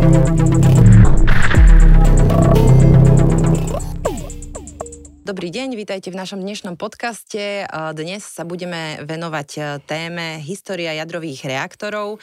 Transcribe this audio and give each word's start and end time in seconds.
Thank 0.00 0.40
you. 0.40 0.49
Dobrý 5.50 5.66
deň, 5.66 5.82
vítajte 5.82 6.14
v 6.14 6.20
našom 6.22 6.46
dnešnom 6.46 6.78
podcaste. 6.78 7.66
Dnes 7.98 8.22
sa 8.22 8.46
budeme 8.46 9.02
venovať 9.02 9.48
e, 9.58 9.60
téme 9.82 10.38
História 10.38 10.94
jadrových 10.94 11.42
reaktorov. 11.42 12.22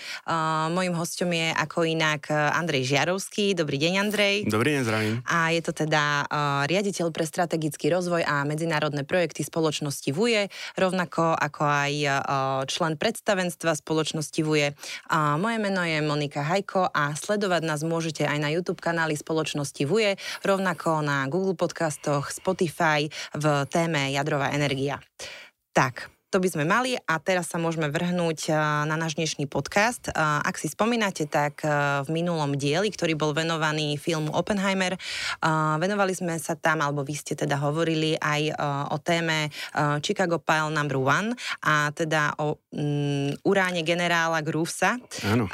Mojím 0.72 0.96
hostom 0.96 1.36
je 1.36 1.52
ako 1.52 1.84
inak 1.84 2.32
e, 2.32 2.40
Andrej 2.56 2.88
Žiarovský. 2.88 3.52
Dobrý 3.52 3.84
deň, 3.84 3.94
Andrej. 4.00 4.36
Dobrý 4.48 4.80
deň, 4.80 4.82
zdravím. 4.88 5.16
A 5.28 5.52
je 5.52 5.60
to 5.60 5.76
teda 5.76 6.24
e, 6.24 6.72
riaditeľ 6.72 7.12
pre 7.12 7.28
strategický 7.28 7.92
rozvoj 7.92 8.24
a 8.24 8.48
medzinárodné 8.48 9.04
projekty 9.04 9.44
spoločnosti 9.44 10.08
VUJE, 10.08 10.48
rovnako 10.80 11.36
ako 11.36 11.68
aj 11.68 11.94
člen 12.72 12.96
predstavenstva 12.96 13.76
spoločnosti 13.76 14.40
VUJE. 14.40 14.72
Moje 15.36 15.58
meno 15.60 15.84
je 15.84 16.00
Monika 16.00 16.48
Hajko 16.48 16.96
a 16.96 17.12
sledovať 17.12 17.62
nás 17.68 17.84
môžete 17.84 18.24
aj 18.24 18.40
na 18.40 18.56
YouTube 18.56 18.80
kanáli 18.80 19.20
spoločnosti 19.20 19.84
VUJE, 19.84 20.16
rovnako 20.48 21.04
na 21.04 21.28
Google 21.28 21.60
podcastoch, 21.60 22.32
Spotify, 22.32 23.12
v 23.36 23.66
téme 23.66 24.12
jadrová 24.12 24.50
energia. 24.50 25.00
Tak, 25.74 26.10
to 26.28 26.44
by 26.44 26.50
sme 26.52 26.68
mali 26.68 27.00
a 27.00 27.24
teraz 27.24 27.48
sa 27.48 27.56
môžeme 27.56 27.88
vrhnúť 27.88 28.52
na 28.84 28.96
náš 29.00 29.16
dnešný 29.16 29.48
podcast. 29.48 30.12
Ak 30.12 30.60
si 30.60 30.68
spomínate, 30.68 31.24
tak 31.24 31.64
v 32.04 32.10
minulom 32.12 32.60
dieli, 32.60 32.92
ktorý 32.92 33.16
bol 33.16 33.32
venovaný 33.32 33.96
filmu 33.96 34.36
Oppenheimer, 34.36 35.00
venovali 35.80 36.12
sme 36.12 36.36
sa 36.36 36.60
tam, 36.60 36.84
alebo 36.84 37.08
vy 37.08 37.16
ste 37.16 37.40
teda 37.40 37.56
hovorili 37.64 38.20
aj 38.20 38.60
o 38.92 38.98
téme 39.00 39.48
Chicago 40.04 40.36
Pile 40.44 40.68
Number 40.68 41.00
One 41.00 41.32
a 41.64 41.96
teda 41.96 42.36
o 42.44 42.60
mm, 42.76 43.48
uráne 43.48 43.88
generála 43.88 44.44
Groovesa. 44.44 45.00
Áno. 45.24 45.48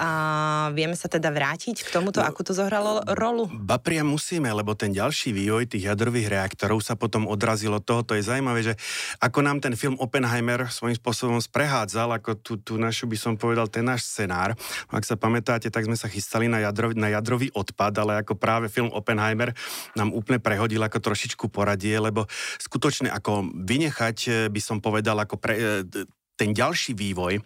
Vieme 0.73 0.97
sa 0.97 1.05
teda 1.05 1.29
vrátiť 1.29 1.85
k 1.85 1.89
tomuto, 1.93 2.17
no, 2.17 2.25
ako 2.25 2.49
to 2.49 2.53
zohralo 2.57 3.05
rolu? 3.13 3.45
Ba 3.53 3.77
priam 3.77 4.09
musíme, 4.09 4.49
lebo 4.49 4.73
ten 4.73 4.89
ďalší 4.89 5.37
vývoj 5.37 5.69
tých 5.69 5.85
jadrových 5.93 6.33
reaktorov 6.33 6.81
sa 6.81 6.97
potom 6.97 7.29
odrazilo 7.29 7.77
toho. 7.77 8.01
To 8.09 8.17
je 8.17 8.25
zaujímavé, 8.25 8.65
že 8.65 8.73
ako 9.21 9.45
nám 9.45 9.61
ten 9.61 9.77
film 9.77 10.01
Oppenheimer 10.01 10.62
svojím 10.69 10.95
spôsobom 10.99 11.39
sprehádzal, 11.39 12.19
ako 12.19 12.39
tú, 12.39 12.53
tú 12.59 12.75
našu 12.79 13.09
by 13.09 13.17
som 13.17 13.33
povedal, 13.35 13.67
ten 13.67 13.87
náš 13.87 14.07
scenár. 14.07 14.55
Ak 14.91 15.03
sa 15.07 15.17
pamätáte, 15.17 15.71
tak 15.73 15.87
sme 15.87 15.97
sa 15.97 16.11
chystali 16.11 16.51
na, 16.51 16.61
jadrový, 16.63 16.93
na 16.95 17.09
jadrový 17.11 17.49
odpad, 17.51 17.93
ale 17.99 18.13
ako 18.21 18.37
práve 18.37 18.69
film 18.69 18.93
Oppenheimer 18.93 19.51
nám 19.97 20.13
úplne 20.13 20.39
prehodil 20.39 20.79
ako 20.83 21.01
trošičku 21.01 21.49
poradie, 21.49 21.97
lebo 21.99 22.29
skutočne 22.61 23.09
ako 23.11 23.49
vynechať, 23.51 24.17
eh, 24.27 24.33
by 24.47 24.61
som 24.61 24.77
povedal, 24.79 25.19
ako 25.19 25.35
pre, 25.39 25.53
eh, 25.55 26.21
ten 26.33 26.51
ďalší 26.51 26.97
vývoj 26.97 27.37
e, 27.37 27.41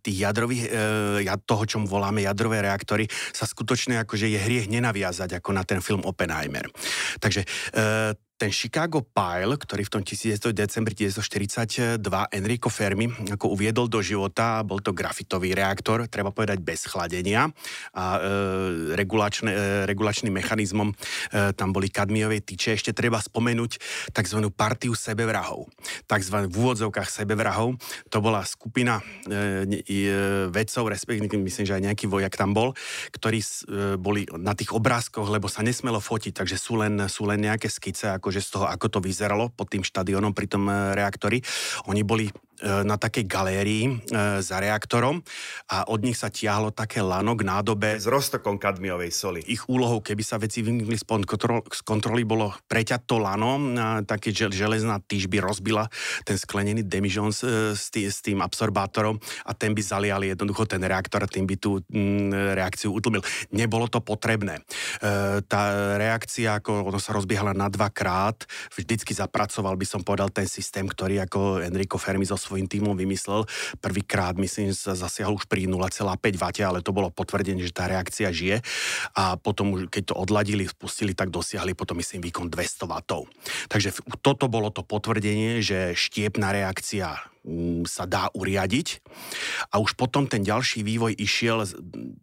tých 0.00 0.18
jadrových, 0.24 0.64
e, 0.72 1.36
toho, 1.44 1.62
čo 1.68 1.78
voláme 1.84 2.24
jadrové 2.24 2.64
reaktory, 2.64 3.04
sa 3.32 3.44
skutočne 3.44 4.00
akože 4.02 4.26
je 4.26 4.40
hriech 4.40 4.72
nenaviazať 4.72 5.36
ako 5.36 5.52
na 5.52 5.62
ten 5.68 5.84
film 5.84 6.00
Oppenheimer. 6.08 6.64
Takže 7.20 7.44
e, 7.44 7.48
ten 8.40 8.48
Chicago 8.48 9.04
Pile, 9.04 9.52
ktorý 9.60 9.84
v 9.84 9.92
tom 9.92 10.02
19. 10.02 10.56
decembri 10.56 10.96
1942 10.96 12.00
Enrico 12.32 12.72
Fermi 12.72 13.12
ako 13.28 13.52
uviedol 13.52 13.84
do 13.84 14.00
života, 14.00 14.64
bol 14.64 14.80
to 14.80 14.96
grafitový 14.96 15.52
reaktor, 15.52 16.08
treba 16.08 16.32
povedať 16.32 16.56
bez 16.64 16.88
chladenia 16.88 17.52
a 17.92 18.04
e, 18.16 18.20
regulačné, 18.96 19.50
e, 19.52 19.60
regulačným 19.84 20.32
mechanizmom 20.32 20.88
e, 20.88 20.94
tam 21.52 21.76
boli 21.76 21.92
kadmiové 21.92 22.40
tyče. 22.40 22.80
Ešte 22.80 22.96
treba 22.96 23.20
spomenúť 23.20 23.76
tzv. 24.08 24.38
partiu 24.56 24.96
sebevrahov. 24.96 25.68
Tzv. 26.08 26.36
v 26.48 26.54
úvodzovkách 26.56 27.12
sebevrahov. 27.12 27.76
To 28.08 28.18
bola 28.24 28.40
skupina 28.48 29.04
e, 29.28 29.68
e, 29.84 30.48
vedcov, 30.48 30.88
respektíve 30.88 31.36
myslím, 31.36 31.68
že 31.68 31.76
aj 31.76 31.82
nejaký 31.92 32.08
vojak 32.08 32.40
tam 32.40 32.56
bol, 32.56 32.72
ktorí 33.12 33.44
e, 33.44 33.46
boli 34.00 34.24
na 34.32 34.56
tých 34.56 34.72
obrázkoch, 34.72 35.28
lebo 35.28 35.44
sa 35.52 35.60
nesmelo 35.60 36.00
fotiť, 36.00 36.40
takže 36.40 36.56
sú 36.56 36.80
len, 36.80 36.96
sú 37.04 37.28
len 37.28 37.44
nejaké 37.44 37.68
skice, 37.68 38.16
ako 38.16 38.29
akože 38.30 38.46
z 38.46 38.50
toho, 38.54 38.70
ako 38.70 38.86
to 38.86 38.98
vyzeralo 39.02 39.50
pod 39.50 39.74
tým 39.74 39.82
štadionom 39.82 40.30
pri 40.30 40.46
tom 40.46 40.70
e, 40.70 40.94
reaktori. 40.94 41.42
Oni 41.90 42.06
boli 42.06 42.30
na 42.60 43.00
takej 43.00 43.24
galérii 43.24 43.84
e, 43.88 43.92
za 44.44 44.60
reaktorom 44.60 45.24
a 45.72 45.88
od 45.88 46.04
nich 46.04 46.16
sa 46.20 46.28
tiahlo 46.28 46.68
také 46.70 47.00
lano 47.00 47.32
k 47.32 47.46
nádobe 47.48 47.96
s 47.96 48.04
roztokom 48.04 48.60
kadmiovej 48.60 49.12
soli. 49.12 49.40
Ich 49.48 49.64
úlohou, 49.66 50.04
keby 50.04 50.20
sa 50.20 50.36
veci 50.36 50.60
vymykli 50.60 51.00
z 51.00 51.04
kontroly, 51.84 52.22
bolo 52.28 52.52
preťať 52.68 53.00
to 53.08 53.16
lano, 53.16 53.56
a 53.80 54.04
také 54.04 54.32
železná 54.32 55.00
tyž 55.00 55.32
by 55.32 55.40
rozbila 55.40 55.88
ten 56.28 56.36
sklenený 56.36 56.84
demižon 56.84 57.32
s, 57.32 57.42
s, 57.76 57.88
tý, 57.88 58.08
s 58.12 58.20
tým 58.20 58.44
absorbátorom 58.44 59.16
a 59.48 59.52
ten 59.56 59.72
by 59.72 59.80
zaliali 59.80 60.28
jednoducho 60.28 60.68
ten 60.68 60.84
reaktor 60.84 61.24
a 61.24 61.30
tým 61.30 61.48
by 61.48 61.56
tú 61.56 61.80
m, 61.88 62.28
reakciu 62.32 62.92
utlmil. 62.92 63.24
Nebolo 63.56 63.88
to 63.88 64.04
potrebné. 64.04 64.60
E, 64.60 64.62
tá 65.48 65.96
reakcia, 65.96 66.60
ako 66.60 66.92
ono 66.92 67.00
sa 67.00 67.16
rozbiehala 67.16 67.56
na 67.56 67.72
dvakrát, 67.72 68.44
vždycky 68.76 69.16
zapracoval 69.16 69.80
by 69.80 69.86
som 69.88 70.04
povedal 70.04 70.28
ten 70.28 70.44
systém, 70.44 70.84
ktorý 70.84 71.24
ako 71.24 71.64
Enrico 71.64 71.96
Fermi 71.96 72.28
zo 72.28 72.36
svojím 72.50 72.66
týmom 72.66 72.98
vymyslel. 72.98 73.46
Prvýkrát, 73.78 74.34
myslím, 74.34 74.74
sa 74.74 74.98
zasiahol 74.98 75.38
už 75.38 75.46
pri 75.46 75.70
0,5 75.70 76.02
W, 76.18 76.44
ale 76.66 76.82
to 76.82 76.90
bolo 76.90 77.14
potvrdenie, 77.14 77.62
že 77.62 77.70
tá 77.70 77.86
reakcia 77.86 78.34
žije. 78.34 78.58
A 79.14 79.38
potom, 79.38 79.86
keď 79.86 80.10
to 80.10 80.14
odladili, 80.18 80.66
spustili, 80.66 81.14
tak 81.14 81.30
dosiahli 81.30 81.78
potom, 81.78 82.02
myslím, 82.02 82.26
výkon 82.26 82.50
200 82.50 82.90
W. 82.90 82.94
Takže 83.70 83.88
toto 84.18 84.50
bolo 84.50 84.74
to 84.74 84.82
potvrdenie, 84.82 85.62
že 85.62 85.94
štiepná 85.94 86.50
reakcia 86.50 87.30
sa 87.88 88.04
dá 88.04 88.28
uriadiť. 88.36 89.00
A 89.72 89.80
už 89.80 89.96
potom 89.96 90.28
ten 90.28 90.44
ďalší 90.44 90.84
vývoj 90.84 91.16
išiel 91.16 91.64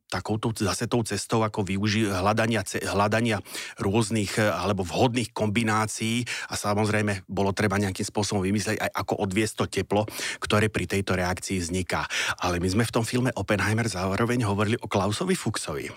takouto 0.07 0.53
zase 0.55 0.87
tou 0.87 1.01
cestou 1.03 1.43
ako 1.43 1.65
využi- 1.65 2.07
hľadania, 2.07 2.63
hľadania 2.63 3.43
rôznych 3.81 4.39
e, 4.39 4.47
alebo 4.47 4.87
vhodných 4.87 5.35
kombinácií 5.35 6.23
a 6.47 6.55
samozrejme 6.55 7.27
bolo 7.27 7.51
treba 7.51 7.75
nejakým 7.81 8.07
spôsobom 8.07 8.39
vymyslieť 8.45 8.79
aj 8.79 8.91
ako 9.03 9.13
odviesť 9.27 9.53
to 9.59 9.65
teplo, 9.67 10.01
ktoré 10.39 10.71
pri 10.71 10.87
tejto 10.87 11.17
reakcii 11.17 11.59
vzniká. 11.59 12.07
Ale 12.39 12.63
my 12.63 12.69
sme 12.71 12.87
v 12.87 12.95
tom 12.95 13.03
filme 13.03 13.33
Oppenheimer 13.35 13.89
zároveň 13.89 14.47
hovorili 14.47 14.79
o 14.79 14.87
Klausovi 14.87 15.35
Fuchsovi, 15.35 15.91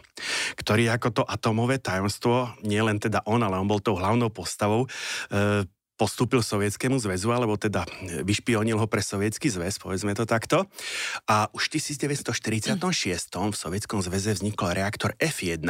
ktorý 0.59 0.91
ako 0.91 1.09
to 1.15 1.23
atomové 1.23 1.79
tajomstvo, 1.79 2.59
nie 2.67 2.83
len 2.83 2.99
teda 2.99 3.23
on, 3.31 3.47
ale 3.47 3.61
on 3.61 3.69
bol 3.71 3.79
tou 3.79 3.95
hlavnou 3.95 4.33
postavou, 4.33 4.91
e, 5.31 5.69
postúpil 6.01 6.41
Sovietskému 6.41 6.97
zväzu, 6.97 7.29
alebo 7.29 7.61
teda 7.61 7.85
vyšpionil 8.25 8.81
ho 8.81 8.89
pre 8.89 9.05
Sovietský 9.05 9.53
zväz, 9.53 9.77
povedzme 9.77 10.17
to 10.17 10.25
takto. 10.25 10.65
A 11.29 11.53
už 11.53 11.69
v 11.69 11.77
1946 11.77 12.73
v 13.37 13.53
Sovietskom 13.53 14.01
zväze 14.01 14.33
vznikol 14.33 14.73
reaktor 14.73 15.13
F1, 15.21 15.61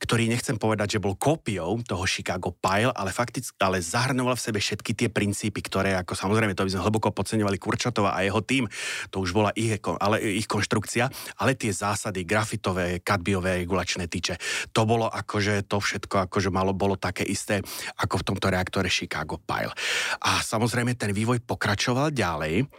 ktorý 0.00 0.32
nechcem 0.32 0.56
povedať, 0.56 0.96
že 0.96 1.04
bol 1.04 1.20
kópiou 1.20 1.84
toho 1.84 2.08
Chicago 2.08 2.56
Pile, 2.56 2.96
ale 2.96 3.12
fakticky, 3.12 3.52
ale 3.60 3.84
zahrnoval 3.84 4.40
v 4.40 4.44
sebe 4.48 4.56
všetky 4.56 4.96
tie 4.96 5.08
princípy, 5.12 5.60
ktoré, 5.60 6.00
ako 6.00 6.16
samozrejme, 6.16 6.56
to 6.56 6.64
by 6.64 6.72
sme 6.72 6.86
hlboko 6.88 7.12
podceňovali 7.12 7.60
Kurčatova 7.60 8.16
a 8.16 8.24
jeho 8.24 8.40
tým, 8.40 8.64
to 9.12 9.20
už 9.20 9.36
bola 9.36 9.52
ich, 9.52 9.76
ale, 10.00 10.16
ich 10.24 10.48
konštrukcia, 10.48 11.12
ale 11.36 11.52
tie 11.60 11.68
zásady, 11.68 12.24
grafitové, 12.24 13.04
kadbiové, 13.04 13.60
regulačné 13.68 14.08
tyče, 14.08 14.40
to 14.72 14.88
bolo 14.88 15.12
akože, 15.12 15.68
to 15.68 15.76
všetko 15.76 16.30
akože 16.30 16.48
malo, 16.48 16.72
bolo 16.72 16.96
také 16.96 17.26
isté, 17.26 17.60
ako 17.98 18.24
v 18.24 18.26
tomto 18.32 18.46
reaktore 18.48 18.88
Chicago 18.88 19.41
Pile. 19.42 19.74
A 20.22 20.40
samozrejme 20.40 20.94
ten 20.94 21.10
vývoj 21.10 21.42
pokračoval 21.44 22.14
ďalej, 22.14 22.70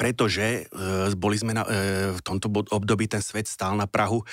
pretože 0.00 0.64
e, 0.64 1.12
boli 1.12 1.36
sme 1.36 1.52
na, 1.52 1.60
e, 1.68 2.16
v 2.16 2.20
tomto 2.24 2.48
období 2.48 3.04
ten 3.04 3.20
svet 3.20 3.44
stál 3.44 3.76
na 3.76 3.84
Prahu 3.84 4.24
e, 4.24 4.26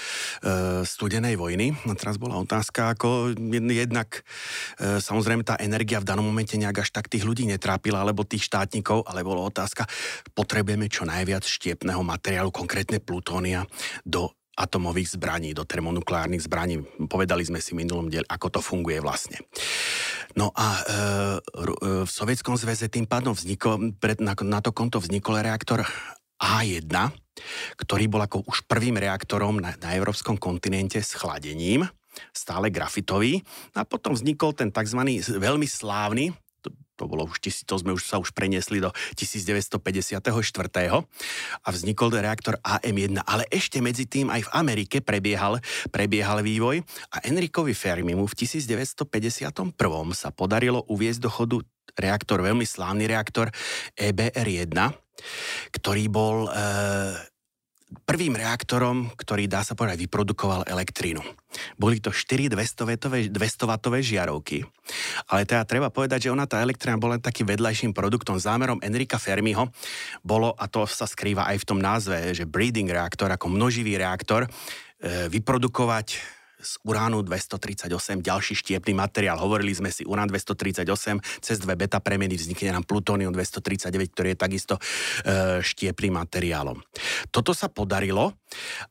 studenej 0.88 1.36
vojny. 1.36 1.76
A 1.92 1.94
teraz 2.00 2.16
bola 2.16 2.40
otázka, 2.40 2.96
ako 2.96 3.36
jednak 3.68 4.24
e, 4.80 5.04
samozrejme 5.04 5.44
tá 5.44 5.60
energia 5.60 6.00
v 6.00 6.08
danom 6.08 6.24
momente 6.24 6.56
nejak 6.56 6.88
až 6.88 6.96
tak 6.96 7.12
tých 7.12 7.28
ľudí 7.28 7.44
netrápila, 7.52 8.00
alebo 8.00 8.24
tých 8.24 8.48
štátnikov, 8.48 9.04
ale 9.04 9.28
bola 9.28 9.44
otázka, 9.44 9.84
potrebujeme 10.32 10.88
čo 10.88 11.04
najviac 11.04 11.44
štiepného 11.44 12.00
materiálu, 12.00 12.48
konkrétne 12.56 13.04
plutónia, 13.04 13.68
do 14.08 14.32
atomových 14.58 15.16
zbraní, 15.16 15.56
do 15.56 15.64
termonukleárnych 15.64 16.44
zbraní. 16.44 16.84
Povedali 17.08 17.48
sme 17.48 17.64
si 17.64 17.72
minulom 17.72 18.12
diel, 18.12 18.28
ako 18.28 18.60
to 18.60 18.60
funguje 18.60 19.00
vlastne. 19.00 19.40
No 20.36 20.52
a 20.56 20.68
e, 20.76 20.82
e, 20.84 20.96
v 22.08 22.12
Sovietskom 22.12 22.56
zväze 22.56 22.88
tým 22.88 23.08
pádom 23.08 23.36
vznikol, 23.36 23.96
pred, 24.00 24.20
na, 24.20 24.36
na 24.44 24.60
to 24.64 24.72
konto 24.72 25.00
vznikol 25.00 25.40
reaktor 25.40 25.84
A1, 26.40 26.88
ktorý 27.80 28.06
bol 28.12 28.24
ako 28.24 28.44
už 28.48 28.68
prvým 28.68 29.00
reaktorom 29.00 29.60
na, 29.60 29.76
na 29.80 29.96
európskom 29.96 30.36
kontinente 30.36 31.00
s 31.00 31.16
chladením, 31.16 31.88
stále 32.36 32.68
grafitový. 32.72 33.44
A 33.76 33.88
potom 33.88 34.16
vznikol 34.16 34.56
ten 34.56 34.72
tzv. 34.72 35.00
veľmi 35.36 35.68
slávny 35.68 36.36
to 37.02 37.10
bolo 37.10 37.26
už, 37.26 37.42
to 37.42 37.76
sme 37.82 37.98
už 37.98 38.06
sa 38.06 38.22
už 38.22 38.30
preniesli 38.38 38.78
do 38.78 38.94
1954. 39.18 39.82
a 41.58 41.68
vznikol 41.74 42.14
reaktor 42.22 42.62
AM1, 42.62 43.26
ale 43.26 43.50
ešte 43.50 43.82
medzi 43.82 44.06
tým 44.06 44.30
aj 44.30 44.46
v 44.46 44.50
Amerike 44.54 45.02
prebiehal, 45.02 45.58
prebiehal 45.90 46.46
vývoj 46.46 46.86
a 47.10 47.26
Enrikovi 47.26 47.74
Fermimu 47.74 48.30
v 48.30 48.34
1951. 48.38 49.74
sa 50.14 50.30
podarilo 50.30 50.86
uviezť 50.86 51.20
do 51.26 51.30
chodu 51.34 51.58
reaktor, 51.98 52.46
veľmi 52.46 52.64
slávny 52.64 53.10
reaktor 53.10 53.50
EBR-1, 53.98 54.78
ktorý 55.74 56.04
bol 56.08 56.46
e, 56.46 56.50
prvým 58.08 58.40
reaktorom, 58.40 59.12
ktorý 59.20 59.52
dá 59.52 59.62
sa 59.62 59.76
povedať 59.76 60.08
vyprodukoval 60.08 60.64
elektrínu. 60.68 61.20
Boli 61.76 62.00
to 62.00 62.16
4 62.16 62.48
200-vatové 62.48 64.00
žiarovky. 64.00 64.64
Ale 65.28 65.44
teda 65.44 65.68
treba 65.68 65.92
povedať, 65.92 66.28
že 66.28 66.34
ona 66.34 66.48
tá 66.48 66.64
elektrina 66.64 66.96
bola 66.96 67.20
takým 67.20 67.48
vedľajším 67.48 67.92
produktom. 67.92 68.40
Zámerom 68.40 68.80
Enrika 68.80 69.20
Fermiho 69.20 69.68
bolo, 70.24 70.56
a 70.56 70.72
to 70.72 70.88
sa 70.88 71.04
skrýva 71.04 71.48
aj 71.52 71.64
v 71.64 71.68
tom 71.68 71.80
názve, 71.84 72.32
že 72.32 72.48
breeding 72.48 72.88
reaktor 72.88 73.28
ako 73.32 73.52
množivý 73.52 74.00
reaktor, 74.00 74.48
e, 74.48 74.50
vyprodukovať 75.28 76.41
z 76.62 76.78
uránu 76.86 77.26
238 77.26 78.22
ďalší 78.22 78.54
štiepný 78.54 78.94
materiál. 78.94 79.42
Hovorili 79.42 79.74
sme 79.74 79.90
si 79.90 80.06
urán 80.06 80.30
238, 80.30 81.42
cez 81.42 81.58
dve 81.58 81.74
beta 81.74 81.98
premeny 81.98 82.38
vznikne 82.38 82.78
nám 82.78 82.86
plutónium 82.86 83.34
239, 83.34 84.14
ktorý 84.14 84.28
je 84.34 84.38
takisto 84.38 84.76
e, 84.78 84.82
štiepným 85.66 86.16
materiálom. 86.16 86.78
Toto 87.34 87.52
sa 87.52 87.68
podarilo 87.68 88.38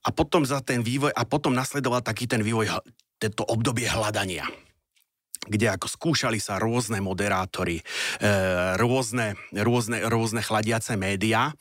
a 0.03 0.09
potom 0.11 0.43
za 0.43 0.59
ten 0.61 0.83
vývoj, 0.83 1.15
a 1.15 1.23
potom 1.25 1.55
nasledoval 1.55 2.03
taký 2.03 2.27
ten 2.27 2.43
vývoj, 2.43 2.83
tento 3.23 3.47
obdobie 3.47 3.87
hľadania 3.87 4.45
kde 5.41 5.73
ako 5.73 5.89
skúšali 5.89 6.37
sa 6.37 6.61
rôzne 6.61 7.01
moderátory, 7.01 7.81
e, 7.81 7.85
rôzne, 8.77 9.41
rôzne, 9.57 10.05
rôzne 10.05 10.45
chladiace 10.45 11.01
médiá. 11.01 11.57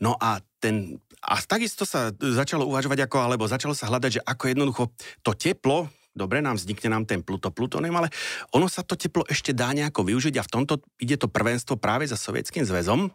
No 0.00 0.16
a 0.16 0.40
ten 0.58 0.98
a 1.24 1.34
takisto 1.42 1.82
sa 1.82 2.14
začalo 2.14 2.66
uvažovať 2.68 3.08
ako, 3.08 3.16
alebo 3.18 3.50
začalo 3.50 3.74
sa 3.74 3.90
hľadať, 3.90 4.20
že 4.20 4.24
ako 4.24 4.44
jednoducho 4.50 4.82
to 5.26 5.34
teplo, 5.34 5.90
dobre, 6.18 6.42
nám 6.42 6.58
vznikne 6.58 6.90
nám 6.90 7.04
ten 7.06 7.22
Pluto, 7.22 7.54
Plutónium, 7.54 7.94
ale 7.94 8.10
ono 8.50 8.66
sa 8.66 8.82
to 8.82 8.98
teplo 8.98 9.22
ešte 9.30 9.54
dá 9.54 9.70
nejako 9.70 10.02
využiť 10.02 10.34
a 10.38 10.46
v 10.46 10.50
tomto 10.50 10.82
ide 10.98 11.14
to 11.14 11.30
prvenstvo 11.30 11.78
práve 11.78 12.10
za 12.10 12.18
Sovietským 12.18 12.66
zväzom, 12.66 13.10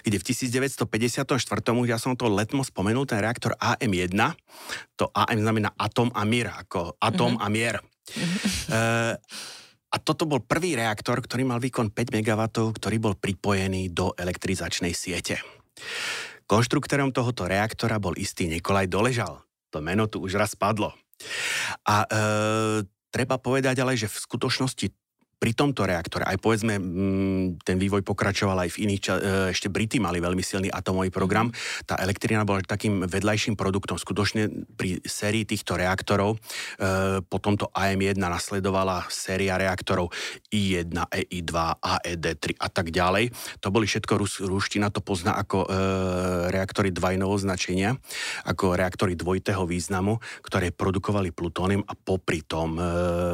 kde 0.00 0.16
v 0.16 0.24
1954. 0.24 1.36
ja 1.84 1.98
som 2.00 2.16
to 2.16 2.32
letmo 2.32 2.64
spomenul, 2.64 3.04
ten 3.04 3.20
reaktor 3.20 3.52
AM1, 3.60 4.16
to 4.96 5.12
AM 5.12 5.40
znamená 5.44 5.72
atom 5.76 6.08
a 6.16 6.24
mier, 6.24 6.48
ako 6.48 6.96
atom 6.96 7.36
mm-hmm. 7.36 7.44
a 7.44 7.52
mier. 7.52 7.76
Mm-hmm. 7.80 8.38
E, 8.72 8.80
a 9.86 9.96
toto 10.02 10.28
bol 10.28 10.44
prvý 10.44 10.76
reaktor, 10.76 11.20
ktorý 11.20 11.48
mal 11.48 11.60
výkon 11.62 11.92
5 11.92 12.20
MW, 12.20 12.42
ktorý 12.74 12.96
bol 13.00 13.14
pripojený 13.16 13.92
do 13.92 14.12
elektrizačnej 14.18 14.92
siete. 14.92 15.40
Konštruktorom 16.46 17.10
tohoto 17.10 17.50
reaktora 17.50 17.98
bol 17.98 18.14
istý 18.14 18.46
Nikolaj 18.46 18.86
Doležal. 18.86 19.42
To 19.74 19.82
meno 19.82 20.06
tu 20.06 20.22
už 20.22 20.38
raz 20.38 20.54
padlo. 20.54 20.94
A 21.82 22.06
e, 22.06 22.08
treba 23.10 23.36
povedať 23.42 23.82
ale, 23.82 23.98
že 23.98 24.06
v 24.06 24.16
skutočnosti 24.16 24.86
pri 25.36 25.52
tomto 25.52 25.84
reaktore, 25.84 26.24
aj 26.24 26.40
povedzme, 26.40 26.80
mm, 26.80 27.60
ten 27.60 27.76
vývoj 27.76 28.00
pokračoval 28.00 28.64
aj 28.64 28.70
v 28.72 28.88
iných, 28.88 29.02
ča- 29.04 29.20
e, 29.20 29.52
ešte 29.52 29.68
Brity 29.68 30.00
mali 30.00 30.16
veľmi 30.16 30.40
silný 30.40 30.72
atomový 30.72 31.12
program, 31.12 31.52
tá 31.84 32.00
elektrina 32.00 32.40
bola 32.48 32.64
takým 32.64 33.04
vedľajším 33.04 33.52
produktom. 33.52 34.00
Skutočne 34.00 34.48
pri 34.80 35.04
sérii 35.04 35.44
týchto 35.44 35.76
reaktorov 35.76 36.36
e, 36.36 37.20
po 37.20 37.36
tomto 37.36 37.68
AM1 37.76 38.16
nasledovala 38.16 39.04
séria 39.12 39.60
reaktorov 39.60 40.08
I1, 40.48 41.04
EI2, 41.04 41.52
AED3 41.84 42.56
a 42.56 42.68
tak 42.72 42.88
ďalej. 42.88 43.28
To 43.60 43.68
boli 43.68 43.84
všetko, 43.84 44.12
Rus, 44.16 44.40
ruština 44.40 44.88
to 44.88 45.04
pozná 45.04 45.36
ako 45.36 45.68
e, 45.68 45.76
reaktory 46.48 46.96
dvajného 46.96 47.36
značenia, 47.36 47.92
ako 48.48 48.72
reaktory 48.72 49.12
dvojitého 49.12 49.68
významu, 49.68 50.16
ktoré 50.40 50.72
produkovali 50.72 51.28
plutónium 51.28 51.84
a 51.84 51.92
popri 51.92 52.40
tom 52.40 52.80
e, 52.80 52.82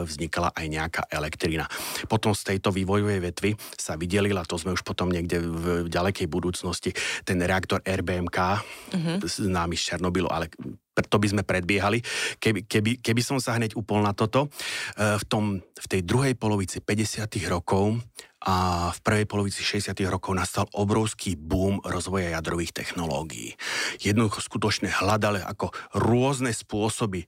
vznikala 0.02 0.50
aj 0.50 0.66
nejaká 0.66 1.02
elektrina. 1.06 1.70
Potom 2.06 2.36
z 2.36 2.54
tejto 2.54 2.74
vývojovej 2.74 3.20
vetvy 3.32 3.50
sa 3.76 3.96
vydelila, 3.96 4.46
to 4.46 4.58
sme 4.58 4.74
už 4.74 4.82
potom 4.82 5.08
niekde 5.08 5.40
v 5.40 5.88
ďalekej 5.88 6.26
budúcnosti, 6.28 6.90
ten 7.22 7.38
reaktor 7.42 7.82
RBMK, 7.82 8.38
mm-hmm. 8.38 9.16
známy 9.22 9.74
z 9.78 9.82
Černobylu, 9.94 10.28
ale 10.28 10.52
to 11.00 11.16
by 11.16 11.26
sme 11.28 11.42
predbiehali. 11.42 12.04
Keby, 12.36 12.68
keby, 12.68 12.90
keby 13.00 13.22
som 13.24 13.40
sa 13.40 13.56
hneď 13.56 13.72
upol 13.80 14.04
na 14.04 14.12
toto, 14.12 14.52
e, 15.00 15.16
v, 15.16 15.24
tom, 15.24 15.44
v 15.64 15.86
tej 15.88 16.04
druhej 16.04 16.36
polovici 16.36 16.84
50. 16.84 17.24
rokov 17.48 17.96
a 18.42 18.90
v 18.90 18.98
prvej 19.06 19.26
polovici 19.30 19.62
60. 19.62 19.94
rokov 20.10 20.34
nastal 20.34 20.66
obrovský 20.74 21.38
boom 21.38 21.78
rozvoja 21.86 22.34
jadrových 22.34 22.74
technológií. 22.74 23.54
Jednoducho 24.02 24.42
skutočne 24.42 24.90
hľadali 24.90 25.40
ako 25.46 25.70
rôzne 25.94 26.50
spôsoby 26.50 27.24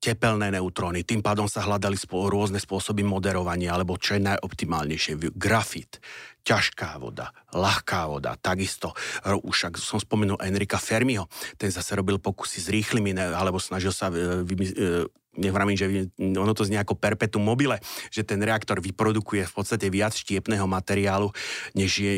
tepelné 0.00 0.48
neutróny. 0.48 1.04
Tým 1.04 1.20
pádom 1.20 1.44
sa 1.44 1.60
hľadali 1.60 1.94
spô- 1.94 2.32
rôzne 2.32 2.56
spôsoby 2.56 3.04
moderovania, 3.04 3.76
alebo 3.76 4.00
čo 4.00 4.16
je 4.16 4.24
najoptimálnejšie. 4.24 5.36
Grafit, 5.36 6.00
ťažká 6.42 6.96
voda, 6.96 7.36
ľahká 7.52 8.08
voda, 8.08 8.34
takisto. 8.40 8.96
Už 9.28 9.68
ak 9.68 9.76
som 9.76 10.00
spomenul 10.00 10.40
Enrika 10.40 10.80
Fermiho, 10.80 11.28
ten 11.60 11.68
zase 11.68 11.92
robil 11.92 12.16
pokusy 12.16 12.58
s 12.64 12.72
rýchlymi, 12.72 13.12
alebo 13.36 13.60
snažil 13.60 13.92
sa 13.92 14.08
e, 14.08 14.40
e, 14.40 15.04
nevravím, 15.40 15.74
že 15.74 16.12
ono 16.20 16.52
to 16.52 16.68
znie 16.68 16.76
ako 16.76 17.00
perpetuum 17.00 17.42
mobile, 17.42 17.80
že 18.12 18.22
ten 18.22 18.38
reaktor 18.44 18.84
vyprodukuje 18.84 19.48
v 19.48 19.52
podstate 19.56 19.88
viac 19.88 20.12
štiepného 20.12 20.68
materiálu, 20.68 21.32
než 21.72 21.90
je 22.04 22.12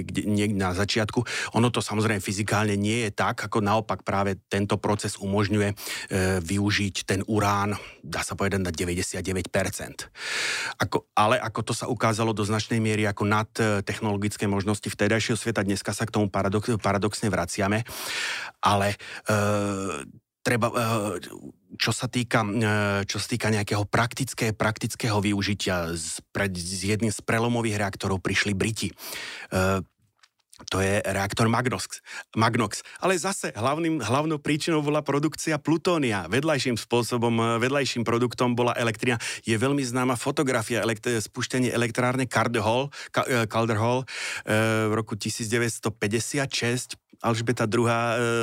na 0.51 0.75
začiatku. 0.75 1.23
Ono 1.55 1.71
to 1.71 1.79
samozrejme 1.79 2.19
fyzikálne 2.19 2.75
nie 2.75 3.07
je 3.07 3.11
tak, 3.15 3.47
ako 3.47 3.63
naopak 3.63 4.03
práve 4.03 4.43
tento 4.51 4.77
proces 4.83 5.15
umožňuje 5.15 5.69
e, 5.71 5.75
využiť 6.43 6.95
ten 7.07 7.21
urán, 7.31 7.79
dá 8.03 8.27
sa 8.27 8.35
povedať, 8.35 8.61
na 8.67 8.75
99%. 8.75 9.23
Ako, 10.83 11.07
ale 11.15 11.39
ako 11.39 11.61
to 11.63 11.73
sa 11.73 11.87
ukázalo 11.87 12.35
do 12.35 12.43
značnej 12.43 12.83
miery 12.83 13.07
ako 13.07 13.23
nad 13.23 13.49
e, 13.63 13.81
technologické 13.87 14.51
možnosti 14.51 14.91
vtedajšieho 14.91 15.39
sveta, 15.39 15.63
dneska 15.63 15.95
sa 15.95 16.05
k 16.05 16.15
tomu 16.15 16.27
paradox, 16.27 16.67
paradoxne 16.83 17.31
vraciame, 17.31 17.87
ale 18.59 18.99
e, 19.31 20.21
treba, 20.43 20.69
eh, 20.75 21.19
čo 21.77 21.93
sa 21.93 22.09
týka, 22.09 22.45
eh, 22.45 23.03
čo 23.09 23.17
sa 23.17 23.29
týka 23.29 23.49
nejakého 23.49 23.85
praktické, 23.89 24.53
praktického 24.53 25.21
využitia, 25.21 25.97
z, 25.97 26.21
pred, 26.33 26.53
z 26.53 26.97
jedným 26.97 27.13
z 27.13 27.21
prelomových 27.25 27.81
reaktorov 27.81 28.21
prišli 28.21 28.53
Briti. 28.53 28.93
Eh, 29.53 29.81
to 30.71 30.79
je 30.79 31.03
reaktor 31.03 31.51
Magnox. 31.51 31.99
Magnox. 32.39 32.87
Ale 33.03 33.19
zase 33.19 33.51
hlavným, 33.51 33.99
hlavnou 33.99 34.39
príčinou 34.39 34.79
bola 34.79 35.03
produkcia 35.03 35.59
plutónia. 35.59 36.31
Vedľajším 36.31 36.79
spôsobom, 36.79 37.59
vedľajším 37.59 38.07
produktom 38.07 38.55
bola 38.55 38.71
elektrina. 38.79 39.19
Je 39.43 39.59
veľmi 39.59 39.83
známa 39.83 40.15
fotografia 40.15 40.87
elekt- 40.87 41.11
spúštenie 41.11 41.75
elektrárne 41.75 42.31
Calderhall, 42.31 42.95
Calderhall 43.51 44.07
e, 44.47 44.87
v 44.87 44.93
roku 44.95 45.19
1956 45.19 47.02
Alžbeta 47.23 47.71
II 47.71 47.87
e, 47.87 47.95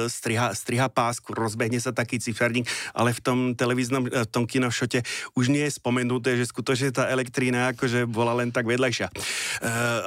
striha, 0.07 0.55
striha 0.55 0.87
pásku, 0.87 1.35
rozbehne 1.35 1.77
sa 1.83 1.91
taký 1.91 2.17
ciferník, 2.17 2.65
ale 2.95 3.11
v 3.11 3.19
tom 3.19 3.39
televíznom, 3.51 4.07
e, 4.07 4.23
v 4.23 4.29
tom 4.31 4.47
kinošote 4.47 5.03
už 5.35 5.51
nie 5.51 5.67
je 5.67 5.75
spomenuté, 5.75 6.39
že 6.39 6.47
skutočne 6.47 6.95
tá 6.95 7.11
elektrína 7.11 7.75
akože 7.75 8.07
bola 8.07 8.31
len 8.39 8.55
tak 8.55 8.63
vedľajšia. 8.63 9.11
E, 9.11 9.13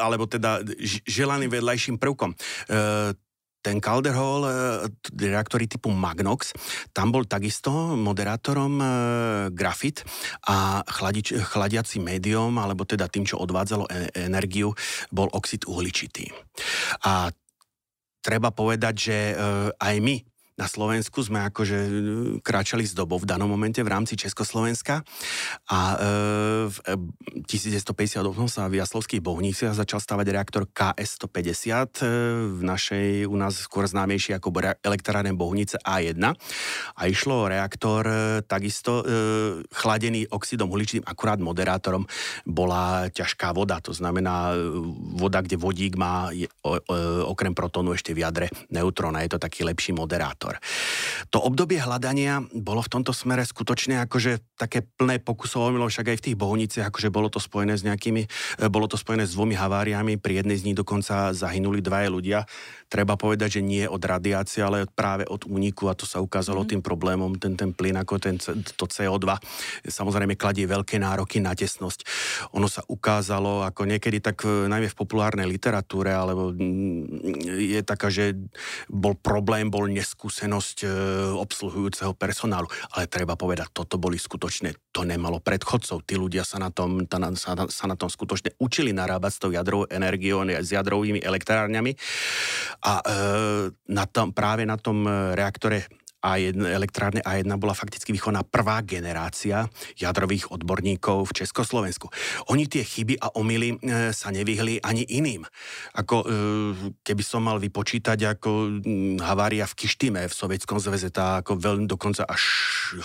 alebo 0.00 0.24
teda 0.24 0.64
želaným 1.04 1.52
vedľajším 1.52 2.00
prvkom. 2.00 2.32
Ten 3.62 3.78
Calderhall, 3.78 4.42
reaktory 5.14 5.70
typu 5.70 5.94
Magnox, 5.94 6.50
tam 6.90 7.14
bol 7.14 7.22
takisto 7.30 7.94
moderátorom 7.94 8.82
grafit 9.54 10.02
a 10.50 10.82
chladič, 10.82 11.38
chladiaci 11.38 12.02
médium, 12.02 12.58
alebo 12.58 12.82
teda 12.82 13.06
tým, 13.06 13.22
čo 13.22 13.38
odvádzalo 13.38 13.86
energiu, 14.18 14.74
bol 15.14 15.30
oxid 15.30 15.62
uhličitý. 15.70 16.26
A 17.06 17.30
treba 18.22 18.54
povedať, 18.54 18.94
že 18.96 19.18
e, 19.30 19.34
aj 19.76 19.96
my 20.00 20.16
na 20.60 20.68
Slovensku 20.68 21.24
sme 21.24 21.48
akože 21.48 21.78
e, 21.80 21.90
kráčali 22.44 22.84
z 22.84 22.92
dobou 22.92 23.16
v 23.16 23.24
danom 23.24 23.48
momente 23.48 23.80
v 23.80 23.88
rámci 23.88 24.20
Československa 24.20 25.00
a 25.72 25.78
e, 25.96 25.96
v 26.68 26.76
1958 27.48 28.20
e, 28.20 28.48
sa 28.52 28.68
v 28.68 28.76
Jaslovských 28.76 29.24
Bohniciach 29.24 29.72
začal 29.72 30.04
stavať 30.04 30.26
reaktor 30.28 30.68
KS-150 30.68 31.64
e, 31.64 32.08
v 32.52 32.62
našej, 32.68 33.24
u 33.24 33.36
nás 33.40 33.64
skôr 33.64 33.88
známejší 33.88 34.36
ako 34.36 34.52
elektrárne 34.84 35.32
Bohunice 35.32 35.80
A1 35.80 36.20
a 36.20 37.02
išlo 37.08 37.48
o 37.48 37.50
reaktor 37.50 38.04
takisto 38.44 39.00
chladený 39.72 40.28
oxidom 40.28 40.68
uhličitým, 40.68 41.08
akurát 41.08 41.40
moderátorom 41.40 42.04
bola 42.44 43.08
ťažká 43.08 43.56
voda, 43.56 43.80
to 43.80 43.96
znamená 43.96 44.52
voda, 45.16 45.40
kde 45.40 45.56
vodík 45.56 45.96
má 45.96 46.28
okrem 47.26 47.56
protónu 47.56 47.96
ešte 47.96 48.12
v 48.12 48.22
jadre 48.22 48.46
neutróna, 48.68 49.24
je 49.24 49.32
to 49.32 49.38
taký 49.40 49.64
lepší 49.64 49.96
moderátor 49.96 50.41
priestor. 50.42 50.58
To 51.30 51.38
obdobie 51.40 51.78
hľadania 51.78 52.42
bolo 52.50 52.82
v 52.82 52.92
tomto 52.98 53.14
smere 53.14 53.46
skutočne 53.46 54.02
akože 54.04 54.58
také 54.58 54.82
plné 54.82 55.22
pokusov 55.22 55.72
však 55.72 56.12
aj 56.12 56.18
v 56.18 56.24
tých 56.30 56.36
bohuniciach, 56.36 56.90
akože 56.90 57.08
bolo 57.08 57.30
to 57.30 57.38
spojené 57.40 57.78
s 57.78 57.86
nejakými, 57.86 58.26
e, 58.26 58.28
bolo 58.68 58.90
to 58.90 58.98
spojené 58.98 59.24
s 59.24 59.32
dvomi 59.32 59.54
haváriami, 59.56 60.18
pri 60.18 60.42
jednej 60.42 60.58
z 60.58 60.64
nich 60.70 60.76
dokonca 60.76 61.32
zahynuli 61.32 61.80
dvaja 61.80 62.08
ľudia. 62.10 62.38
Treba 62.92 63.16
povedať, 63.16 63.56
že 63.56 63.62
nie 63.64 63.88
od 63.88 64.04
radiácie, 64.04 64.60
ale 64.60 64.84
práve 64.84 65.24
od 65.24 65.48
úniku 65.48 65.88
a 65.88 65.96
to 65.96 66.04
sa 66.04 66.20
ukázalo 66.20 66.68
mm. 66.68 66.68
tým 66.68 66.82
problémom, 66.84 67.32
ten, 67.40 67.56
ten 67.56 67.72
plyn 67.72 67.96
ako 67.96 68.20
ten, 68.20 68.36
to 68.76 68.84
CO2 68.84 69.24
samozrejme 69.88 70.36
kladie 70.36 70.68
veľké 70.68 71.00
nároky 71.00 71.40
na 71.40 71.56
tesnosť. 71.56 72.04
Ono 72.52 72.68
sa 72.68 72.84
ukázalo 72.84 73.64
ako 73.64 73.88
niekedy 73.88 74.20
tak 74.20 74.44
e, 74.44 74.68
najmä 74.68 74.92
v 74.92 74.98
populárnej 75.00 75.48
literatúre, 75.48 76.12
alebo 76.12 76.52
mm, 76.52 77.40
je 77.72 77.80
taká, 77.80 78.12
že 78.12 78.36
bol 78.92 79.16
problém, 79.16 79.72
bol 79.72 79.88
neskúsený 79.88 80.42
skúsenosť 80.42 80.78
e, 80.82 80.88
obsluhujúceho 81.38 82.18
personálu. 82.18 82.66
Ale 82.98 83.06
treba 83.06 83.38
povedať, 83.38 83.70
toto 83.70 83.94
boli 83.94 84.18
skutočne, 84.18 84.74
to 84.90 85.06
nemalo 85.06 85.38
predchodcov. 85.38 86.02
Tí 86.02 86.18
ľudia 86.18 86.42
sa 86.42 86.58
na 86.58 86.74
tom, 86.74 87.06
ta, 87.06 87.22
sa, 87.38 87.54
sa 87.70 87.84
na 87.86 87.94
tom 87.94 88.10
skutočne 88.10 88.58
učili 88.58 88.90
narábať 88.90 89.30
s 89.30 89.38
tou 89.38 89.50
jadrovou 89.54 89.86
energiou, 89.86 90.42
s 90.42 90.74
jadrovými 90.74 91.22
elektrárňami. 91.22 91.94
A 92.82 92.92
e, 92.98 93.02
na 93.90 94.04
tom, 94.10 94.34
práve 94.34 94.66
na 94.66 94.74
tom 94.74 95.06
reaktore 95.34 95.86
a1, 96.22 96.54
elektrárne 96.54 97.20
A1 97.20 97.50
bola 97.58 97.74
fakticky 97.74 98.14
vychovaná 98.14 98.46
prvá 98.46 98.78
generácia 98.86 99.66
jadrových 99.98 100.54
odborníkov 100.54 101.34
v 101.34 101.42
Československu. 101.42 102.06
Oni 102.54 102.70
tie 102.70 102.86
chyby 102.86 103.18
a 103.18 103.34
omily 103.34 103.76
e, 103.82 104.14
sa 104.14 104.30
nevyhli 104.30 104.78
ani 104.78 105.02
iným. 105.02 105.42
Ako 105.98 106.16
e, 106.22 106.26
keby 107.02 107.22
som 107.26 107.42
mal 107.42 107.58
vypočítať 107.58 108.38
ako 108.38 108.50
m, 108.86 109.18
havária 109.18 109.66
v 109.66 109.74
Kištime 109.74 110.22
v 110.30 110.34
Sovietskom 110.34 110.78
zväze, 110.78 111.10
tá 111.10 111.42
ako 111.42 111.58
veľmi 111.58 111.90
dokonca 111.90 112.22
až 112.22 112.42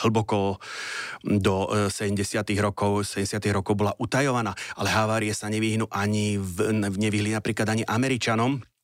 hlboko 0.06 0.62
do 1.26 1.74
e, 1.74 1.90
70. 1.90 2.46
rokov, 2.62 3.02
70. 3.02 3.42
rokov 3.50 3.74
bola 3.74 3.98
utajovaná, 3.98 4.54
ale 4.78 4.94
havárie 4.94 5.34
sa 5.34 5.50
nevyhnú 5.50 5.90
ani 5.90 6.38
v, 6.38 6.70
nevyhli 6.86 7.34
napríklad 7.34 7.74
ani 7.74 7.82
Američanom. 7.82 8.77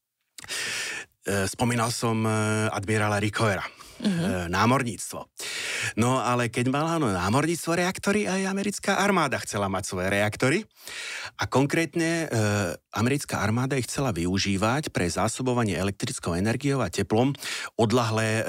E, 1.24 1.48
spomínal 1.48 1.92
som 1.92 2.28
e, 2.28 2.70
admirála 2.72 3.20
Rickovera 3.20 3.64
uh-huh. 4.04 4.52
námorníctvo. 4.52 5.20
No 5.96 6.20
ale 6.20 6.52
keď 6.52 6.70
mala 6.72 7.00
no, 7.00 7.12
námorníctvo 7.12 7.72
reaktory, 7.80 8.28
aj 8.28 8.48
americká 8.48 9.00
armáda 9.00 9.40
chcela 9.42 9.72
mať 9.72 9.84
svoje 9.88 10.08
reaktory 10.12 10.58
a 11.40 11.48
konkrétne 11.48 12.28
e, 12.28 12.38
americká 12.94 13.40
armáda 13.40 13.80
ich 13.80 13.88
chcela 13.88 14.12
využívať 14.12 14.92
pre 14.92 15.08
zásobovanie 15.08 15.76
elektrickou 15.80 16.36
energiou 16.36 16.84
a 16.84 16.92
teplom 16.92 17.32
odlahlé 17.80 18.42
e, 18.42 18.44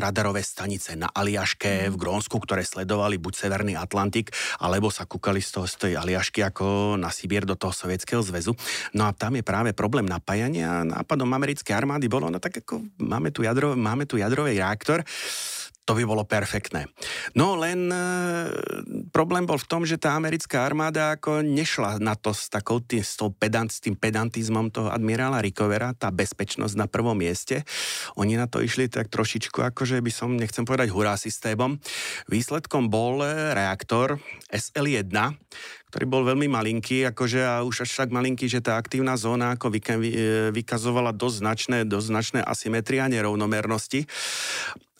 radarové 0.00 0.40
stanice 0.44 0.96
na 0.96 1.08
Aliaške, 1.12 1.88
uh-huh. 1.88 1.92
v 1.92 2.00
Grónsku, 2.00 2.36
ktoré 2.40 2.64
sledovali 2.64 3.20
buď 3.20 3.32
Severný 3.36 3.74
Atlantik, 3.76 4.32
alebo 4.60 4.88
sa 4.88 5.04
kúkali 5.04 5.40
z, 5.40 5.50
toho, 5.60 5.66
z 5.68 5.74
tej 5.76 5.92
Aliašky 6.00 6.40
ako 6.44 6.96
na 7.00 7.08
Sibír 7.12 7.44
do 7.48 7.56
toho 7.58 7.72
Sovietskeho 7.74 8.20
zväzu. 8.20 8.56
No 8.96 9.08
a 9.08 9.12
tam 9.12 9.36
je 9.36 9.44
práve 9.44 9.72
problém 9.76 10.06
napájania. 10.06 10.86
Nápadom 10.86 11.30
americkej 11.32 11.74
armády 11.74 12.06
bolo, 12.06 12.30
no 12.30 12.38
tak 12.38 12.62
ako 12.64 12.82
máme 13.00 13.34
tu, 13.34 13.42
jadro, 13.42 13.74
máme 13.74 14.06
tu 14.06 14.20
jadrový 14.20 14.58
reaktor, 14.58 14.93
professora. 15.02 15.63
To 15.84 15.92
by 15.92 16.04
bolo 16.08 16.24
perfektné. 16.24 16.88
No 17.36 17.60
len 17.60 17.92
e, 17.92 18.00
problém 19.12 19.44
bol 19.44 19.60
v 19.60 19.68
tom, 19.68 19.82
že 19.84 20.00
tá 20.00 20.16
americká 20.16 20.64
armáda 20.64 21.20
ako 21.20 21.44
nešla 21.44 22.00
na 22.00 22.16
to 22.16 22.32
s, 22.32 22.48
takou 22.48 22.80
tým, 22.80 23.04
s, 23.04 23.20
pedant, 23.36 23.68
s 23.68 23.84
tým 23.84 23.92
pedantizmom 23.92 24.72
toho 24.72 24.88
admirála 24.88 25.44
Rickovera, 25.44 25.92
tá 25.92 26.08
bezpečnosť 26.08 26.74
na 26.80 26.88
prvom 26.88 27.16
mieste. 27.16 27.68
Oni 28.16 28.40
na 28.40 28.48
to 28.48 28.64
išli 28.64 28.88
tak 28.88 29.12
trošičku, 29.12 29.60
akože 29.60 30.00
by 30.00 30.12
som, 30.12 30.40
nechcem 30.40 30.64
povedať 30.64 30.88
hurá 30.88 31.20
systémom. 31.20 31.76
Výsledkom 32.32 32.88
bol 32.88 33.20
reaktor 33.52 34.16
SL1, 34.48 35.12
ktorý 35.94 36.04
bol 36.10 36.26
veľmi 36.26 36.48
malinký, 36.50 37.06
akože 37.12 37.40
a 37.44 37.62
už 37.62 37.86
až 37.86 38.02
tak 38.02 38.10
malinký, 38.10 38.50
že 38.50 38.64
tá 38.64 38.80
aktívna 38.80 39.14
zóna 39.14 39.54
ako 39.54 39.70
vykazovala 40.50 41.14
dosť 41.14 41.36
značné, 41.38 41.78
dosť 41.86 42.06
značné 42.10 42.40
asymetria 42.42 43.06
nerovnomernosti. 43.06 44.08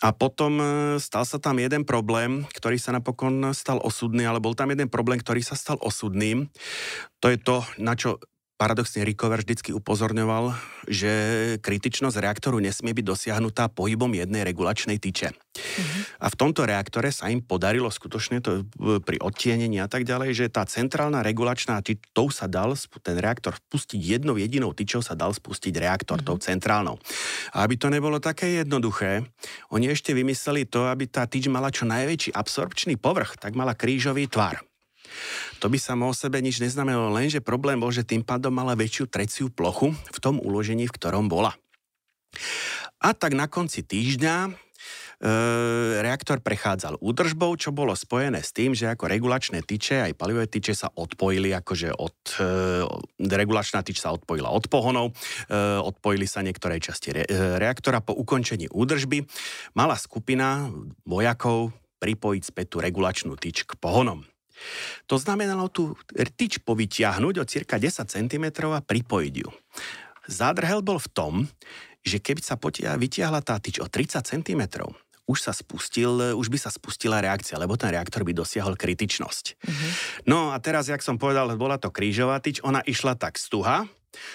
A 0.05 0.13
potom 0.13 0.61
e, 0.61 0.67
stal 1.01 1.25
sa 1.25 1.41
tam 1.41 1.57
jeden 1.57 1.89
problém, 1.89 2.45
ktorý 2.53 2.77
sa 2.77 2.93
napokon 2.93 3.57
stal 3.57 3.81
osudný, 3.81 4.29
ale 4.29 4.37
bol 4.37 4.53
tam 4.53 4.69
jeden 4.69 4.93
problém, 4.93 5.17
ktorý 5.17 5.41
sa 5.41 5.57
stal 5.57 5.81
osudným. 5.81 6.53
To 7.25 7.33
je 7.33 7.41
to, 7.41 7.65
na 7.81 7.97
čo 7.97 8.21
paradoxne 8.55 9.03
Rickover 9.03 9.43
vždycky 9.43 9.75
upozorňoval, 9.75 10.55
že 10.87 11.11
kritičnosť 11.59 12.17
reaktoru 12.23 12.63
nesmie 12.63 12.95
byť 12.95 13.05
dosiahnutá 13.05 13.67
pohybom 13.73 14.15
jednej 14.15 14.47
regulačnej 14.47 15.03
tyče. 15.03 15.35
Mm-hmm. 15.35 16.03
A 16.23 16.27
v 16.31 16.39
tomto 16.39 16.63
reaktore 16.67 17.11
sa 17.11 17.31
im 17.31 17.43
podarilo 17.43 17.91
skutočne 17.91 18.39
to 18.43 18.67
pri 19.03 19.19
odtienení 19.23 19.83
a 19.83 19.91
tak 19.91 20.07
ďalej, 20.07 20.31
že 20.35 20.47
tá 20.55 20.63
centrálna 20.67 21.23
regulačná 21.23 21.83
tyč, 21.83 22.03
tou 22.15 22.31
sa 22.31 22.47
dal 22.47 22.79
ten 23.03 23.17
reaktor 23.19 23.59
spustiť 23.59 24.01
jednou 24.01 24.39
jedinou 24.39 24.71
tyčou 24.75 25.03
sa 25.03 25.19
dal 25.19 25.35
spustiť 25.35 25.75
reaktor, 25.75 26.23
mm-hmm. 26.23 26.35
tou 26.35 26.39
centrálnou. 26.39 26.97
A 27.55 27.67
aby 27.67 27.75
to 27.79 27.91
nebolo 27.91 28.23
také 28.23 28.63
jednoduché, 28.63 29.27
oni 29.71 29.91
ešte 29.91 30.15
vymysleli 30.15 30.67
to, 30.67 30.87
aby 30.91 31.11
tá 31.11 31.27
tyč 31.27 31.51
mala 31.51 31.71
čo 31.75 31.87
najväčší 31.87 32.35
absorpčný 32.35 32.99
povrch, 32.99 33.39
tak 33.39 33.59
mala 33.59 33.75
krížový 33.75 34.31
tvar. 34.31 34.63
To 35.63 35.67
by 35.73 35.79
sa 35.81 35.97
o 35.97 36.13
sebe 36.13 36.41
nič 36.45 36.61
neznamenalo, 36.61 37.13
lenže 37.15 37.41
problém 37.45 37.81
bol, 37.81 37.95
že 37.95 38.05
tým 38.05 38.21
pádom 38.21 38.53
mala 38.53 38.77
väčšiu 38.77 39.09
treciu 39.09 39.47
plochu 39.49 39.95
v 39.95 40.19
tom 40.21 40.41
uložení, 40.43 40.85
v 40.87 40.97
ktorom 40.97 41.31
bola. 41.31 41.57
A 43.05 43.13
tak 43.13 43.37
na 43.37 43.47
konci 43.47 43.85
týždňa 43.85 44.37
e, 44.49 44.51
reaktor 46.01 46.41
prechádzal 46.41 46.97
údržbou, 47.05 47.53
čo 47.61 47.69
bolo 47.69 47.93
spojené 47.93 48.41
s 48.41 48.57
tým, 48.57 48.73
že 48.73 48.89
ako 48.89 49.13
regulačné 49.13 49.61
tyče, 49.61 50.09
aj 50.09 50.17
palivové 50.17 50.49
tyče 50.49 50.73
sa 50.73 50.89
odpojili, 50.89 51.53
akože 51.53 51.93
od, 51.93 52.19
e, 52.41 53.29
regulačná 53.29 53.85
tyč 53.85 54.01
sa 54.01 54.17
odpojila 54.17 54.49
od 54.49 54.67
pohonov, 54.73 55.13
e, 55.13 55.55
odpojili 55.85 56.25
sa 56.25 56.41
niektoré 56.41 56.81
časti 56.81 57.13
re, 57.13 57.23
e, 57.29 57.61
reaktora. 57.61 58.01
Po 58.01 58.17
ukončení 58.17 58.73
údržby 58.73 59.29
mala 59.77 60.01
skupina 60.01 60.73
vojakov 61.05 61.77
pripojiť 62.01 62.43
späť 62.45 62.67
tú 62.73 62.77
regulačnú 62.81 63.37
tyč 63.37 63.69
k 63.69 63.73
pohonom. 63.77 64.25
To 65.11 65.19
znamenalo 65.19 65.69
tú 65.69 65.99
tyč 66.13 66.63
povytiahnuť 66.63 67.35
o 67.41 67.45
cirka 67.45 67.77
10 67.77 68.07
cm 68.07 68.45
a 68.71 68.81
pripojiť 68.81 69.35
ju. 69.35 69.49
Zádrhel 70.25 70.81
bol 70.81 70.97
v 70.97 71.09
tom, 71.13 71.35
že 72.05 72.21
keby 72.21 72.41
sa 72.45 72.57
potia, 72.61 72.97
vytiahla 72.97 73.41
tá 73.41 73.57
tyč 73.57 73.81
o 73.81 73.89
30 73.89 74.25
cm, 74.25 74.63
už 75.25 75.39
sa 75.41 75.57
spustil, 75.57 76.37
už 76.37 76.53
by 76.53 76.59
sa 76.61 76.69
spustila 76.69 77.25
reakcia, 77.25 77.57
lebo 77.57 77.81
ten 77.81 77.89
reaktor 77.89 78.29
by 78.29 78.37
dosiahol 78.37 78.77
kritičnosť. 78.77 79.45
Mm-hmm. 79.57 79.91
No 80.29 80.53
a 80.53 80.61
teraz, 80.61 80.93
jak 80.93 81.01
som 81.01 81.17
povedal, 81.17 81.49
bola 81.57 81.81
to 81.81 81.89
krížová 81.89 82.45
tyč, 82.45 82.61
ona 82.61 82.85
išla 82.85 83.17
tak 83.17 83.41
stuha, 83.41 83.89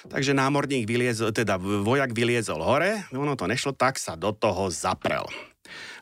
takže 0.10 0.34
námorník 0.34 0.90
vyliezol, 0.90 1.30
teda 1.30 1.62
vojak 1.62 2.10
vyliezol 2.12 2.66
hore, 2.66 3.06
ono 3.14 3.38
to 3.38 3.46
nešlo, 3.46 3.78
tak 3.78 4.02
sa 4.02 4.18
do 4.18 4.34
toho 4.34 4.74
zaprel. 4.74 5.30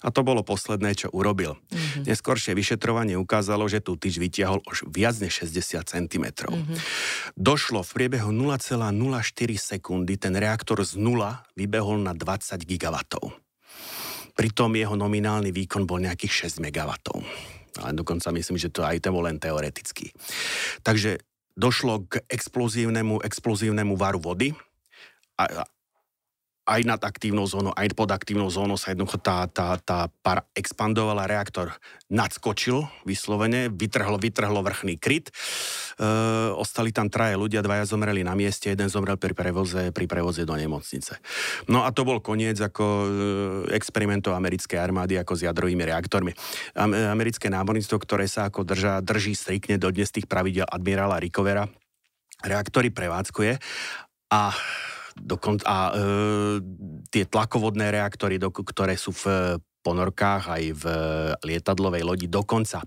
A 0.06 0.14
to 0.14 0.22
bolo 0.22 0.46
posledné, 0.46 0.94
čo 0.94 1.08
urobil. 1.10 1.58
Mm-hmm. 1.58 2.04
Neskôršie 2.06 2.54
vyšetrovanie 2.54 3.18
ukázalo, 3.18 3.66
že 3.66 3.82
tú 3.82 3.98
tyč 3.98 4.22
vytiahol 4.22 4.62
už 4.66 4.88
viac 4.90 5.18
než 5.18 5.46
60 5.48 5.84
cm. 5.88 6.26
Mm-hmm. 6.48 6.78
Došlo 7.34 7.82
v 7.82 7.92
priebehu 7.92 8.30
0,04 8.30 8.94
sekundy, 9.58 10.16
ten 10.18 10.34
reaktor 10.38 10.82
z 10.86 10.98
nula 11.00 11.46
vybehol 11.58 12.00
na 12.02 12.14
20 12.14 12.62
gigawatov. 12.64 13.34
Pritom 14.38 14.78
jeho 14.78 14.94
nominálny 14.94 15.50
výkon 15.50 15.90
bol 15.90 15.98
nejakých 15.98 16.54
6 16.54 16.62
MW. 16.62 16.94
Ale 17.78 17.94
dokonca 17.94 18.30
myslím, 18.34 18.58
že 18.58 18.74
to 18.74 18.86
aj 18.86 19.02
to 19.02 19.10
bol 19.10 19.26
len 19.26 19.42
teoretický. 19.42 20.14
Takže 20.86 21.22
došlo 21.58 22.06
k 22.06 22.22
explozívnemu, 22.30 23.26
explozívnemu 23.26 23.94
varu 23.98 24.22
vody 24.22 24.54
a, 25.42 25.66
aj 26.68 26.82
nad 26.84 27.00
aktívnou 27.00 27.48
zónou, 27.48 27.72
aj 27.72 27.96
pod 27.96 28.12
aktívnou 28.12 28.52
zónou 28.52 28.76
sa 28.76 28.92
jednoducho 28.92 29.24
tá, 29.24 29.48
tá, 29.48 29.80
tá 29.80 30.12
para 30.20 30.44
expandovala, 30.52 31.24
reaktor 31.24 31.72
nadskočil 32.12 32.84
vyslovene, 33.08 33.72
vytrhlo, 33.72 34.20
vytrhlo 34.20 34.60
vrchný 34.60 35.00
kryt. 35.00 35.32
E, 35.32 35.34
ostali 36.52 36.92
tam 36.92 37.08
traje 37.08 37.40
ľudia, 37.40 37.64
dvaja 37.64 37.88
zomreli 37.88 38.28
na 38.28 38.36
mieste, 38.36 38.68
jeden 38.68 38.92
zomrel 38.92 39.16
pri 39.16 39.32
prevoze, 39.32 39.96
pri 39.96 40.06
prevoze 40.12 40.44
do 40.44 40.60
nemocnice. 40.60 41.24
No 41.72 41.88
a 41.88 41.96
to 41.96 42.04
bol 42.04 42.20
koniec 42.20 42.60
ako 42.60 42.84
e, 42.84 43.08
experimentov 43.72 44.36
americkej 44.36 44.76
armády 44.76 45.16
ako 45.16 45.40
s 45.40 45.48
jadrovými 45.48 45.88
reaktormi. 45.88 46.36
Americké 47.16 47.48
námorníctvo, 47.48 47.96
ktoré 48.04 48.28
sa 48.28 48.52
ako 48.52 48.68
drža, 48.68 49.00
drží 49.00 49.40
striktne 49.40 49.80
do 49.80 49.88
dnes 49.88 50.12
tých 50.12 50.28
pravidel 50.28 50.68
admirála 50.68 51.24
Rickovera, 51.24 51.64
reaktory 52.44 52.92
prevádzkuje 52.92 53.56
a 54.36 54.52
Dokon- 55.18 55.66
a 55.66 55.78
e, 55.90 55.94
tie 57.10 57.26
tlakovodné 57.26 57.90
reaktory, 57.92 58.38
do, 58.38 58.54
ktoré 58.54 58.96
sú 58.96 59.12
v 59.14 59.58
ponorkách 59.82 60.44
aj 60.52 60.64
v 60.76 60.84
lietadlovej 61.48 62.04
lodi 62.04 62.28
dokonca. 62.28 62.84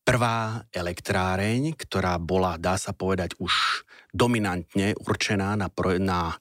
Prvá 0.00 0.62
elektráreň, 0.70 1.74
ktorá 1.74 2.18
bola, 2.22 2.56
dá 2.56 2.78
sa 2.78 2.94
povedať, 2.94 3.36
už 3.42 3.84
dominantne 4.14 4.94
určená 4.98 5.54
na, 5.58 5.70
pro, 5.70 5.98
na 5.98 6.34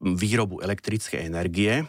výrobu 0.00 0.60
elektrickej 0.60 1.24
energie, 1.24 1.84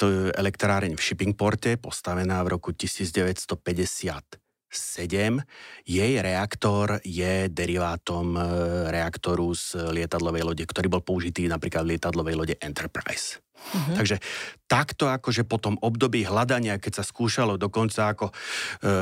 to 0.00 0.08
je 0.08 0.32
elektráreň 0.32 0.96
v 0.96 1.04
Shippingporte, 1.04 1.76
postavená 1.76 2.40
v 2.40 2.56
roku 2.56 2.72
1950 2.72 4.39
7. 4.70 5.42
Jej 5.84 6.12
reaktor 6.22 7.02
je 7.02 7.50
derivátom 7.50 8.38
e, 8.38 8.42
reaktoru 8.88 9.50
z 9.52 9.90
lietadlovej 9.90 10.46
lode, 10.46 10.64
ktorý 10.64 10.86
bol 10.86 11.02
použitý 11.02 11.50
napríklad 11.50 11.84
v 11.84 11.98
lietadlovej 11.98 12.34
lode 12.38 12.54
Enterprise. 12.62 13.42
Uh-huh. 13.60 13.98
Takže 13.98 14.22
takto 14.70 15.10
akože 15.10 15.42
po 15.50 15.58
tom 15.58 15.74
období 15.82 16.22
hľadania, 16.22 16.78
keď 16.78 17.02
sa 17.02 17.04
skúšalo 17.04 17.58
dokonca 17.58 18.14
ako 18.14 18.30
e, 18.30 18.32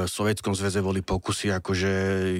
v 0.04 0.08
Sovietskom 0.08 0.56
zväze 0.56 0.80
boli 0.80 1.04
pokusy, 1.04 1.52
akože 1.52 1.90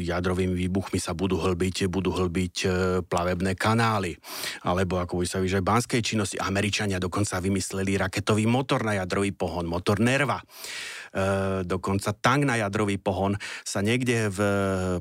jadrovými 0.01 0.57
výbuchmi 0.57 0.97
sa 0.97 1.13
budú 1.13 1.37
hlbiť, 1.37 1.93
budú 1.93 2.17
hlbiť 2.17 2.55
e, 2.65 2.69
plavebné 3.05 3.53
kanály, 3.53 4.17
alebo 4.65 4.97
ako 4.97 5.21
by 5.21 5.27
sa 5.29 5.45
vyžať 5.45 5.61
banskej 5.61 6.01
činnosti. 6.01 6.41
Američania 6.41 6.97
dokonca 6.97 7.37
vymysleli 7.37 8.01
raketový 8.01 8.49
motor 8.49 8.81
na 8.81 8.97
jadrový 8.97 9.37
pohon, 9.37 9.69
motor 9.69 10.01
Nerva. 10.01 10.41
E, 10.41 10.45
dokonca 11.65 12.13
tank 12.17 12.49
na 12.49 12.57
jadrový 12.61 13.01
pohon 13.01 13.37
sa 13.65 13.81
niekde 13.81 14.29
v 14.33 14.41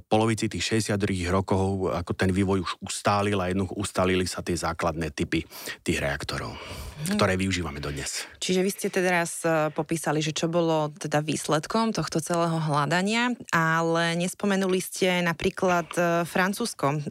polovici 0.08 0.48
tých 0.48 0.84
60 0.92 1.00
rokov, 1.32 1.92
ako 1.92 2.12
ten 2.12 2.32
vývoj 2.32 2.64
už 2.64 2.72
ustálil 2.84 3.40
a 3.40 3.52
jednoducho 3.52 3.76
ustálili 3.80 4.26
sa 4.28 4.44
tie 4.44 4.56
základné 4.56 5.12
typy 5.12 5.44
tých 5.84 6.00
reaktorov, 6.00 6.56
mhm. 6.56 7.16
ktoré 7.16 7.36
využívame 7.36 7.84
dodnes. 7.84 8.17
Čiže 8.38 8.62
vy 8.62 8.70
ste 8.72 8.88
teraz 8.94 9.42
e, 9.44 9.74
popísali, 9.74 10.22
že 10.22 10.32
čo 10.34 10.48
bolo 10.48 10.94
teda 10.96 11.22
výsledkom 11.26 11.92
tohto 11.92 12.22
celého 12.22 12.58
hľadania, 12.58 13.34
ale 13.52 14.18
nespomenuli 14.20 14.80
ste 14.80 15.22
napríklad 15.26 15.88
e, 15.98 16.02
Francúzsko. 16.28 17.02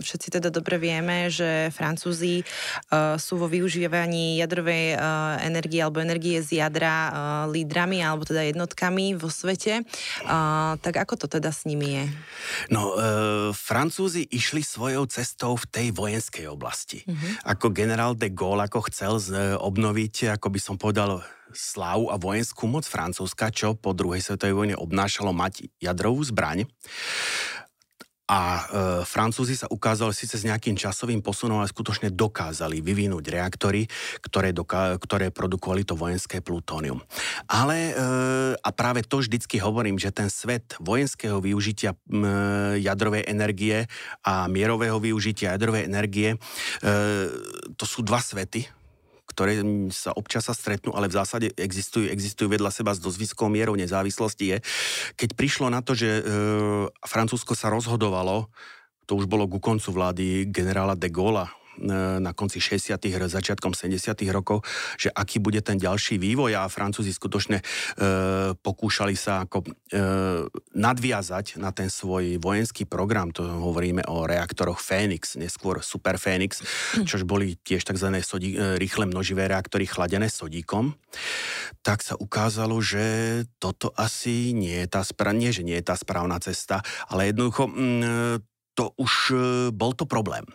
Všetci 0.00 0.28
teda 0.40 0.48
dobre 0.52 0.80
vieme, 0.80 1.28
že 1.28 1.68
Francúzi 1.70 2.42
sú 3.16 3.34
vo 3.36 3.46
využívaní 3.46 4.40
jadrovej 4.40 4.96
energie 5.44 5.80
alebo 5.82 6.02
energie 6.02 6.40
z 6.40 6.64
jadra 6.64 7.12
lídrami 7.48 8.00
alebo 8.00 8.24
teda 8.24 8.46
jednotkami 8.48 9.14
vo 9.14 9.28
svete. 9.28 9.84
Tak 10.80 10.94
ako 10.94 11.14
to 11.20 11.26
teda 11.28 11.50
s 11.52 11.68
nimi 11.68 12.00
je? 12.00 12.04
No, 12.72 12.94
e, 12.94 13.52
Francúzi 13.54 14.26
išli 14.30 14.64
svojou 14.64 15.06
cestou 15.06 15.54
v 15.56 15.66
tej 15.68 15.86
vojenskej 15.94 16.46
oblasti. 16.50 17.02
Uh-huh. 17.04 17.54
Ako 17.56 17.70
generál 17.70 18.16
de 18.16 18.30
Gaulle 18.32 18.66
ako 18.66 18.90
chcel 18.90 19.18
z, 19.20 19.56
obnoviť, 19.58 20.09
ako 20.10 20.48
by 20.50 20.60
som 20.60 20.76
povedal, 20.76 21.22
slávu 21.50 22.10
a 22.10 22.16
vojenskú 22.16 22.70
moc 22.70 22.86
Francúzska, 22.86 23.50
čo 23.50 23.74
po 23.74 23.90
druhej 23.90 24.22
svetovej 24.22 24.54
vojne 24.54 24.76
obnášalo 24.78 25.34
mať 25.34 25.66
jadrovú 25.82 26.22
zbraň. 26.22 26.66
A 28.30 28.40
e, 28.46 28.62
Francúzi 29.02 29.58
sa 29.58 29.66
ukázali 29.66 30.14
síce 30.14 30.38
s 30.38 30.46
nejakým 30.46 30.78
časovým 30.78 31.18
posunom, 31.18 31.58
ale 31.58 31.66
skutočne 31.66 32.14
dokázali 32.14 32.78
vyvinúť 32.78 33.26
reaktory, 33.26 33.90
ktoré, 34.22 34.54
doká- 34.54 35.02
ktoré 35.02 35.34
produkovali 35.34 35.82
to 35.82 35.98
vojenské 35.98 36.38
plutónium. 36.38 37.02
Ale, 37.50 37.90
e, 37.90 37.94
a 38.54 38.70
práve 38.70 39.02
to 39.02 39.18
vždycky 39.18 39.58
hovorím, 39.58 39.98
že 39.98 40.14
ten 40.14 40.30
svet 40.30 40.78
vojenského 40.78 41.42
využitia 41.42 41.90
e, 41.90 41.98
jadrovej 42.78 43.26
energie 43.26 43.90
a 44.22 44.46
mierového 44.46 45.02
využitia 45.02 45.58
jadrovej 45.58 45.90
energie, 45.90 46.38
e, 46.38 46.38
to 47.74 47.82
sú 47.82 48.06
dva 48.06 48.22
svety, 48.22 48.62
ktoré 49.30 49.62
sa 49.94 50.10
občas 50.18 50.50
sa 50.50 50.54
stretnú, 50.58 50.90
ale 50.90 51.06
v 51.06 51.14
zásade 51.14 51.46
existujú, 51.54 52.10
existujú 52.10 52.50
vedľa 52.50 52.74
seba 52.74 52.90
s 52.90 52.98
dosť 52.98 53.18
vysokou 53.22 53.46
mierou 53.46 53.78
nezávislosti, 53.78 54.44
je, 54.50 54.58
keď 55.14 55.30
prišlo 55.38 55.70
na 55.70 55.78
to, 55.86 55.94
že 55.94 56.10
e, 56.18 56.22
Francúzsko 57.06 57.54
sa 57.54 57.70
rozhodovalo, 57.70 58.50
to 59.06 59.14
už 59.14 59.30
bolo 59.30 59.46
ku 59.46 59.62
koncu 59.62 59.90
vlády 59.94 60.50
generála 60.50 60.98
de 60.98 61.10
Gaulle, 61.10 61.46
E, 61.46 61.59
na 62.20 62.32
konci 62.36 62.60
60. 62.60 63.00
začiatkom 63.08 63.72
70. 63.72 64.12
rokov, 64.30 64.62
že 65.00 65.08
aký 65.10 65.40
bude 65.40 65.60
ten 65.64 65.80
ďalší 65.80 66.20
vývoj 66.20 66.60
a 66.60 66.68
Francúzi 66.68 67.10
skutočne 67.10 67.58
e, 67.60 67.64
pokúšali 68.54 69.16
sa 69.16 69.44
ako 69.48 69.64
e, 69.64 69.68
nadviazať 70.76 71.56
na 71.56 71.72
ten 71.72 71.88
svoj 71.88 72.38
vojenský 72.38 72.84
program, 72.84 73.32
to 73.32 73.42
hovoríme 73.44 74.04
o 74.08 74.28
reaktoroch 74.28 74.78
Phoenix, 74.78 75.36
neskôr 75.40 75.80
Super 75.80 76.20
Phoenix, 76.20 76.60
čož 77.08 77.24
boli 77.24 77.56
tiež 77.60 77.84
tzv. 77.84 78.08
Sodí, 78.20 78.54
e, 78.54 78.76
rýchle 78.76 79.08
množivé 79.08 79.48
reaktory 79.48 79.88
chladené 79.88 80.28
sodíkom, 80.28 80.94
tak 81.80 82.04
sa 82.04 82.14
ukázalo, 82.20 82.78
že 82.84 83.02
toto 83.56 83.90
asi 83.96 84.52
nie 84.52 84.84
je 84.84 84.86
tá, 84.86 85.02
nie, 85.32 85.50
že 85.50 85.64
nie 85.64 85.76
je 85.80 85.88
tá 85.88 85.96
správna 85.96 86.36
cesta, 86.38 86.84
ale 87.08 87.32
jednoducho 87.32 87.66
mm, 87.66 88.44
to 88.74 88.96
už 88.96 89.12
e, 89.30 89.36
bol 89.74 89.92
to 89.92 90.08
problém. 90.08 90.46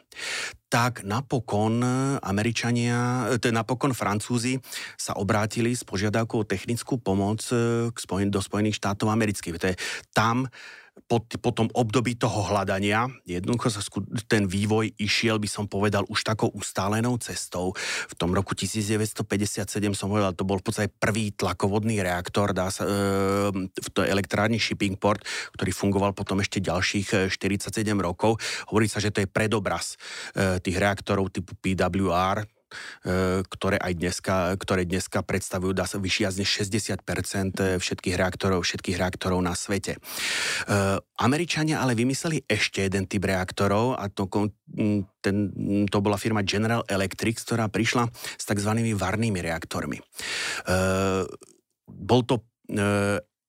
Tak 0.76 1.08
napokon 1.08 1.80
Američania, 2.20 3.32
to 3.40 3.48
napokon 3.48 3.96
Francúzi 3.96 4.60
sa 5.00 5.16
obrátili 5.16 5.72
s 5.72 5.88
požiadavkou 5.88 6.44
technickú 6.44 7.00
pomoc 7.00 7.48
e, 7.48 7.88
k 7.88 7.96
Spojen, 7.96 8.28
do 8.28 8.44
Spojených 8.44 8.84
štátov 8.84 9.08
amerických. 9.08 9.56
To 9.56 9.72
je 9.72 9.80
tam 10.12 10.52
po, 11.06 11.22
po 11.22 11.52
tom 11.52 11.68
období 11.76 12.16
toho 12.16 12.48
hľadania, 12.50 13.12
jednoducho 13.28 13.68
sa 13.70 13.84
ten 14.26 14.48
vývoj 14.48 14.96
išiel, 14.98 15.38
by 15.38 15.46
som 15.46 15.68
povedal, 15.68 16.08
už 16.08 16.24
takou 16.24 16.50
ustálenou 16.56 17.20
cestou. 17.22 17.76
V 18.10 18.16
tom 18.18 18.34
roku 18.34 18.56
1957 18.56 19.22
som 19.94 20.08
povedal, 20.10 20.34
to 20.34 20.48
bol 20.48 20.58
v 20.58 20.66
podstate 20.66 20.90
prvý 20.90 21.36
tlakovodný 21.36 22.00
reaktor 22.02 22.56
dá 22.56 22.72
sa, 22.72 22.88
e, 22.88 23.52
v 23.70 23.88
tej 23.92 24.08
elektrárni 24.08 24.58
Shippingport, 24.58 25.22
ktorý 25.60 25.72
fungoval 25.76 26.16
potom 26.16 26.40
ešte 26.40 26.64
ďalších 26.64 27.30
47 27.30 27.76
e, 27.76 27.92
rokov. 28.00 28.40
Hovorí 28.72 28.88
sa, 28.90 29.04
že 29.04 29.12
to 29.12 29.22
je 29.22 29.30
predobraz 29.30 30.00
e, 30.34 30.58
tých 30.64 30.80
reaktorov 30.80 31.30
typu 31.30 31.54
PWR, 31.60 32.55
ktoré 33.50 33.78
aj 33.78 33.94
dneska, 33.96 34.36
ktoré 34.58 34.84
dneska 34.88 35.22
predstavujú 35.22 35.74
dá 35.76 35.86
sa 35.86 36.02
vyššia 36.02 36.36
než 36.36 36.50
60% 36.66 37.02
všetkých 37.82 38.16
reaktorov, 38.16 38.64
všetkých 38.66 38.98
reaktorov 38.98 39.40
na 39.44 39.54
svete. 39.54 39.98
E, 39.98 40.00
Američania 41.20 41.82
ale 41.82 41.94
vymysleli 41.94 42.44
ešte 42.48 42.86
jeden 42.86 43.06
typ 43.06 43.26
reaktorov 43.26 44.00
a 44.00 44.10
to, 44.12 44.28
ten, 45.22 45.36
to 45.88 45.98
bola 46.00 46.20
firma 46.20 46.42
General 46.44 46.84
Electric, 46.88 47.40
ktorá 47.42 47.70
prišla 47.70 48.10
s 48.14 48.44
tzv. 48.44 48.72
varnými 48.96 49.40
reaktormi. 49.42 50.00
E, 50.00 50.04
bol 51.86 52.22
to 52.26 52.42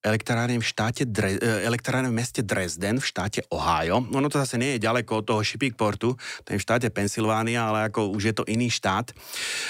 elektrárne 0.07 0.63
v, 0.63 0.65
štáte 0.65 1.03
Dre, 1.03 1.35
e, 1.35 1.67
elektrárne 1.67 2.15
v 2.15 2.23
meste 2.23 2.47
Dresden 2.47 3.03
v 3.03 3.07
štáte 3.11 3.43
Ohio. 3.51 4.07
Ono 4.07 4.31
to 4.31 4.39
zase 4.39 4.55
nie 4.55 4.79
je 4.79 4.87
ďaleko 4.87 5.23
od 5.23 5.25
toho 5.27 5.41
Shippingportu, 5.43 6.15
to 6.47 6.49
je 6.55 6.59
v 6.59 6.63
štáte 6.63 6.89
Pensylvánia, 6.95 7.67
ale 7.67 7.91
ako 7.91 8.15
už 8.15 8.23
je 8.31 8.35
to 8.39 8.45
iný 8.47 8.71
štát. 8.71 9.11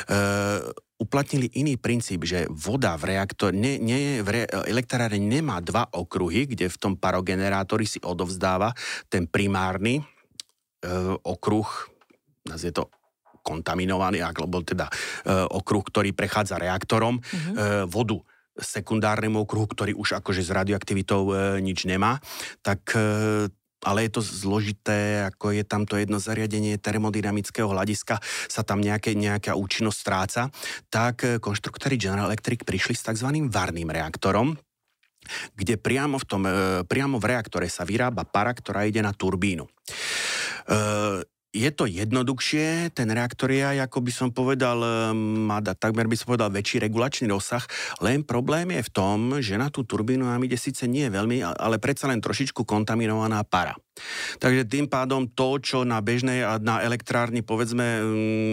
Uh, 0.07 0.68
uplatnili 1.01 1.53
iný 1.57 1.77
princíp, 1.77 2.25
že 2.25 2.49
voda 2.49 2.96
v 2.96 3.16
reaktor, 3.16 3.53
ne, 3.53 3.77
nie, 3.77 4.20
v 4.25 4.29
re, 4.33 4.42
elektrárne 4.68 5.20
nemá 5.20 5.61
dva 5.61 5.88
okruhy, 5.88 6.49
kde 6.49 6.72
v 6.72 6.77
tom 6.81 6.92
parogenerátori 6.96 7.85
si 7.88 8.01
odovzdáva 8.01 8.72
ten 9.09 9.29
primárny 9.29 10.01
uh, 10.01 11.16
okruh, 11.20 11.68
je 12.46 12.72
to 12.72 12.88
kontaminovaný, 13.44 14.25
alebo 14.25 14.64
teda 14.64 14.90
uh, 14.90 15.46
okruh, 15.46 15.85
ktorý 15.87 16.11
prechádza 16.16 16.59
reaktorom, 16.59 17.20
uh-huh. 17.20 17.53
uh, 17.55 17.85
vodu 17.87 18.18
sekundárnemu 18.58 19.44
okruhu, 19.44 19.68
ktorý 19.68 19.92
už 19.96 20.20
akože 20.20 20.42
s 20.42 20.50
radioaktivitou 20.50 21.22
e, 21.28 21.34
nič 21.60 21.84
nemá, 21.84 22.20
tak 22.64 22.96
e, 22.96 23.48
ale 23.84 24.08
je 24.08 24.10
to 24.16 24.22
zložité, 24.24 25.28
ako 25.28 25.52
je 25.52 25.62
tam 25.62 25.84
to 25.84 26.00
jedno 26.00 26.16
zariadenie 26.18 26.80
termodynamického 26.80 27.70
hľadiska, 27.70 28.18
sa 28.48 28.62
tam 28.66 28.82
nejaké, 28.82 29.14
nejaká 29.14 29.54
účinnosť 29.54 29.98
stráca, 29.98 30.42
tak 30.88 31.22
e, 31.22 31.38
konštruktori 31.38 32.00
General 32.00 32.32
Electric 32.32 32.66
prišli 32.66 32.96
s 32.96 33.06
tzv. 33.06 33.28
varným 33.46 33.92
reaktorom, 33.92 34.58
kde 35.54 35.76
priamo 35.76 36.16
v, 36.18 36.24
tom, 36.26 36.42
e, 36.48 36.82
priamo 36.88 37.22
v 37.22 37.28
reaktore 37.30 37.70
sa 37.70 37.84
vyrába 37.86 38.24
para, 38.24 38.50
ktorá 38.56 38.88
ide 38.88 39.04
na 39.04 39.12
turbínu. 39.14 39.66
E, 39.66 39.70
je 41.56 41.70
to 41.72 41.88
jednoduchšie, 41.88 42.92
ten 42.92 43.08
reaktor 43.08 43.48
je 43.48 43.64
ako 43.80 44.04
by 44.04 44.12
som 44.12 44.28
povedal, 44.28 44.76
má 45.16 45.64
da, 45.64 45.72
takmer 45.72 46.04
by 46.04 46.16
som 46.20 46.36
povedal 46.36 46.52
väčší 46.52 46.84
regulačný 46.84 47.32
rozsah, 47.32 47.64
len 48.04 48.20
problém 48.20 48.76
je 48.76 48.82
v 48.84 48.90
tom, 48.92 49.18
že 49.40 49.56
na 49.56 49.72
tú 49.72 49.88
turbínu 49.88 50.28
nám 50.28 50.44
ide 50.44 50.60
síce 50.60 50.84
nie 50.84 51.08
veľmi, 51.08 51.40
ale 51.40 51.80
predsa 51.80 52.12
len 52.12 52.20
trošičku 52.20 52.68
kontaminovaná 52.68 53.40
para. 53.48 53.72
Takže 54.36 54.68
tým 54.68 54.92
pádom 54.92 55.24
to, 55.32 55.56
čo 55.56 55.88
na 55.88 56.04
bežnej 56.04 56.44
a 56.44 56.60
na 56.60 56.84
elektrárni, 56.84 57.40
povedzme, 57.40 58.04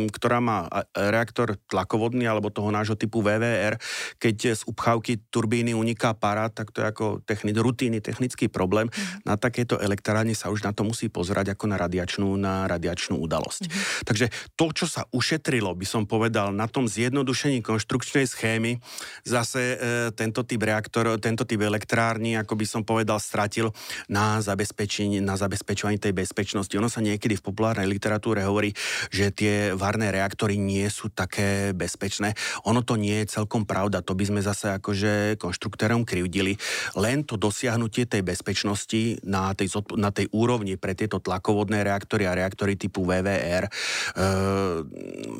ktorá 0.07 0.39
má 0.39 0.71
reaktor 0.95 1.59
tlakovodný 1.67 2.23
alebo 2.23 2.47
toho 2.47 2.71
nášho 2.71 2.95
typu 2.95 3.19
VVR, 3.19 3.75
keď 4.23 4.55
z 4.55 4.63
upchávky 4.63 5.27
turbíny 5.27 5.75
uniká 5.75 6.15
para, 6.15 6.47
tak 6.47 6.71
to 6.71 6.79
je 6.79 6.87
ako 6.87 7.05
technic, 7.27 7.59
rutíny, 7.59 7.99
technický 7.99 8.47
problém. 8.47 8.87
Mm. 8.87 9.27
Na 9.27 9.35
takéto 9.35 9.75
elektrárne 9.83 10.31
sa 10.31 10.47
už 10.47 10.63
na 10.63 10.71
to 10.71 10.87
musí 10.87 11.11
pozerať 11.11 11.51
ako 11.59 11.67
na 11.67 11.75
radiačnú, 11.75 12.39
na 12.39 12.63
radiačnú 12.63 12.92
udalosť. 12.95 13.67
Mm. 13.67 13.73
Takže 14.07 14.25
to, 14.55 14.65
čo 14.71 14.87
sa 14.87 15.03
ušetrilo, 15.11 15.75
by 15.75 15.83
som 15.83 16.07
povedal, 16.07 16.55
na 16.55 16.71
tom 16.71 16.87
zjednodušení 16.87 17.59
konštrukčnej 17.59 18.23
schémy, 18.23 18.79
zase 19.27 19.75
e, 19.75 19.77
tento 20.15 20.47
typ 20.47 20.63
reaktor, 20.63 21.19
tento 21.19 21.43
typ 21.43 21.59
elektrárny, 21.59 22.39
ako 22.39 22.55
by 22.55 22.65
som 22.65 22.81
povedal, 22.87 23.19
stratil 23.19 23.75
na 24.07 24.39
zabezpečení, 24.39 25.19
na 25.19 25.33
na 25.33 25.41
zabezpečovanie 25.41 25.97
tej 25.97 26.13
bezpečnosti. 26.13 26.77
Ono 26.77 26.85
sa 26.85 27.01
niekedy 27.01 27.41
v 27.41 27.45
populárnej 27.49 27.89
literatúre 27.89 28.45
hovorí, 28.45 28.77
že 29.09 29.33
tie 29.33 29.73
varné 29.73 30.13
reaktory 30.13 30.61
nie 30.61 30.85
sú 30.93 31.09
také 31.09 31.73
bezpečné. 31.73 32.37
Ono 32.69 32.85
to 32.85 32.93
nie 32.93 33.25
je 33.25 33.41
celkom 33.41 33.65
pravda. 33.65 34.05
To 34.05 34.13
by 34.13 34.29
sme 34.29 34.45
zase 34.45 34.77
akože 34.77 35.41
konštruktérom 35.41 36.05
krivdili. 36.05 36.61
Len 36.93 37.25
to 37.25 37.33
dosiahnutie 37.33 38.05
tej 38.05 38.21
bezpečnosti 38.21 39.17
na 39.25 39.57
tej, 39.57 39.73
na 39.97 40.13
tej 40.13 40.29
úrovni 40.29 40.77
pre 40.77 40.93
tieto 40.93 41.17
tlakovodné 41.17 41.81
reaktory 41.81 42.29
a 42.29 42.37
reaktory 42.37 42.72
typu 42.75 43.05
VVR 43.05 43.65
e, 43.65 43.69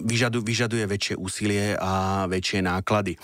vyžadu, 0.06 0.42
vyžaduje 0.46 0.86
väčšie 0.86 1.16
úsilie 1.18 1.74
a 1.78 2.26
väčšie 2.30 2.60
náklady. 2.64 3.18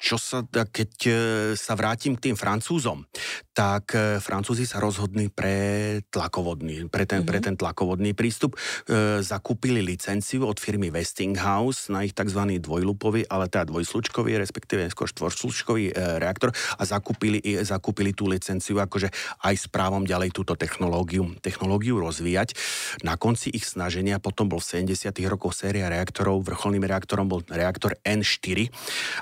Čo 0.00 0.16
sa, 0.16 0.40
keď 0.48 0.92
e, 1.04 1.12
sa 1.60 1.76
vrátim 1.76 2.16
k 2.16 2.32
tým 2.32 2.36
Francúzom, 2.40 3.04
tak 3.52 3.92
e, 3.92 4.16
Francúzi 4.16 4.64
sa 4.64 4.80
rozhodli 4.80 5.28
pre 5.28 6.00
tlakovodný, 6.08 6.88
pre 6.88 7.04
ten, 7.04 7.20
mm-hmm. 7.20 7.28
pre 7.28 7.38
mhm. 7.38 7.44
ten 7.44 7.54
tlakovodný 7.60 8.16
prístup. 8.16 8.56
E, 8.88 9.20
zakúpili 9.20 9.84
licenciu 9.84 10.48
od 10.48 10.56
firmy 10.56 10.88
Westinghouse 10.88 11.92
na 11.92 12.08
ich 12.08 12.16
tzv. 12.16 12.40
dvojlupový, 12.64 13.28
ale 13.28 13.52
teda 13.52 13.68
dvojslučkový, 13.68 14.40
respektíve 14.40 14.88
skôr 14.88 15.12
štvorslučkový 15.12 15.92
e, 15.92 16.16
reaktor 16.16 16.56
a 16.80 16.82
zakúpili, 16.88 17.44
zakúpili 17.60 18.16
tú 18.16 18.24
licenciu 18.24 18.80
akože 18.80 19.12
aj 19.44 19.54
s 19.54 19.66
právom 19.68 20.08
ďalej 20.08 20.32
túto 20.32 20.56
technológiu, 20.56 21.36
technológiu 21.44 22.00
rozvíjať. 22.00 22.56
Na 23.04 23.20
konci 23.20 23.52
ich 23.52 23.68
snaženia 23.68 24.16
potom 24.16 24.48
bol 24.48 24.64
v 24.64 24.88
70. 24.88 25.12
rokoch 25.28 25.52
séria 25.52 25.92
reaktorov, 25.92 26.40
vrcholným 26.48 26.88
reaktorom 26.88 27.28
bol 27.28 27.44
reaktor 27.44 28.00
N4 28.00 28.72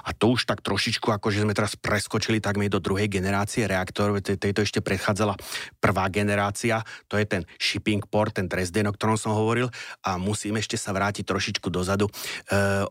a 0.06 0.14
to 0.14 0.38
už 0.38 0.46
tak 0.46 0.62
trošičku, 0.68 1.08
akože 1.08 1.48
sme 1.48 1.56
teraz 1.56 1.80
preskočili 1.80 2.44
takmer 2.44 2.68
do 2.68 2.76
druhej 2.76 3.08
generácie 3.08 3.64
reaktorov, 3.64 4.20
tejto 4.20 4.60
ešte 4.60 4.84
predchádzala 4.84 5.32
prvá 5.80 6.12
generácia, 6.12 6.84
to 7.08 7.16
je 7.16 7.24
ten 7.24 7.42
shipping 7.56 8.04
port, 8.04 8.36
ten 8.36 8.44
Dresden, 8.44 8.92
o 8.92 8.92
ktorom 8.92 9.16
som 9.16 9.32
hovoril 9.32 9.72
a 10.04 10.20
musím 10.20 10.60
ešte 10.60 10.76
sa 10.76 10.92
vrátiť 10.92 11.24
trošičku 11.24 11.72
dozadu. 11.72 12.04
E, 12.04 12.12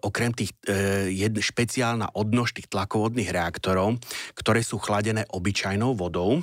okrem 0.02 0.34
tých 0.34 0.58
e, 0.66 1.14
jed, 1.14 1.38
špeciálna 1.38 2.18
odnož 2.18 2.58
tých 2.58 2.66
tlakovodných 2.74 3.30
reaktorov, 3.30 4.02
ktoré 4.34 4.66
sú 4.66 4.82
chladené 4.82 5.30
obyčajnou 5.30 5.94
vodou, 5.94 6.42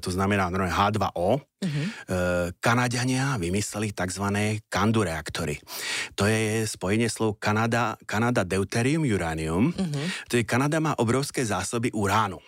to 0.00 0.08
znamená 0.08 0.48
H2O, 0.48 1.30
uh-huh. 1.36 1.86
Kanadiania 2.60 3.36
vymysleli 3.36 3.92
tzv. 3.92 4.24
kandu 4.72 5.04
reaktory. 5.04 5.60
To 6.16 6.24
je 6.24 6.64
spojenie 6.64 7.12
slov 7.12 7.36
Kanada, 7.36 8.00
Kanada 8.08 8.44
deuterium 8.44 9.04
uranium. 9.04 9.72
Uh-huh. 9.76 10.06
To 10.32 10.40
je 10.40 10.44
Kanada 10.48 10.80
má 10.80 10.96
obrovské 10.96 11.44
zásoby 11.44 11.92
uránu. 11.92 12.40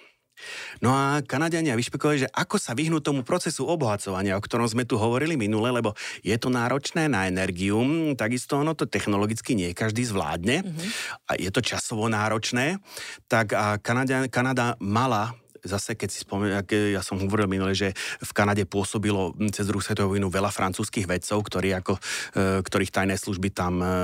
No 0.83 0.91
a 0.91 1.23
Kanadiania 1.23 1.79
vyšpekovali, 1.79 2.27
že 2.27 2.33
ako 2.33 2.59
sa 2.59 2.75
vyhnúť 2.75 3.03
tomu 3.05 3.23
procesu 3.23 3.63
obohacovania, 3.69 4.35
o 4.35 4.43
ktorom 4.43 4.67
sme 4.67 4.83
tu 4.83 4.99
hovorili 4.99 5.39
minule, 5.39 5.71
lebo 5.71 5.95
je 6.25 6.35
to 6.35 6.51
náročné 6.51 7.07
na 7.07 7.31
energiu, 7.31 7.79
takisto 8.19 8.59
ono 8.59 8.75
to 8.75 8.91
technologicky 8.91 9.55
nie 9.55 9.71
každý 9.71 10.03
zvládne 10.03 10.67
mm-hmm. 10.67 10.89
a 11.31 11.31
je 11.39 11.51
to 11.53 11.63
časovo 11.63 12.11
náročné, 12.11 12.83
tak 13.31 13.55
a 13.55 13.79
Kanada, 13.79 14.27
Kanada 14.27 14.75
mala 14.83 15.37
zase, 15.63 15.95
keď 15.95 16.09
si 16.11 16.19
spomeniem, 16.27 16.63
ja 16.93 17.03
som 17.03 17.19
hovoril 17.19 17.47
minule, 17.47 17.73
že 17.73 17.95
v 18.21 18.33
Kanade 18.35 18.67
pôsobilo 18.67 19.35
cez 19.55 19.67
druhú 19.67 19.83
svetovú 19.83 20.15
vojnu 20.19 20.29
veľa 20.29 20.51
francúzských 20.51 21.07
vedcov, 21.07 21.39
ktorí 21.47 21.75
ako, 21.79 21.95
e, 22.35 22.61
ktorých 22.67 22.91
tajné 22.91 23.15
služby 23.15 23.49
tam, 23.55 23.79
e, 23.81 23.95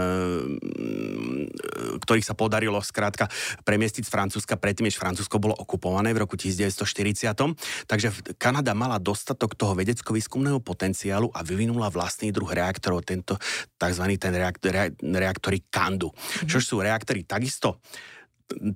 ktorých 1.98 2.26
sa 2.26 2.34
podarilo 2.38 2.78
skrátka 2.78 3.26
premiestiť 3.66 4.06
z 4.06 4.10
Francúzska 4.10 4.54
predtým, 4.54 4.86
než 4.86 4.96
Francúzsko 4.96 5.42
bolo 5.42 5.54
okupované 5.58 6.14
v 6.14 6.22
roku 6.22 6.38
1940. 6.38 7.58
Takže 7.90 8.38
Kanada 8.38 8.72
mala 8.72 9.02
dostatok 9.02 9.58
toho 9.58 9.74
vedecko-výskumného 9.74 10.62
potenciálu 10.62 11.30
a 11.34 11.42
vyvinula 11.42 11.90
vlastný 11.90 12.30
druh 12.30 12.48
reaktorov, 12.48 13.02
tento 13.02 13.36
tzv. 13.76 14.04
ten 14.16 14.32
reaktor, 14.34 14.94
reaktory 15.02 15.66
Kandu. 15.68 16.10
Mm-hmm. 16.14 16.48
Čo 16.48 16.58
sú 16.62 16.74
reaktory 16.80 17.26
takisto 17.26 17.82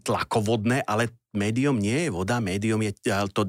tlakovodné, 0.05 0.85
ale 0.85 1.22
médium 1.33 1.81
nie 1.81 2.07
je 2.07 2.11
voda, 2.13 2.39
médium 2.45 2.85
je 2.85 2.93
to 3.33 3.49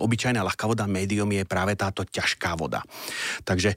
obyčajná 0.00 0.40
ľahká 0.40 0.64
voda, 0.64 0.88
médium 0.88 1.28
je 1.28 1.44
práve 1.44 1.76
táto 1.76 2.08
ťažká 2.08 2.56
voda. 2.56 2.80
Takže 3.44 3.76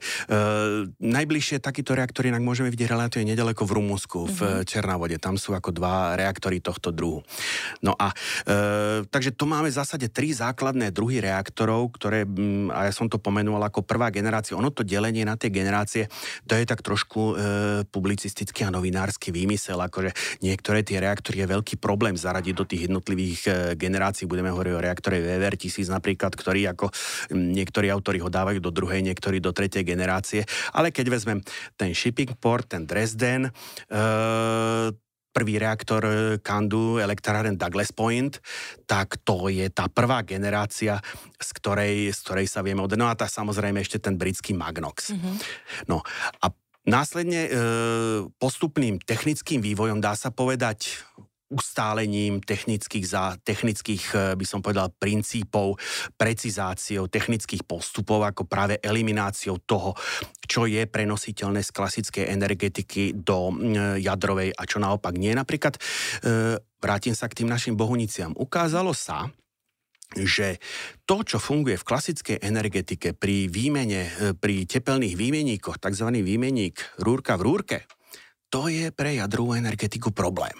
najbližšie 0.96 1.60
takýto 1.60 1.92
reaktor 1.92 2.24
inak 2.24 2.40
môžeme 2.40 2.72
vidieť 2.72 2.88
relatívne 2.96 3.36
nedaleko 3.36 3.68
v 3.68 3.74
Rumunsku, 3.76 4.18
mm-hmm. 4.24 4.36
v 4.36 4.40
mhm. 4.40 4.64
Černávode. 4.64 5.16
Tam 5.20 5.36
sú 5.36 5.52
ako 5.52 5.70
dva 5.76 6.16
reaktory 6.16 6.64
tohto 6.64 6.90
druhu. 6.90 7.20
No 7.84 7.92
a 7.96 8.10
e, 8.48 9.04
takže 9.04 9.36
tu 9.36 9.44
máme 9.44 9.68
v 9.68 9.76
zásade 9.76 10.08
tri 10.08 10.32
základné 10.32 10.90
druhy 10.90 11.20
reaktorov, 11.20 11.92
ktoré, 11.96 12.24
a 12.72 12.88
ja 12.88 12.92
som 12.92 13.06
to 13.06 13.20
pomenoval 13.20 13.68
ako 13.68 13.84
prvá 13.84 14.08
generácia. 14.08 14.56
Ono 14.56 14.72
to 14.72 14.80
delenie 14.80 15.28
na 15.28 15.36
tie 15.36 15.52
generácie, 15.52 16.08
to 16.48 16.56
je 16.56 16.64
tak 16.64 16.80
trošku 16.80 17.20
e, 17.20 17.34
publicistický 17.92 18.64
a 18.64 18.72
novinársky 18.72 19.28
výmysel, 19.28 19.76
akože 19.76 20.40
niektoré 20.40 20.80
tie 20.80 21.04
reaktory 21.04 21.44
je 21.44 21.52
veľký 21.52 21.74
problém 21.76 22.16
zaradiť 22.16 22.54
do 22.56 22.64
tých 22.64 22.88
jednotlivých 22.88 23.25
jednotlivých 23.26 23.42
eh, 23.50 23.74
generácií, 23.74 24.30
budeme 24.30 24.54
hovoriť 24.54 24.72
o 24.74 24.84
reaktore 24.84 25.18
VVR 25.18 25.56
1000 25.58 25.90
napríklad, 25.90 26.32
ktorý 26.32 26.70
ako 26.70 26.86
niektorí 27.34 27.90
autori 27.90 28.22
ho 28.22 28.30
dávajú 28.30 28.62
do 28.62 28.70
druhej, 28.70 29.02
niektorí 29.02 29.42
do 29.42 29.50
tretej 29.50 29.82
generácie, 29.82 30.46
ale 30.72 30.94
keď 30.94 31.10
vezmem 31.10 31.42
ten 31.74 31.90
shipping 31.90 32.38
port, 32.38 32.70
ten 32.70 32.86
Dresden, 32.86 33.50
e- 33.90 34.92
prvý 35.36 35.60
reaktor 35.60 36.00
Kandu, 36.40 36.96
eh, 36.96 37.04
elektráren 37.04 37.60
Douglas 37.60 37.92
Point, 37.92 38.40
tak 38.88 39.20
to 39.20 39.52
je 39.52 39.68
tá 39.68 39.84
prvá 39.92 40.24
generácia, 40.24 40.96
z 41.36 41.50
ktorej, 41.60 42.08
z 42.16 42.18
ktorej 42.24 42.46
sa 42.48 42.64
vieme 42.64 42.80
odnúť. 42.80 42.96
No 42.96 43.12
a 43.12 43.18
tá 43.18 43.28
samozrejme 43.28 43.84
ešte 43.84 44.00
ten 44.00 44.16
britský 44.16 44.56
Magnox. 44.56 45.12
Mm-hmm. 45.12 45.34
No 45.92 46.00
a 46.40 46.46
následne 46.88 47.40
e, 47.44 47.50
postupným 48.40 48.96
technickým 49.02 49.60
vývojom 49.60 50.00
dá 50.00 50.16
sa 50.16 50.32
povedať 50.32 51.04
ustálením 51.50 52.42
technických, 52.42 53.06
za, 53.06 53.38
technických, 53.38 54.04
eh, 54.14 54.20
by 54.34 54.46
som 54.46 54.60
povedal, 54.62 54.90
princípov, 54.98 55.78
precizáciou 56.18 57.06
technických 57.06 57.62
postupov, 57.62 58.26
ako 58.26 58.50
práve 58.50 58.82
elimináciou 58.82 59.62
toho, 59.62 59.94
čo 60.42 60.66
je 60.66 60.82
prenositeľné 60.86 61.62
z 61.62 61.70
klasickej 61.70 62.24
energetiky 62.26 63.14
do 63.14 63.54
mm, 63.54 64.02
jadrovej 64.02 64.50
a 64.54 64.62
čo 64.66 64.82
naopak 64.82 65.14
nie. 65.14 65.30
Napríklad, 65.34 65.78
eh, 65.78 66.58
vrátim 66.82 67.14
sa 67.14 67.30
k 67.30 67.42
tým 67.42 67.48
našim 67.50 67.78
bohuniciam. 67.78 68.34
Ukázalo 68.34 68.90
sa, 68.90 69.30
že 70.14 70.62
to, 71.02 71.26
čo 71.26 71.42
funguje 71.42 71.74
v 71.74 71.88
klasickej 71.88 72.36
energetike 72.42 73.14
pri 73.14 73.50
výmene, 73.50 74.02
eh, 74.06 74.12
pri 74.34 74.66
tepelných 74.66 75.14
výmeníkoch, 75.14 75.78
tzv. 75.78 76.08
výmeník 76.10 77.02
rúrka 77.02 77.38
v 77.38 77.44
rúrke, 77.46 77.78
to 78.46 78.70
je 78.70 78.94
pre 78.94 79.18
jadrovú 79.18 79.58
energetiku 79.58 80.14
problém. 80.14 80.54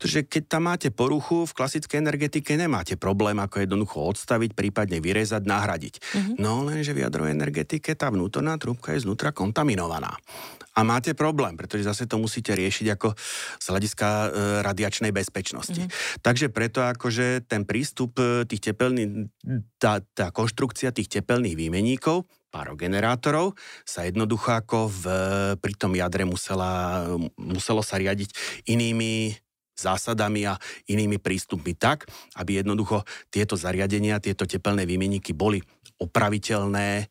Takže 0.00 0.26
keď 0.26 0.42
tam 0.48 0.70
máte 0.70 0.88
poruchu, 0.90 1.46
v 1.46 1.56
klasickej 1.56 2.00
energetike 2.00 2.54
nemáte 2.58 2.98
problém, 2.98 3.38
ako 3.38 3.62
jednoducho 3.62 4.02
odstaviť, 4.02 4.52
prípadne 4.52 4.98
vyrezať, 4.98 5.42
nahradiť. 5.44 5.94
Mm-hmm. 6.00 6.36
No 6.40 6.66
lenže 6.66 6.92
v 6.92 7.02
jadrovej 7.06 7.34
energetike 7.34 7.94
tá 7.94 8.10
vnútorná 8.10 8.58
trúbka 8.58 8.94
je 8.94 9.04
znútra 9.06 9.30
kontaminovaná. 9.30 10.14
A 10.74 10.82
máte 10.82 11.14
problém, 11.14 11.54
pretože 11.54 11.86
zase 11.86 12.10
to 12.10 12.18
musíte 12.18 12.50
riešiť 12.50 12.86
ako 12.98 13.14
z 13.62 13.66
hľadiska 13.70 14.08
e, 14.10 14.26
radiačnej 14.66 15.14
bezpečnosti. 15.14 15.86
Mm-hmm. 15.86 16.18
Takže 16.18 16.50
preto 16.50 16.82
akože 16.82 17.46
ten 17.46 17.62
prístup 17.62 18.18
e, 18.18 18.42
tých 18.42 18.74
tepelných, 18.74 19.30
tá, 19.78 20.02
tá 20.02 20.34
konštrukcia 20.34 20.90
tých 20.90 21.06
tepelných 21.06 21.54
výmeníkov 21.54 22.26
parogenerátorov 22.54 23.58
sa 23.82 24.06
jednoducho 24.06 24.54
ako 24.54 24.86
v, 24.86 25.04
pri 25.58 25.74
tom 25.74 25.98
jadre 25.98 26.22
musela, 26.22 27.02
muselo 27.34 27.82
sa 27.82 27.98
riadiť 27.98 28.30
inými 28.70 29.34
zásadami 29.74 30.46
a 30.48 30.54
inými 30.88 31.18
prístupmi 31.18 31.74
tak, 31.74 32.06
aby 32.38 32.62
jednoducho 32.62 33.02
tieto 33.28 33.58
zariadenia, 33.58 34.22
tieto 34.22 34.46
tepelné 34.46 34.86
výmeníky 34.86 35.34
boli 35.34 35.60
opraviteľné, 35.94 36.88
e, 36.98 37.06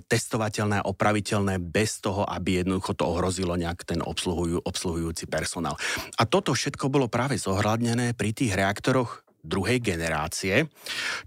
testovateľné 0.00 0.80
a 0.80 0.88
opraviteľné 0.88 1.60
bez 1.60 2.00
toho, 2.00 2.24
aby 2.24 2.64
jednoducho 2.64 2.96
to 2.96 3.04
ohrozilo 3.04 3.56
nejak 3.60 3.84
ten 3.84 4.00
obsluhujú, 4.00 4.64
obsluhujúci 4.64 5.28
personál. 5.28 5.76
A 6.16 6.24
toto 6.24 6.56
všetko 6.56 6.88
bolo 6.88 7.12
práve 7.12 7.36
zohľadnené 7.36 8.16
pri 8.16 8.32
tých 8.32 8.56
reaktoroch 8.56 9.23
druhej 9.44 9.78
generácie, 9.84 10.72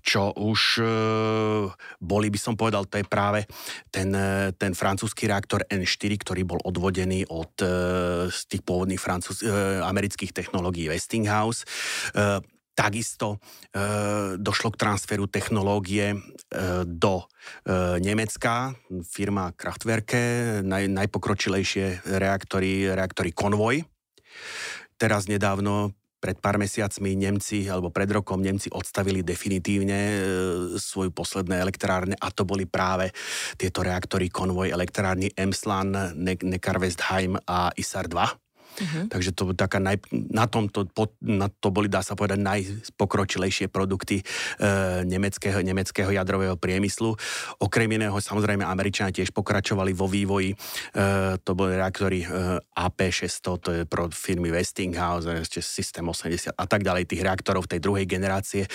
čo 0.02 0.34
už 0.34 0.82
e, 0.82 0.86
boli, 2.02 2.28
by 2.34 2.40
som 2.42 2.58
povedal, 2.58 2.90
to 2.90 2.98
je 2.98 3.06
práve 3.06 3.46
ten, 3.94 4.10
e, 4.12 4.52
ten 4.58 4.74
francúzsky 4.74 5.30
reaktor 5.30 5.62
N4, 5.70 6.12
ktorý 6.18 6.42
bol 6.44 6.60
odvodený 6.66 7.30
od 7.30 7.54
e, 7.62 7.68
z 8.34 8.40
tých 8.50 8.66
pôvodných 8.66 9.00
francúz, 9.00 9.46
e, 9.46 9.54
amerických 9.86 10.34
technológií 10.34 10.90
Westinghouse. 10.90 11.64
E, 12.18 12.58
Takisto 12.78 13.42
e, 13.74 14.38
došlo 14.38 14.70
k 14.70 14.78
transferu 14.78 15.26
technológie 15.26 16.14
e, 16.14 16.18
do 16.86 17.26
e, 17.66 17.98
Nemecka, 17.98 18.78
firma 19.02 19.50
Kraftwerke, 19.58 20.62
naj, 20.62 20.86
najpokročilejšie 20.86 22.06
reaktory, 22.06 22.94
reaktory 22.94 23.34
Convoy. 23.34 23.82
Teraz 25.02 25.26
nedávno 25.26 25.98
pred 26.28 26.44
pár 26.44 26.60
mesiacmi 26.60 27.16
Nemci, 27.16 27.72
alebo 27.72 27.88
pred 27.88 28.12
rokom 28.12 28.44
Nemci 28.44 28.68
odstavili 28.68 29.24
definitívne 29.24 29.96
e, 29.96 30.20
svoju 30.76 31.16
posledné 31.16 31.56
elektrárne 31.63 32.20
a 32.20 32.28
to 32.36 32.44
boli 32.44 32.68
práve 32.68 33.16
tieto 33.56 33.80
reaktory 33.80 34.28
konvoj 34.28 34.68
elektrárny 34.76 35.32
Emsland, 35.40 35.96
ne- 36.20 36.44
Neckarwestheim 36.44 37.40
a 37.48 37.72
ISAR 37.80 38.12
2 38.12 38.47
Uh-huh. 38.78 39.10
Takže 39.10 39.34
to 39.34 39.58
taká 39.58 39.82
naj, 39.82 39.98
na, 40.13 40.46
tomto, 40.46 40.86
na 41.26 41.50
to 41.50 41.74
boli, 41.74 41.90
dá 41.90 42.06
sa 42.06 42.13
povedať, 42.13 42.38
najpokročilejšie 42.38 43.74
produkty 43.74 44.22
e, 44.22 44.24
nemeckého, 45.02 45.66
nemeckého 45.66 46.13
jadrového 46.13 46.54
priemyslu. 46.62 47.18
Okrem 47.58 47.90
iného, 47.98 48.13
samozrejme, 48.13 48.62
Američania 48.62 49.10
tiež 49.10 49.34
pokračovali 49.34 49.98
vo 49.98 50.06
vývoji. 50.06 50.54
E, 50.54 50.56
to 51.42 51.58
boli 51.58 51.74
reaktory 51.74 52.22
e, 52.22 52.28
AP600, 52.62 53.46
to 53.58 53.70
je 53.74 53.82
pro 53.90 54.13
firmy 54.13 54.54
Westinghouse, 54.54 55.26
ešte 55.26 55.66
System 55.66 56.06
80 56.13 56.54
a 56.54 56.66
tak 56.70 56.86
ďalej. 56.86 57.10
Tých 57.10 57.26
reaktorov 57.26 57.66
tej 57.66 57.82
druhej 57.82 58.06
generácie 58.06 58.66
e, 58.66 58.70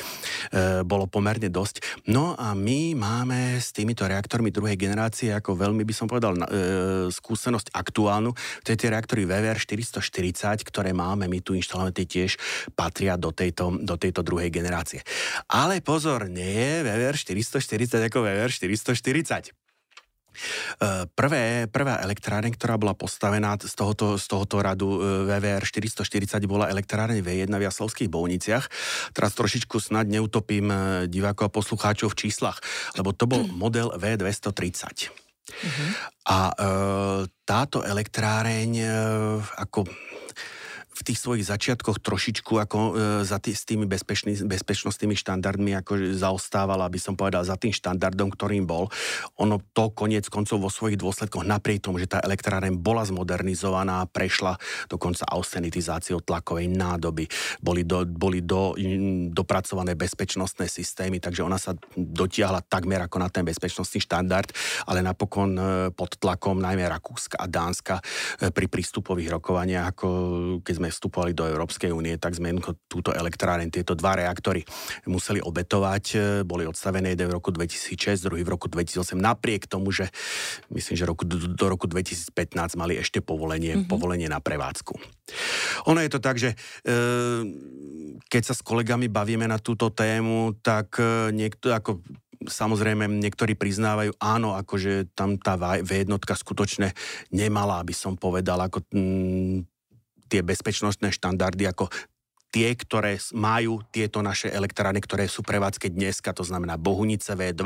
bolo 0.82 1.06
pomerne 1.06 1.46
dosť. 1.46 2.06
No 2.10 2.34
a 2.34 2.58
my 2.58 2.98
máme 2.98 3.62
s 3.62 3.70
týmito 3.70 4.02
reaktormi 4.02 4.50
druhej 4.50 4.74
generácie 4.74 5.30
ako 5.30 5.54
veľmi, 5.54 5.86
by 5.86 5.94
som 5.94 6.10
povedal, 6.10 6.34
e, 6.34 6.42
skúsenosť 7.06 7.70
aktuálnu. 7.70 8.34
To 8.66 8.68
je 8.74 8.78
tie 8.78 8.90
reaktory 8.90 9.22
VVR 9.28 9.58
400 9.60 9.91
440, 10.00 10.64
ktoré 10.64 10.96
máme 10.96 11.28
my 11.28 11.44
tu 11.44 11.52
inštalované, 11.52 11.92
tie 11.92 12.06
tiež 12.08 12.40
patria 12.72 13.20
do 13.20 13.34
tejto, 13.34 13.76
do 13.76 14.00
tejto 14.00 14.24
druhej 14.24 14.48
generácie. 14.48 15.04
Ale 15.50 15.84
pozor, 15.84 16.30
nie 16.30 16.48
je 16.48 16.86
VVR 16.86 17.16
440 17.18 18.08
ako 18.08 18.24
VVR 18.24 18.48
440. 18.48 19.52
Prvé, 21.12 21.68
prvá 21.68 22.00
elektráreň, 22.00 22.56
ktorá 22.56 22.80
bola 22.80 22.96
postavená 22.96 23.54
z 23.60 23.74
tohoto, 23.76 24.16
z 24.16 24.26
tohoto 24.26 24.64
radu 24.64 24.88
e, 24.96 25.28
VVR 25.28 25.60
440, 25.60 26.40
bola 26.48 26.72
elektráreň 26.72 27.20
V1 27.20 27.52
v 27.52 27.62
Jaslovských 27.68 28.08
Bovniciach. 28.08 28.64
Teraz 29.12 29.36
trošičku 29.36 29.76
snad 29.76 30.08
neutopím 30.08 30.72
e, 30.72 30.76
divákov 31.06 31.52
a 31.52 31.54
poslucháčov 31.54 32.16
v 32.16 32.18
číslach, 32.26 32.64
lebo 32.96 33.12
to 33.12 33.28
bol 33.28 33.44
model 33.52 33.92
V230. 34.00 35.31
Uh-huh. 35.52 35.88
A 36.32 36.38
e, 36.54 36.68
táto 37.44 37.84
elektráreň 37.84 38.70
e, 38.78 38.88
ako 39.60 39.84
v 41.02 41.10
tých 41.10 41.18
svojich 41.18 41.50
začiatkoch 41.50 41.98
trošičku 41.98 42.62
ako 42.62 42.78
e, 42.78 42.90
za 43.26 43.42
tý, 43.42 43.50
s 43.50 43.66
tými 43.66 43.90
bezpečný, 43.90 44.38
bezpečnostnými 44.46 45.18
štandardmi 45.18 45.74
ako 45.82 46.14
zaostávala, 46.14 46.86
aby 46.86 47.02
som 47.02 47.18
povedal, 47.18 47.42
za 47.42 47.58
tým 47.58 47.74
štandardom, 47.74 48.30
ktorým 48.30 48.62
bol. 48.62 48.86
Ono 49.42 49.58
to 49.74 49.90
koniec 49.90 50.30
koncov 50.30 50.62
vo 50.62 50.70
svojich 50.70 50.94
dôsledkoch, 50.94 51.42
napriek 51.42 51.82
tomu, 51.82 51.98
že 51.98 52.06
tá 52.06 52.22
elektráreň 52.22 52.78
bola 52.78 53.02
zmodernizovaná, 53.02 54.06
prešla 54.06 54.54
dokonca 54.86 55.26
austenitizáciou 55.26 56.22
tlakovej 56.22 56.70
nádoby, 56.70 57.26
boli, 57.58 57.82
do, 57.82 58.06
boli 58.06 58.38
do, 58.46 58.78
dopracované 59.34 59.98
bezpečnostné 59.98 60.70
systémy, 60.70 61.18
takže 61.18 61.42
ona 61.42 61.58
sa 61.58 61.74
dotiahla 61.98 62.62
takmer 62.62 63.02
ako 63.10 63.18
na 63.18 63.26
ten 63.26 63.42
bezpečnostný 63.42 63.98
štandard, 63.98 64.54
ale 64.86 65.02
napokon 65.02 65.50
e, 65.58 65.62
pod 65.90 66.14
tlakom 66.22 66.62
najmä 66.62 66.86
Rakúska 66.86 67.42
a 67.42 67.50
Dánska 67.50 67.98
e, 67.98 68.54
pri 68.54 68.70
prístupových 68.70 69.34
rokovaniach, 69.34 69.90
ako 69.90 70.08
keď 70.62 70.74
sme 70.78 70.91
vstupovali 70.92 71.32
do 71.32 71.48
Európskej 71.48 71.88
únie, 71.88 72.20
tak 72.20 72.36
sme 72.36 72.52
túto 72.86 73.10
elektráreň, 73.10 73.72
tieto 73.72 73.96
dva 73.96 74.14
reaktory 74.20 74.62
museli 75.08 75.40
obetovať. 75.40 76.04
E, 76.12 76.16
boli 76.44 76.68
odstavené 76.68 77.16
jeden 77.16 77.32
v 77.32 77.36
roku 77.40 77.48
2006, 77.48 78.28
druhý 78.28 78.44
v 78.44 78.52
roku 78.52 78.68
2008, 78.68 79.16
napriek 79.16 79.64
tomu, 79.64 79.88
že 79.90 80.12
myslím, 80.68 80.94
že 80.94 81.08
roku, 81.08 81.24
do 81.24 81.66
roku 81.66 81.88
2015 81.88 82.76
mali 82.76 83.00
ešte 83.00 83.24
povolenie, 83.24 83.80
mm-hmm. 83.80 83.90
povolenie 83.90 84.28
na 84.28 84.44
prevádzku. 84.44 84.94
Ono 85.88 85.98
je 86.04 86.10
to 86.12 86.20
tak, 86.20 86.36
že 86.36 86.52
e, 86.52 86.56
keď 88.28 88.42
sa 88.44 88.54
s 88.54 88.60
kolegami 88.60 89.08
bavíme 89.08 89.48
na 89.48 89.56
túto 89.56 89.88
tému, 89.88 90.60
tak 90.60 91.00
e, 91.00 91.32
niekto 91.32 91.72
ako 91.72 92.04
samozrejme 92.48 93.06
niektorí 93.06 93.54
priznávajú, 93.54 94.18
áno, 94.18 94.58
akože 94.58 95.14
tam 95.14 95.38
tá 95.38 95.54
V1 95.58 96.10
skutočne 96.34 96.90
nemala, 97.30 97.82
aby 97.82 97.94
som 97.94 98.18
povedal, 98.18 98.58
ako 98.66 98.82
mm, 98.90 99.71
tie 100.32 100.40
bezpečnostné 100.40 101.12
štandardy 101.12 101.68
ako 101.68 101.92
tie, 102.52 102.76
ktoré 102.76 103.16
majú 103.32 103.80
tieto 103.88 104.20
naše 104.20 104.52
elektrárne, 104.52 105.00
ktoré 105.00 105.24
sú 105.24 105.40
prevádzke 105.40 105.88
dneska, 105.88 106.36
to 106.36 106.44
znamená 106.44 106.76
Bohunice 106.76 107.32
V2, 107.32 107.64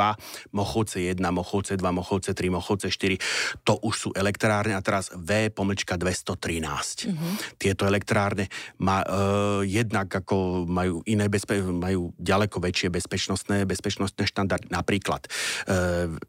Mochovce 0.54 1.02
1, 1.02 1.18
Mochovce 1.18 1.74
2, 1.74 1.82
Mochovce 1.90 2.30
3, 2.32 2.54
Mochovce 2.54 2.88
4, 2.88 3.66
to 3.66 3.82
už 3.82 3.94
sú 3.98 4.08
elektrárne 4.14 4.78
a 4.78 4.80
teraz 4.80 5.10
V 5.10 5.50
pomlčka 5.50 5.98
213. 5.98 7.10
Mm-hmm. 7.10 7.32
Tieto 7.58 7.82
elektrárne 7.82 8.46
má, 8.78 9.02
e, 9.02 9.66
jednak 9.66 10.06
ako 10.06 10.70
majú 10.70 11.02
iné 11.10 11.26
bezpe- 11.26 11.66
majú 11.66 12.14
ďaleko 12.22 12.62
väčšie 12.62 12.88
bezpečnostné, 12.94 13.66
bezpečnostné 13.66 14.22
štandardy. 14.22 14.70
Napríklad 14.70 15.26
e, 15.26 15.30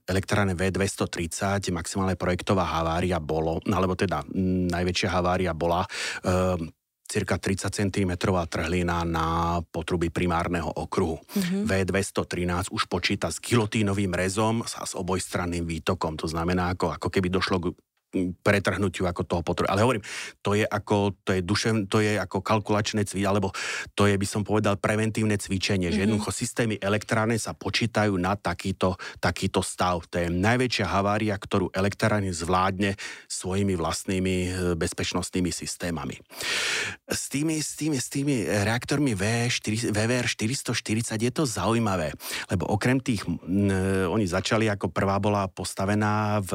elektrárne 0.09 0.57
V230, 0.57 1.69
maximálne 1.69 2.17
projektová 2.17 2.65
havária 2.65 3.21
bolo, 3.21 3.61
alebo 3.69 3.93
teda 3.93 4.25
m, 4.33 4.65
najväčšia 4.73 5.09
havária 5.13 5.53
bola 5.53 5.85
e, 6.25 6.73
cirka 7.07 7.39
30 7.39 7.71
cm 7.71 8.11
trhlina 8.51 9.07
na 9.07 9.59
potrubí 9.63 10.11
primárneho 10.11 10.67
okruhu. 10.67 11.23
Mm-hmm. 11.23 11.63
V213 11.65 12.69
už 12.75 12.83
počíta 12.91 13.31
s 13.31 13.39
gilotínovým 13.39 14.11
rezom 14.11 14.61
a 14.61 14.83
s 14.83 14.93
obojstranným 14.93 15.63
výtokom. 15.63 16.19
To 16.19 16.27
znamená, 16.27 16.75
ako, 16.75 16.99
ako 16.99 17.07
keby 17.07 17.31
došlo 17.31 17.57
k 17.63 17.65
pretrhnutiu 18.15 19.03
ako 19.03 19.21
toho 19.27 19.41
potrebu. 19.43 19.67
Ale 19.67 19.83
hovorím, 19.83 20.03
to 20.39 20.55
je 20.55 20.63
ako, 20.63 21.11
to 21.27 21.35
je 21.35 21.41
dušev, 21.43 21.91
to 21.91 21.99
je 21.99 22.15
ako 22.15 22.39
kalkulačné 22.39 23.03
cvičenie, 23.03 23.27
alebo 23.27 23.51
to 23.93 24.07
je, 24.07 24.15
by 24.15 24.27
som 24.27 24.47
povedal, 24.47 24.79
preventívne 24.79 25.35
cvičenie, 25.35 25.91
mm-hmm. 25.91 25.95
že 25.95 25.99
mhm. 25.99 26.05
jednoducho 26.07 26.31
systémy 26.31 26.75
elektrárne 26.79 27.35
sa 27.35 27.51
počítajú 27.51 28.15
na 28.15 28.39
takýto, 28.39 28.95
takýto 29.19 29.59
stav. 29.59 30.07
To 30.07 30.23
je 30.23 30.31
najväčšia 30.31 30.87
havária, 30.87 31.35
ktorú 31.35 31.75
elektrárne 31.75 32.31
zvládne 32.31 32.95
svojimi 33.27 33.75
vlastnými 33.75 34.35
e, 34.35 34.49
bezpečnostnými 34.79 35.51
systémami. 35.51 36.15
S 37.07 37.27
tými, 37.27 37.59
s 37.59 37.75
tými, 37.75 37.97
s 37.99 38.07
tými 38.07 38.47
reaktormi 38.47 39.11
V4, 39.13 39.91
VVR 39.91 40.27
440 40.27 41.19
je 41.19 41.31
to 41.31 41.43
zaujímavé, 41.43 42.15
lebo 42.47 42.71
okrem 42.71 43.03
tých, 43.03 43.27
m, 43.27 43.67
oni 44.07 44.25
začali 44.27 44.71
ako 44.71 44.91
prvá 44.91 45.19
bola 45.19 45.51
postavená 45.51 46.39
v, 46.39 46.51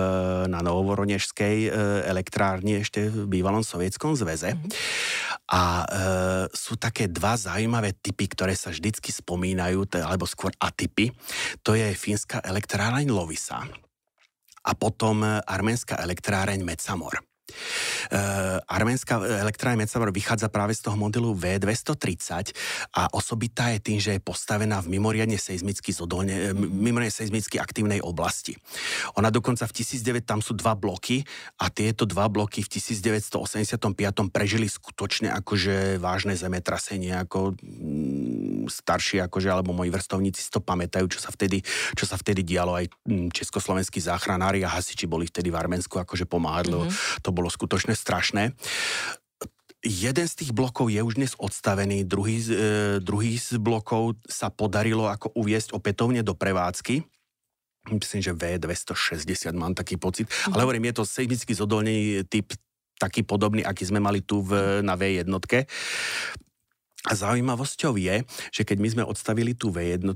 na 0.48 0.64
Novoronežskej 0.64 1.41
atomickej 1.42 1.58
e, 1.66 1.70
elektrárni 2.06 2.72
ešte 2.80 3.10
v 3.10 3.26
bývalom 3.26 3.66
sovietskom 3.66 4.14
zväze. 4.14 4.54
Mm-hmm. 4.54 4.70
A 5.52 5.62
e, 5.62 5.86
sú 6.54 6.78
také 6.78 7.10
dva 7.10 7.34
zaujímavé 7.34 7.98
typy, 7.98 8.30
ktoré 8.30 8.54
sa 8.54 8.70
vždycky 8.70 9.10
spomínajú, 9.10 9.84
alebo 10.00 10.24
skôr 10.24 10.54
atypy. 10.62 11.10
To 11.66 11.74
je 11.74 11.92
fínska 11.92 12.40
elektráreň 12.40 13.10
Lovisa 13.10 13.66
a 14.62 14.70
potom 14.78 15.26
e, 15.26 15.42
arménska 15.42 15.98
elektráreň 15.98 16.62
Metsamor. 16.62 17.31
Uh, 18.12 18.58
arménska 18.68 19.20
elektrárne 19.22 19.84
Metzamor 19.84 20.12
vychádza 20.12 20.52
práve 20.52 20.76
z 20.76 20.84
toho 20.84 20.96
modelu 20.96 21.32
V230 21.34 22.52
a 22.96 23.08
osobitá 23.12 23.72
je 23.74 23.78
tým, 23.80 23.98
že 23.98 24.16
je 24.16 24.20
postavená 24.20 24.80
v 24.84 24.98
mimoriadne 24.98 25.36
seizmicky, 25.40 25.90
zodolne, 25.90 26.52
mimoriadne 26.56 27.12
seizmicky 27.12 27.58
aktívnej 27.58 28.04
oblasti. 28.04 28.54
Ona 29.16 29.32
dokonca 29.32 29.64
v 29.66 29.72
1900, 29.72 30.22
tam 30.22 30.40
sú 30.44 30.54
dva 30.54 30.76
bloky 30.78 31.24
a 31.58 31.72
tieto 31.72 32.04
dva 32.04 32.28
bloky 32.28 32.62
v 32.62 32.68
1985 32.68 33.78
prežili 34.30 34.66
skutočne 34.68 35.32
akože 35.42 35.98
vážne 35.98 36.36
zemetrasenie, 36.36 37.16
ako 37.16 37.56
mm, 37.58 38.70
starší 38.70 39.24
akože, 39.26 39.48
alebo 39.50 39.74
moji 39.74 39.90
vrstovníci 39.90 40.40
si 40.44 40.50
to 40.52 40.62
pamätajú, 40.62 41.08
čo 41.10 41.18
sa 41.18 41.34
vtedy, 41.34 41.64
čo 41.96 42.04
sa 42.06 42.14
vtedy 42.14 42.46
dialo 42.46 42.78
aj 42.78 42.86
mm, 43.08 43.28
československí 43.34 43.98
záchranári 43.98 44.62
a 44.62 44.70
hasiči 44.70 45.08
boli 45.08 45.26
vtedy 45.26 45.50
v 45.50 45.58
Arménsku 45.58 45.98
akože 45.98 46.28
pomáhali, 46.28 46.74
mm-hmm. 46.74 47.22
to 47.24 47.30
bolo 47.34 47.41
skutočne 47.48 47.96
strašné. 47.96 48.52
Jeden 49.82 50.26
z 50.30 50.34
tých 50.38 50.54
blokov 50.54 50.94
je 50.94 51.02
už 51.02 51.18
dnes 51.18 51.34
odstavený, 51.34 52.06
druhý, 52.06 52.38
e, 52.38 52.54
druhý 53.02 53.34
z 53.34 53.58
blokov 53.58 54.14
sa 54.30 54.46
podarilo 54.46 55.10
ako 55.10 55.34
uviesť 55.34 55.74
opätovne 55.74 56.22
do 56.22 56.38
prevádzky. 56.38 57.02
Myslím, 57.90 58.22
že 58.22 58.30
V260 58.30 59.50
mám 59.58 59.74
taký 59.74 59.98
pocit. 59.98 60.30
Mm. 60.30 60.54
Ale 60.54 60.62
hovorím, 60.62 60.86
je 60.94 61.02
to 61.02 61.04
seismicky 61.04 61.50
zodolný 61.50 62.22
typ 62.30 62.54
taký 62.94 63.26
podobný, 63.26 63.66
aký 63.66 63.82
sme 63.82 63.98
mali 63.98 64.22
tu 64.22 64.46
v, 64.46 64.78
na 64.86 64.94
V1. 64.94 65.26
A 67.02 67.18
zaujímavosťou 67.18 67.98
je, 67.98 68.22
že 68.54 68.62
keď 68.62 68.78
my 68.78 68.88
sme 68.94 69.02
odstavili 69.02 69.58
tú 69.58 69.74
V1, 69.74 70.06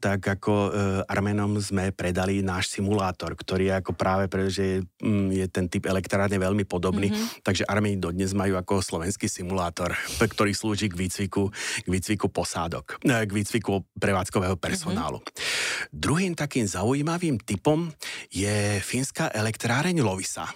tak 0.00 0.24
ako 0.24 0.52
e, 0.52 0.70
Armenom 1.04 1.60
sme 1.60 1.92
predali 1.92 2.40
náš 2.40 2.72
simulátor, 2.72 3.36
ktorý 3.36 3.68
je 3.68 3.74
ako 3.76 3.92
práve 3.92 4.24
pretože 4.24 4.80
mm, 5.04 5.36
je 5.36 5.46
ten 5.52 5.68
typ 5.68 5.84
elektrárne 5.84 6.40
veľmi 6.40 6.64
podobný, 6.64 7.12
mm-hmm. 7.12 7.44
takže 7.44 7.68
Armeni 7.68 8.00
dodnes 8.00 8.32
majú 8.32 8.56
ako 8.56 8.80
slovenský 8.80 9.28
simulátor, 9.28 9.92
ktorý 10.32 10.56
slúži 10.56 10.88
k 10.88 10.96
výcviku, 10.96 11.52
k 11.84 11.88
výcviku 11.88 12.32
posádok, 12.32 13.04
e, 13.04 13.28
k 13.28 13.30
výcviku 13.30 13.84
prevádzkového 14.00 14.56
personálu. 14.56 15.20
Mm-hmm. 15.20 15.92
Druhým 15.92 16.32
takým 16.32 16.64
zaujímavým 16.64 17.36
typom 17.36 17.92
je 18.32 18.80
fínska 18.80 19.28
elektráreň 19.28 20.00
Lovisa. 20.00 20.48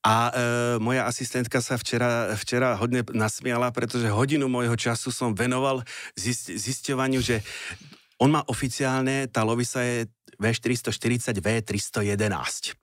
A 0.00 0.32
e, 0.32 0.34
moja 0.80 1.04
asistentka 1.04 1.60
sa 1.60 1.76
včera, 1.76 2.32
včera 2.32 2.72
hodne 2.80 3.04
nasmiala, 3.12 3.68
pretože 3.68 4.08
hodinu 4.08 4.48
môjho 4.48 4.72
času 4.72 5.12
som 5.12 5.36
venoval 5.36 5.84
zist, 6.16 6.48
zisťovaniu, 6.48 7.20
že 7.20 7.44
on 8.20 8.32
má 8.32 8.44
oficiálne, 8.48 9.28
tá 9.32 9.40
Lovisa 9.44 9.80
je 9.80 10.04
V440 10.38 11.40
V311. 11.40 12.76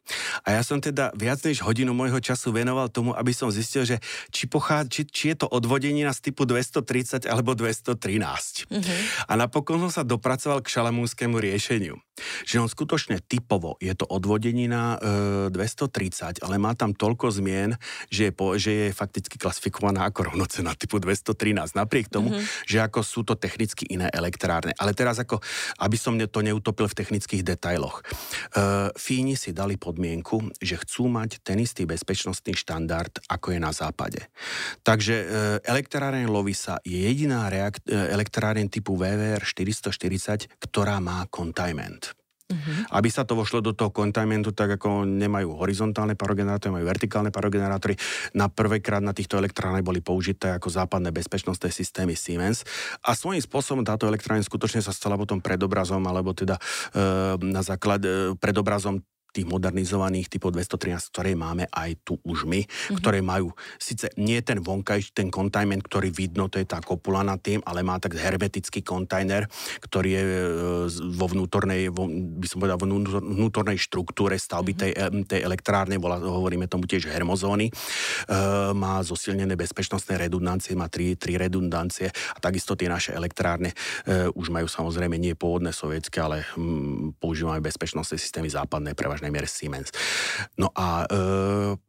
A 0.44 0.48
ja 0.56 0.62
som 0.64 0.80
teda 0.80 1.12
viac 1.16 1.40
než 1.44 1.64
hodinu 1.64 1.92
môjho 1.92 2.20
času 2.20 2.56
venoval 2.56 2.88
tomu, 2.92 3.12
aby 3.14 3.32
som 3.36 3.52
zistil, 3.52 3.84
že 3.84 4.00
či, 4.32 4.48
pochá, 4.48 4.84
či, 4.88 5.08
či 5.08 5.36
je 5.36 5.44
to 5.44 5.48
odvodenina 5.48 6.12
z 6.16 6.32
typu 6.32 6.48
230 6.48 7.28
alebo 7.28 7.54
213. 7.54 8.68
Mm-hmm. 8.68 9.00
A 9.28 9.34
napokon 9.36 9.80
som 9.88 9.92
sa 9.92 10.04
dopracoval 10.08 10.64
k 10.64 10.72
šalamúnskému 10.72 11.38
riešeniu. 11.38 12.00
Že 12.50 12.66
on 12.66 12.70
skutočne 12.70 13.22
typovo 13.22 13.78
je 13.78 13.94
to 13.94 14.10
odvodenina 14.10 14.98
e, 14.98 15.54
230, 15.54 16.42
ale 16.42 16.56
má 16.58 16.74
tam 16.74 16.98
toľko 16.98 17.30
zmien, 17.30 17.78
že 18.10 18.30
je, 18.30 18.32
po, 18.34 18.58
že 18.58 18.72
je 18.74 18.88
fakticky 18.90 19.38
klasifikovaná 19.38 20.10
ako 20.10 20.34
rovnocena 20.34 20.74
typu 20.74 20.98
213. 20.98 21.78
Napriek 21.78 22.10
tomu, 22.10 22.34
mm-hmm. 22.34 22.66
že 22.66 22.78
ako 22.82 23.06
sú 23.06 23.22
to 23.22 23.38
technicky 23.38 23.86
iné 23.86 24.10
elektrárne. 24.10 24.74
Ale 24.82 24.98
teraz 24.98 25.22
ako, 25.22 25.38
aby 25.78 25.98
som 26.00 26.18
to 26.18 26.42
neutopil 26.42 26.90
v 26.90 26.98
technických 26.98 27.37
detailoch. 27.44 28.00
E, 28.00 28.08
Fíni 28.96 29.36
si 29.36 29.52
dali 29.52 29.76
pod 29.76 29.98
podmienku, 29.98 30.54
že 30.62 30.78
chcú 30.78 31.10
mať 31.10 31.42
ten 31.42 31.58
istý 31.58 31.90
bezpečnostný 31.90 32.54
štandard, 32.54 33.10
ako 33.26 33.58
je 33.58 33.60
na 33.60 33.74
západe. 33.74 34.22
Takže 34.86 35.16
e, 35.18 35.26
elektráreň 35.66 36.30
Lovisa 36.30 36.78
je 36.86 37.02
jediná 37.02 37.50
reakt, 37.50 37.90
e, 37.90 37.98
elektráreň 37.98 38.70
typu 38.70 38.94
VVR 38.94 39.42
440, 39.42 40.62
ktorá 40.62 41.02
má 41.02 41.26
containment. 41.34 42.17
Uh-huh. 42.48 42.96
Aby 42.96 43.12
sa 43.12 43.28
to 43.28 43.36
vošlo 43.36 43.60
do 43.60 43.76
toho 43.76 43.92
containmentu, 43.92 44.56
tak 44.56 44.80
ako 44.80 45.04
nemajú 45.04 45.60
horizontálne 45.60 46.16
parogenerátory, 46.16 46.80
majú 46.80 46.88
vertikálne 46.88 47.28
parogenerátory. 47.28 48.00
Na 48.40 48.48
prvýkrát 48.48 49.04
na 49.04 49.12
týchto 49.12 49.36
elektrárne 49.36 49.84
boli 49.84 50.00
použité 50.00 50.56
ako 50.56 50.72
západné 50.72 51.12
bezpečnostné 51.12 51.68
systémy 51.76 52.16
Siemens. 52.16 52.64
A 53.04 53.20
svojím 53.20 53.44
spôsobom 53.44 53.84
táto 53.84 54.08
elektrárne 54.08 54.48
skutočne 54.48 54.80
sa 54.80 54.96
stala 54.96 55.20
potom 55.20 55.44
predobrazom, 55.44 56.00
alebo 56.08 56.32
teda 56.32 56.56
e, 56.96 57.36
na 57.44 57.60
základ 57.68 58.00
e, 58.08 58.32
predobrazom 58.40 59.04
tých 59.38 59.46
modernizovaných 59.46 60.34
typov 60.34 60.58
213, 60.58 61.14
ktoré 61.14 61.38
máme 61.38 61.70
aj 61.70 61.94
tu 62.02 62.18
už 62.26 62.50
my, 62.50 62.66
mm-hmm. 62.66 62.98
ktoré 62.98 63.22
majú 63.22 63.54
síce 63.78 64.10
nie 64.18 64.42
ten 64.42 64.58
vonkaj, 64.58 65.14
ten 65.14 65.30
containment, 65.30 65.86
ktorý 65.86 66.10
vidno, 66.10 66.50
to 66.50 66.58
je 66.58 66.66
tá 66.66 66.82
kopula 66.82 67.22
nad 67.22 67.38
tým, 67.38 67.62
ale 67.62 67.86
má 67.86 68.02
tak 68.02 68.18
hermetický 68.18 68.82
kontajner, 68.82 69.46
ktorý 69.86 70.10
je 70.10 70.24
e, 70.24 70.40
vo 71.14 71.26
vnútornej, 71.30 71.94
vo, 71.94 72.10
by 72.10 72.48
som 72.50 72.58
povedal, 72.66 72.82
vnútornej 73.22 73.78
štruktúre 73.78 74.42
stavby 74.42 74.74
mm-hmm. 74.74 75.30
tej, 75.30 75.38
tej 75.38 75.42
elektrárne, 75.46 76.02
volá, 76.02 76.18
hovoríme 76.18 76.66
tomu 76.66 76.90
tiež 76.90 77.06
hermozóny, 77.14 77.70
e, 77.70 77.74
má 78.74 78.98
zosilnené 79.06 79.54
bezpečnostné 79.54 80.18
redundancie, 80.18 80.74
má 80.74 80.90
tri, 80.90 81.14
tri 81.14 81.38
redundancie 81.38 82.10
a 82.10 82.38
takisto 82.42 82.74
tie 82.74 82.90
naše 82.90 83.14
elektrárne 83.14 83.70
e, 84.08 84.32
už 84.34 84.50
majú 84.50 84.66
samozrejme 84.66 85.20
nie 85.22 85.38
pôvodné 85.38 85.70
sovietské, 85.70 86.24
ale 86.24 86.42
hm, 86.58 87.20
používame 87.22 87.62
bezpečnostné 87.62 88.18
systémy 88.18 88.50
západné, 88.50 88.98
prevažne 88.98 89.27
miere 89.32 89.50
Siemens. 89.50 89.92
No 90.58 90.72
a 90.74 91.06
e, 91.06 91.88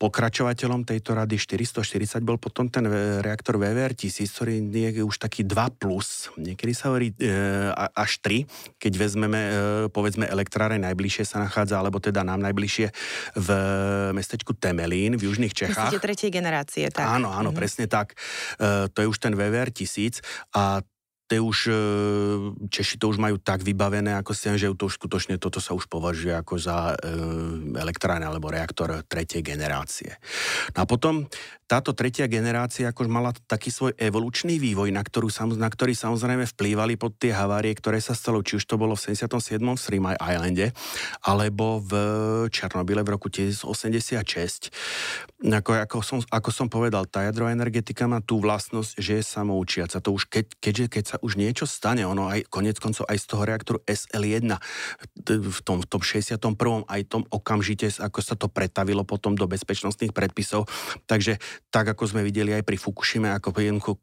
pokračovateľom 0.00 0.88
tejto 0.88 1.12
rady 1.12 1.36
440 1.36 2.24
bol 2.24 2.40
potom 2.40 2.72
ten 2.72 2.88
reaktor 3.20 3.60
VVR 3.60 3.92
1000, 3.92 4.32
ktorý 4.32 4.52
je 4.96 5.04
už 5.04 5.20
taký 5.20 5.44
2+, 5.44 5.76
plus, 5.76 6.32
niekedy 6.40 6.72
sa 6.72 6.88
hovorí 6.88 7.12
e, 7.20 7.28
až 7.76 8.16
3, 8.24 8.80
keď 8.80 8.92
vezmeme, 8.96 9.40
e, 9.44 9.52
povedzme, 9.92 10.24
elektráre 10.24 10.80
najbližšie 10.80 11.28
sa 11.28 11.44
nachádza, 11.44 11.76
alebo 11.76 12.00
teda 12.00 12.24
nám 12.24 12.40
najbližšie 12.40 12.88
v 13.36 13.48
mestečku 14.16 14.56
Temelín 14.56 15.20
v 15.20 15.28
južných 15.28 15.52
Čechách. 15.52 15.92
Myslíte 15.92 16.00
tretej 16.00 16.32
generácie, 16.32 16.88
tak? 16.88 17.04
Áno, 17.04 17.28
áno, 17.28 17.52
mm-hmm. 17.52 17.60
presne 17.60 17.84
tak. 17.84 18.16
E, 18.56 18.88
to 18.88 19.04
je 19.04 19.06
už 19.12 19.20
ten 19.20 19.36
VVR 19.36 19.68
1000 19.68 20.24
a 20.56 20.80
to 21.30 21.38
už, 21.38 21.58
e, 21.70 21.74
Češi 22.66 22.98
to 22.98 23.06
už 23.06 23.22
majú 23.22 23.38
tak 23.38 23.62
vybavené, 23.62 24.18
ako 24.18 24.34
si 24.34 24.50
že 24.58 24.74
to 24.74 24.90
už 24.90 24.98
skutočne 24.98 25.38
toto 25.38 25.62
sa 25.62 25.78
už 25.78 25.86
považuje 25.86 26.34
ako 26.34 26.58
za 26.58 26.98
e, 26.98 27.06
elektrárne 27.78 28.26
alebo 28.26 28.50
reaktor 28.50 29.06
tretej 29.06 29.46
generácie. 29.46 30.18
No 30.74 30.82
a 30.82 30.86
potom 30.90 31.30
táto 31.70 31.94
tretia 31.94 32.26
generácia 32.26 32.90
akož 32.90 33.06
mala 33.06 33.30
taký 33.46 33.70
svoj 33.70 33.94
evolučný 33.94 34.58
vývoj, 34.58 34.90
na, 34.90 35.06
ktorú, 35.06 35.30
na 35.54 35.70
ktorý 35.70 35.94
samozrejme 35.94 36.42
vplývali 36.50 36.98
pod 36.98 37.14
tie 37.14 37.30
havárie, 37.30 37.70
ktoré 37.78 38.02
sa 38.02 38.18
stalo, 38.18 38.42
či 38.42 38.58
už 38.58 38.66
to 38.66 38.74
bolo 38.74 38.98
v 38.98 39.14
77. 39.14 39.62
v 39.62 39.78
Three 39.78 40.02
Islande, 40.02 40.74
alebo 41.22 41.78
v 41.78 41.92
Černobyle 42.50 43.06
v 43.06 43.12
roku 43.14 43.30
1986. 43.30 44.74
Ako, 45.46 45.70
ako, 45.78 45.98
som, 46.02 46.18
ako 46.26 46.50
som 46.50 46.66
povedal, 46.66 47.06
tá 47.06 47.22
jadrová 47.30 47.54
energetika 47.54 48.10
má 48.10 48.18
tú 48.18 48.42
vlastnosť, 48.42 48.98
že 48.98 49.22
je 49.22 49.24
samoučiaca. 49.24 50.02
To 50.02 50.10
už 50.18 50.26
keď, 50.26 50.46
keďže 50.58 50.86
keď 50.90 51.04
sa 51.06 51.16
už 51.20 51.36
niečo 51.36 51.68
stane, 51.68 52.04
ono 52.04 52.28
aj 52.28 52.48
konec 52.48 52.76
koncov 52.80 53.06
aj 53.06 53.18
z 53.20 53.26
toho 53.28 53.42
reaktoru 53.44 53.78
SL1 53.86 54.56
v 55.28 55.58
tom, 55.62 55.80
v 55.80 55.86
tom 55.86 56.00
61. 56.02 56.40
aj 56.88 57.00
tom 57.06 57.22
okamžite, 57.28 57.92
ako 58.00 58.18
sa 58.24 58.34
to 58.34 58.48
pretavilo 58.48 59.04
potom 59.04 59.36
do 59.36 59.44
bezpečnostných 59.46 60.12
predpisov. 60.16 60.66
Takže 61.04 61.38
tak 61.68 61.92
ako 61.92 62.10
sme 62.10 62.26
videli 62.26 62.52
aj 62.56 62.64
pri 62.64 62.76
Fukushime, 62.80 63.30
ako 63.36 63.52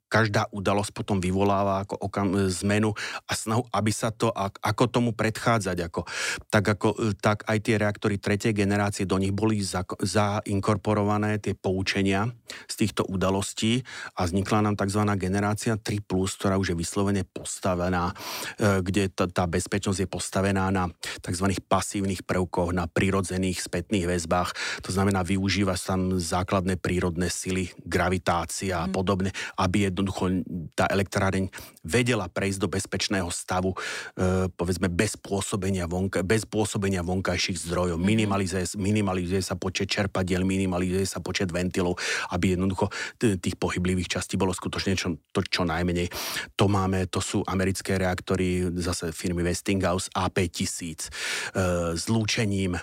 každá 0.07 0.47
udalosť 0.53 0.91
potom 0.93 1.17
vyvoláva 1.17 1.83
ako 1.83 1.95
okam, 1.97 2.27
zmenu 2.49 2.93
a 3.25 3.33
snahu, 3.33 3.65
aby 3.73 3.91
sa 3.91 4.13
to, 4.13 4.31
ako 4.37 4.83
tomu 4.87 5.11
predchádzať. 5.13 5.77
Ako, 5.89 6.01
tak, 6.47 6.65
ako, 6.65 7.17
tak 7.17 7.43
aj 7.49 7.57
tie 7.63 7.75
reaktory 7.79 8.21
tretej 8.21 8.53
generácie, 8.53 9.09
do 9.09 9.17
nich 9.17 9.33
boli 9.33 9.59
za, 9.61 9.83
zainkorporované 9.83 11.41
tie 11.41 11.53
poučenia 11.57 12.29
z 12.67 12.73
týchto 12.85 13.03
udalostí 13.07 13.83
a 14.15 14.25
vznikla 14.25 14.63
nám 14.63 14.75
tzv. 14.79 15.03
generácia 15.19 15.75
3+, 15.75 16.03
ktorá 16.07 16.55
už 16.59 16.73
je 16.73 16.79
vyslovene 17.07 17.23
postavená, 17.23 18.11
e, 18.59 18.83
kde 18.83 19.07
tá, 19.07 19.25
tá 19.31 19.47
bezpečnosť 19.47 19.99
je 20.03 20.09
postavená 20.09 20.67
na 20.67 20.91
tzv. 21.23 21.55
pasívnych 21.63 22.27
prvkoch, 22.27 22.75
na 22.75 22.91
prírodzených 22.91 23.63
spätných 23.63 24.11
väzbách. 24.11 24.81
To 24.83 24.91
znamená, 24.91 25.23
využíva 25.23 25.79
sa 25.79 25.95
tam 25.95 26.19
základné 26.19 26.75
prírodné 26.75 27.31
sily, 27.31 27.71
gravitácia 27.79 28.83
a 28.83 28.85
mhm. 28.89 28.93
podobne, 28.93 29.31
aby 29.55 29.87
jednoducho 29.87 30.43
tá 30.75 30.91
elektráreň 30.91 31.47
vedela 31.87 32.27
prejsť 32.27 32.59
do 32.59 32.67
bezpečného 32.67 33.29
stavu, 33.31 33.71
e, 33.71 34.51
povedzme 34.51 34.91
bez 34.91 35.15
pôsobenia, 35.15 35.87
vonka, 35.87 36.27
bez 36.27 36.43
pôsobenia 36.43 37.05
vonkajších 37.05 37.69
zdrojov. 37.69 37.95
Mm-hmm. 37.95 38.11
Minimalizuje, 38.11 38.63
minimalizuje 38.75 39.41
sa 39.45 39.55
počet 39.55 39.87
čerpadiel, 39.87 40.43
minimalizuje 40.43 41.07
sa 41.07 41.23
počet 41.23 41.47
ventilov, 41.53 41.95
aby 42.35 42.57
jednoducho 42.57 42.91
tých 43.17 43.55
pohyblivých 43.55 44.19
častí 44.19 44.35
bolo 44.35 44.51
skutočne 44.51 44.97
čo, 44.97 45.15
to, 45.31 45.45
čo 45.45 45.63
najmenej. 45.63 46.09
To 46.57 46.65
máme, 46.65 46.96
to 47.05 47.21
sú 47.21 47.45
americké 47.45 48.01
reaktory 48.01 48.65
zase 48.81 49.13
firmy 49.13 49.45
Westinghouse 49.45 50.09
AP1000 50.17 51.05
e, 51.05 51.09
zlúčením 51.93 52.81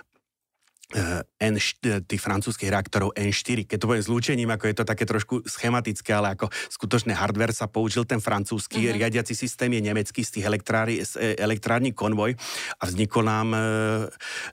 Eh, 0.94 1.48
N, 1.50 1.59
tých 2.07 2.22
francúzských 2.22 2.70
reaktorov 2.70 3.18
N4, 3.18 3.66
keď 3.66 3.79
to 3.83 3.88
bude 3.90 4.05
zlúčením, 4.05 4.53
ako 4.55 4.70
je 4.70 4.77
to 4.79 4.85
také 4.87 5.03
trošku 5.03 5.42
schematické, 5.42 6.14
ale 6.14 6.38
ako 6.38 6.53
skutočné 6.70 7.16
hardware 7.16 7.50
sa 7.50 7.66
použil 7.66 8.07
ten 8.07 8.22
francúzsky, 8.22 8.87
uh-huh. 8.87 9.03
riadiaci 9.03 9.35
systém 9.35 9.74
je 9.74 9.90
nemecký 9.90 10.22
z 10.22 10.38
tých 10.38 10.44
elektrári, 10.46 11.03
z 11.03 11.18
eh, 11.18 11.35
elektrární 11.40 11.96
konvoj 11.96 12.38
a 12.79 12.83
vznikol 12.87 13.27
nám 13.27 13.48
e, 13.57 13.61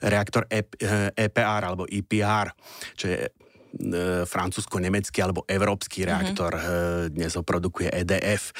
reaktor 0.08 0.48
e, 0.50 0.66
EPR 1.14 1.62
alebo 1.62 1.86
EPR, 1.86 2.58
čo 2.98 3.06
je 3.12 3.18
e, 3.22 3.30
francúzsko-nemecký 4.28 5.20
alebo 5.24 5.48
európsky 5.48 6.04
reaktor, 6.04 6.52
uh-huh. 6.56 7.08
e, 7.08 7.14
dnes 7.16 7.34
ho 7.40 7.44
produkuje 7.44 7.88
EDF. 7.92 8.52
E, 8.52 8.54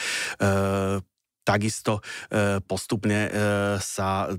takisto 1.44 2.00
e, 2.30 2.62
postupne 2.64 3.20
e, 3.28 3.32
sa 3.82 4.32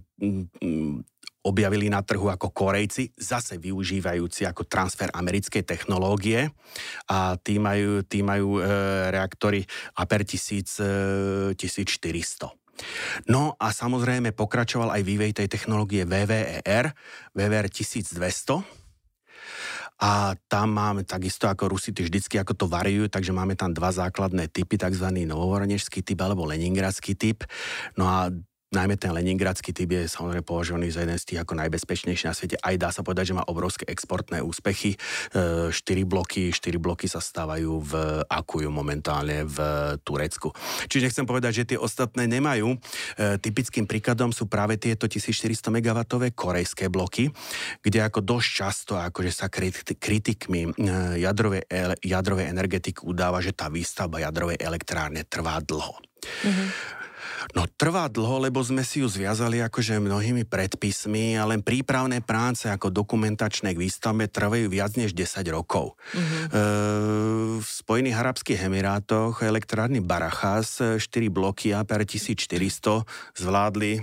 objavili 1.42 1.90
na 1.90 2.06
trhu 2.06 2.30
ako 2.30 2.54
Korejci, 2.54 3.18
zase 3.18 3.58
využívajúci 3.58 4.46
ako 4.46 4.62
transfer 4.70 5.10
americkej 5.10 5.66
technológie 5.66 6.54
a 7.10 7.34
tí 7.42 7.58
majú, 7.58 8.06
tí 8.06 8.22
majú 8.22 8.62
e, 8.62 8.66
reaktory 9.10 9.66
APER 9.98 10.22
1000, 10.22 11.58
e, 11.58 11.58
1400. 11.58 12.62
No 13.28 13.58
a 13.60 13.68
samozrejme 13.74 14.32
pokračoval 14.32 14.94
aj 14.96 15.02
vývej 15.04 15.32
tej 15.36 15.48
technológie 15.50 16.08
VVER, 16.08 16.94
VVR 17.36 17.68
1200, 17.68 18.81
a 20.02 20.34
tam 20.50 20.74
máme 20.74 21.06
takisto 21.06 21.46
ako 21.46 21.70
Rusity 21.70 22.02
vždycky 22.02 22.34
ako 22.42 22.58
to 22.58 22.66
variujú, 22.66 23.06
takže 23.06 23.30
máme 23.30 23.54
tam 23.54 23.70
dva 23.70 23.94
základné 23.94 24.50
typy, 24.50 24.74
tzv. 24.74 25.06
novovoronešský 25.06 26.02
typ 26.02 26.18
alebo 26.26 26.42
leningradský 26.42 27.14
typ. 27.14 27.46
No 27.94 28.10
a 28.10 28.34
najmä 28.72 28.96
ten 28.96 29.12
Leningradský 29.12 29.76
typ 29.76 29.92
je 29.92 30.08
samozrejme 30.08 30.42
považovaný 30.42 30.88
za 30.88 31.04
jeden 31.04 31.20
z 31.20 31.24
tých 31.28 31.40
ako 31.44 31.60
najbezpečnejší 31.60 32.24
na 32.24 32.34
svete. 32.34 32.56
Aj 32.58 32.74
dá 32.80 32.88
sa 32.88 33.04
povedať, 33.04 33.32
že 33.32 33.36
má 33.36 33.44
obrovské 33.44 33.84
exportné 33.84 34.40
úspechy. 34.40 34.96
E, 34.96 35.68
štyri 35.68 36.08
bloky, 36.08 36.48
štyri 36.50 36.80
bloky 36.80 37.04
sa 37.06 37.20
stávajú 37.20 37.72
v 37.84 37.92
Akuju 38.26 38.72
momentálne 38.72 39.44
v 39.44 39.58
Turecku. 40.00 40.56
Čiže 40.88 41.12
nechcem 41.12 41.28
povedať, 41.28 41.62
že 41.62 41.68
tie 41.76 41.78
ostatné 41.78 42.24
nemajú. 42.24 42.72
E, 42.72 42.76
typickým 43.36 43.84
príkladom 43.84 44.32
sú 44.32 44.48
práve 44.48 44.80
tieto 44.80 45.04
1400 45.04 45.68
MW 45.68 46.32
korejské 46.32 46.88
bloky, 46.88 47.28
kde 47.84 47.98
ako 48.00 48.24
dosť 48.24 48.48
často 48.48 48.92
akože 48.96 49.30
sa 49.30 49.52
kritikmi 49.52 50.72
e, 50.72 51.20
jadrovej, 51.20 51.68
jadrovej 52.00 52.48
energetiky 52.48 53.04
udáva, 53.04 53.44
že 53.44 53.52
tá 53.52 53.68
výstavba 53.68 54.24
jadrovej 54.24 54.56
elektrárne 54.56 55.28
trvá 55.28 55.60
dlho. 55.60 56.00
Mm-hmm. 56.22 57.01
No 57.50 57.66
trvá 57.66 58.06
dlho, 58.06 58.46
lebo 58.46 58.62
sme 58.62 58.86
si 58.86 59.02
ju 59.02 59.08
zviazali 59.10 59.58
akože 59.66 59.98
mnohými 59.98 60.46
predpismi 60.46 61.34
a 61.34 61.42
len 61.46 61.60
prípravné 61.60 62.22
práce 62.22 62.70
ako 62.70 62.94
dokumentačné 62.94 63.74
k 63.74 63.82
výstavbe 63.82 64.30
trvajú 64.30 64.70
viac 64.70 64.94
než 64.94 65.10
10 65.12 65.42
rokov. 65.50 65.98
Mm-hmm. 66.14 66.42
E, 66.46 66.60
v 67.58 67.68
Spojených 67.68 68.18
Arabských 68.18 68.60
Emirátoch 68.62 69.42
elektrárny 69.42 69.98
Barachas 69.98 70.78
4 70.78 71.02
bloky 71.28 71.74
APR 71.74 72.06
1400 72.06 73.02
zvládli 73.34 73.98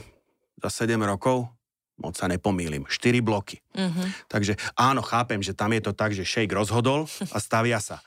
za 0.59 0.69
7 0.83 0.99
rokov, 1.07 1.47
moc 1.99 2.15
sa 2.15 2.27
nepomýlim, 2.27 2.87
4 2.87 3.23
bloky. 3.23 3.63
Mm-hmm. 3.75 4.07
Takže 4.31 4.59
áno, 4.75 4.99
chápem, 4.99 5.39
že 5.39 5.55
tam 5.55 5.71
je 5.71 5.81
to 5.83 5.91
tak, 5.95 6.11
že 6.11 6.27
šejk 6.27 6.51
rozhodol 6.51 7.07
a 7.31 7.37
stavia 7.39 7.79
sa 7.79 8.03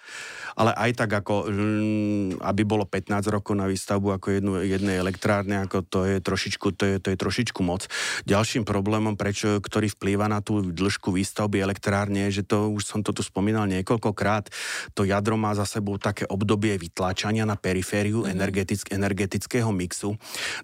ale 0.56 0.76
aj 0.76 0.90
tak 1.04 1.10
ako, 1.12 1.48
mm, 1.48 2.44
aby 2.44 2.62
bolo 2.62 2.84
15 2.84 3.28
rokov 3.32 3.56
na 3.56 3.68
výstavbu 3.68 4.18
ako 4.18 4.26
jednu, 4.36 4.52
jednej 4.64 5.00
elektrárne, 5.00 5.64
ako 5.64 5.84
to 5.86 6.00
je 6.04 6.16
trošičku, 6.20 6.66
to 6.76 6.84
je, 6.84 6.94
to 7.00 7.08
je 7.12 7.16
trošičku 7.16 7.60
moc. 7.64 7.88
Ďalším 8.28 8.68
problémom, 8.68 9.16
prečo, 9.16 9.58
ktorý 9.58 9.88
vplýva 9.92 10.28
na 10.28 10.44
tú 10.44 10.60
dĺžku 10.60 11.12
výstavby 11.14 11.60
elektrárne, 11.62 12.28
je, 12.28 12.42
že 12.42 12.48
to 12.48 12.70
už 12.72 12.84
som 12.84 13.00
to 13.00 13.16
tu 13.16 13.24
spomínal 13.24 13.64
niekoľkokrát, 13.68 14.52
to 14.92 15.08
jadro 15.08 15.40
má 15.40 15.56
za 15.56 15.64
sebou 15.64 15.96
také 15.96 16.28
obdobie 16.28 16.76
vytláčania 16.76 17.48
na 17.48 17.56
perifériu 17.56 18.22
mm-hmm. 18.22 18.34
energetick, 18.34 18.86
energetického 18.92 19.70
mixu. 19.72 20.14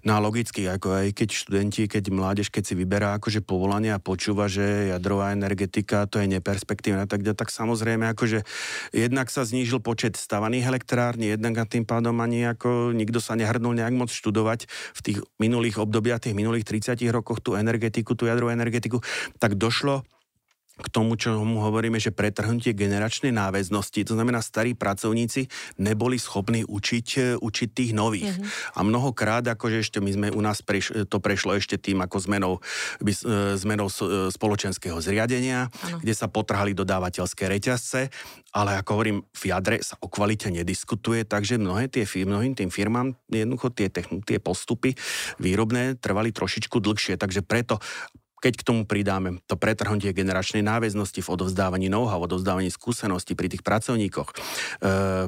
No 0.05 0.11
a 0.15 0.19
logicky, 0.21 0.69
ako 0.69 1.05
aj 1.05 1.07
keď 1.15 1.29
študenti, 1.33 1.81
keď 1.89 2.03
mládež, 2.13 2.53
keď 2.53 2.63
si 2.63 2.73
vyberá 2.77 3.17
akože 3.17 3.41
povolanie 3.41 3.91
a 3.91 4.01
počúva, 4.01 4.45
že 4.45 4.93
jadrová 4.93 5.33
energetika 5.33 6.05
to 6.05 6.21
je 6.21 6.27
neperspektívne, 6.29 7.09
tak, 7.09 7.25
tak 7.25 7.49
samozrejme 7.49 8.11
akože 8.13 8.45
jednak 8.93 9.31
sa 9.33 9.43
znížil 9.47 9.78
znížil 9.79 9.81
počet 9.81 10.19
stavaných 10.19 10.67
elektrární, 10.67 11.31
jednak 11.31 11.57
a 11.57 11.65
tým 11.65 11.87
pádom 11.87 12.19
ani 12.19 12.43
ako 12.51 12.91
nikto 12.91 13.23
sa 13.23 13.35
nehrnul 13.35 13.73
nejak 13.73 13.95
moc 13.95 14.11
študovať 14.11 14.67
v 14.67 14.99
tých 15.01 15.17
minulých 15.39 15.79
obdobiach, 15.79 16.19
tých 16.19 16.35
minulých 16.35 16.67
30 16.67 16.99
rokoch 17.15 17.39
tú 17.39 17.55
energetiku, 17.55 18.15
tú 18.15 18.27
jadrovú 18.27 18.51
energetiku, 18.51 18.99
tak 19.39 19.55
došlo 19.55 20.03
k 20.79 20.87
tomu, 20.87 21.19
čo 21.19 21.43
mu 21.43 21.59
hovoríme, 21.59 21.99
že 21.99 22.15
pretrhnutie 22.15 22.71
generačnej 22.71 23.35
náväznosti, 23.35 24.07
to 24.07 24.15
znamená, 24.15 24.39
starí 24.39 24.73
pracovníci 24.73 25.51
neboli 25.77 26.15
schopní 26.15 26.63
učiť, 26.63 27.07
e, 27.19 27.21
učiť 27.35 27.69
tých 27.75 27.91
nových. 27.91 28.35
Mm-hmm. 28.39 28.75
A 28.75 28.79
mnohokrát, 28.87 29.43
akože 29.43 29.83
ešte 29.83 29.99
my 29.99 30.11
sme 30.15 30.27
u 30.31 30.41
nás 30.41 30.63
preš, 30.63 30.95
to 31.11 31.17
prešlo 31.19 31.59
ešte 31.59 31.75
tým 31.75 31.99
ako 31.99 32.17
zmenou, 32.23 32.53
e, 33.03 33.13
zmenou 33.59 33.91
e, 33.91 34.31
spoločenského 34.31 34.97
zriadenia, 35.03 35.67
ano. 35.83 35.99
kde 35.99 36.13
sa 36.15 36.31
potrhali 36.31 36.71
dodávateľské 36.71 37.51
reťazce, 37.51 38.07
ale 38.55 38.79
ako 38.79 38.89
hovorím, 38.95 39.19
v 39.35 39.43
jadre 39.51 39.77
sa 39.83 39.99
o 40.01 40.07
kvalite 40.09 40.49
nediskutuje, 40.49 41.27
takže 41.27 41.61
mnohé 41.61 41.91
tie, 41.91 42.07
mnohým 42.07 42.57
tým 42.57 42.73
firmám 42.73 43.13
jednoducho 43.29 43.69
tie, 43.75 43.91
tie 44.25 44.39
postupy 44.41 44.95
výrobné 45.37 45.99
trvali 45.99 46.33
trošičku 46.33 46.81
dlhšie, 46.81 47.19
takže 47.19 47.45
preto 47.45 47.77
keď 48.39 48.53
k 48.55 48.65
tomu 48.65 48.81
pridáme 48.87 49.43
to 49.45 49.59
pretrhnutie 49.59 50.15
generačnej 50.15 50.63
náväznosti 50.63 51.19
v 51.19 51.31
odovzdávaní 51.35 51.91
know-how, 51.91 52.23
odovzdávaní 52.23 52.71
skúseností 52.71 53.35
pri 53.35 53.51
tých 53.51 53.63
pracovníkoch, 53.63 54.29
e, 54.31 54.35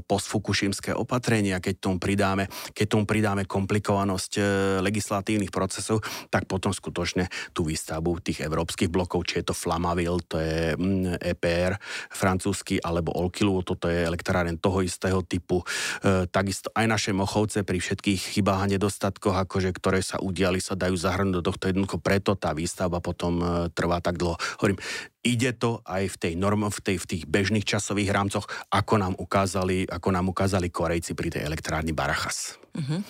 postfukušimské 0.08 0.96
opatrenia, 0.96 1.60
keď 1.60 1.76
tomu 1.78 1.98
pridáme, 2.00 2.48
keď 2.72 2.88
tomu 2.88 3.04
pridáme 3.04 3.44
komplikovanosť 3.44 4.32
e, 4.40 4.42
legislatívnych 4.80 5.52
procesov, 5.52 6.02
tak 6.32 6.48
potom 6.48 6.72
skutočne 6.72 7.28
tú 7.52 7.68
výstavbu 7.68 8.24
tých 8.24 8.48
európskych 8.48 8.88
blokov, 8.88 9.28
či 9.28 9.44
je 9.44 9.52
to 9.52 9.56
Flamaville, 9.56 10.24
to 10.26 10.40
je 10.40 10.80
mm, 10.80 11.20
EPR 11.20 11.76
francúzsky, 12.08 12.80
alebo 12.80 13.12
Olkilu, 13.12 13.60
toto 13.68 13.92
je 13.92 14.08
elektráren 14.08 14.56
toho 14.56 14.80
istého 14.80 15.20
typu. 15.28 15.62
E, 16.02 16.26
takisto 16.32 16.72
aj 16.72 16.86
naše 16.88 17.12
Mochovce 17.12 17.68
pri 17.68 17.84
všetkých 17.84 18.40
chybách 18.40 18.64
a 18.64 18.72
nedostatkoch, 18.72 19.36
akože, 19.36 19.76
ktoré 19.76 20.00
sa 20.00 20.16
udiali, 20.24 20.64
sa 20.64 20.80
dajú 20.80 20.96
zahrnúť 20.96 21.44
do 21.44 21.46
tohto 21.52 21.68
jednoducho, 21.68 22.00
preto 22.00 22.40
tá 22.40 22.56
výstavba 22.56 23.01
potom 23.04 23.42
e, 23.42 23.46
trvá 23.74 24.00
tak 24.00 24.22
dlho. 24.22 24.38
Hovorím, 24.62 24.80
ide 25.26 25.52
to 25.58 25.82
aj 25.86 26.14
v 26.14 26.20
tej 26.22 26.34
norm, 26.38 26.70
v, 26.70 26.80
tej, 26.80 26.98
v 27.02 27.06
tých 27.06 27.24
bežných 27.26 27.66
časových 27.66 28.14
rámcoch, 28.14 28.46
ako 28.70 28.94
nám 29.02 29.14
ukázali, 29.18 29.90
ako 29.90 30.10
nám 30.14 30.30
ukázali 30.30 30.70
Korejci 30.70 31.18
pri 31.18 31.34
tej 31.34 31.42
elektrárni 31.46 31.92
Barachas. 31.92 32.62
Uh-huh. 32.72 33.04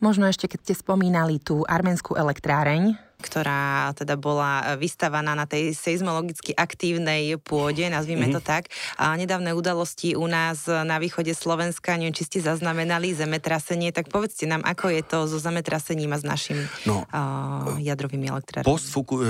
Možno 0.00 0.24
ešte, 0.24 0.48
keď 0.48 0.60
ste 0.64 0.74
spomínali 0.78 1.36
tú 1.36 1.68
arménskú 1.68 2.16
elektráreň, 2.16 2.96
ktorá 3.22 3.94
teda 3.94 4.18
bola 4.18 4.74
vystavaná 4.74 5.38
na 5.38 5.46
tej 5.46 5.72
seizmologicky 5.72 6.52
aktívnej 6.52 7.38
pôde, 7.38 7.86
nazvime 7.86 8.28
mm-hmm. 8.28 8.36
to 8.36 8.40
tak. 8.42 8.68
A 8.98 9.14
nedávne 9.14 9.54
udalosti 9.54 10.18
u 10.18 10.26
nás 10.26 10.66
na 10.66 10.98
východe 10.98 11.30
Slovenska, 11.32 11.94
neviem, 11.94 12.12
či 12.12 12.26
ste 12.26 12.38
zaznamenali 12.42 13.14
zemetrasenie, 13.14 13.94
tak 13.94 14.10
povedzte 14.10 14.50
nám, 14.50 14.66
ako 14.66 14.90
je 14.90 15.02
to 15.06 15.18
so 15.30 15.38
zemetrasením 15.38 16.12
a 16.12 16.18
s 16.18 16.24
našimi 16.26 16.64
no, 16.84 17.06
uh, 17.06 17.78
jadrovými 17.78 18.26
elektrárnymi. 18.26 18.66
Post 18.66 18.90
Fuku, 18.90 19.14
uh, 19.22 19.24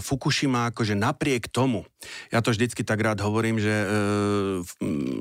Fukushima, 0.00 0.72
akože 0.72 0.96
napriek 0.96 1.52
tomu, 1.52 1.84
ja 2.32 2.40
to 2.40 2.52
vždycky 2.52 2.84
tak 2.84 3.00
rád 3.00 3.20
hovorím, 3.20 3.60
že 3.60 3.72
uh, 3.72 4.64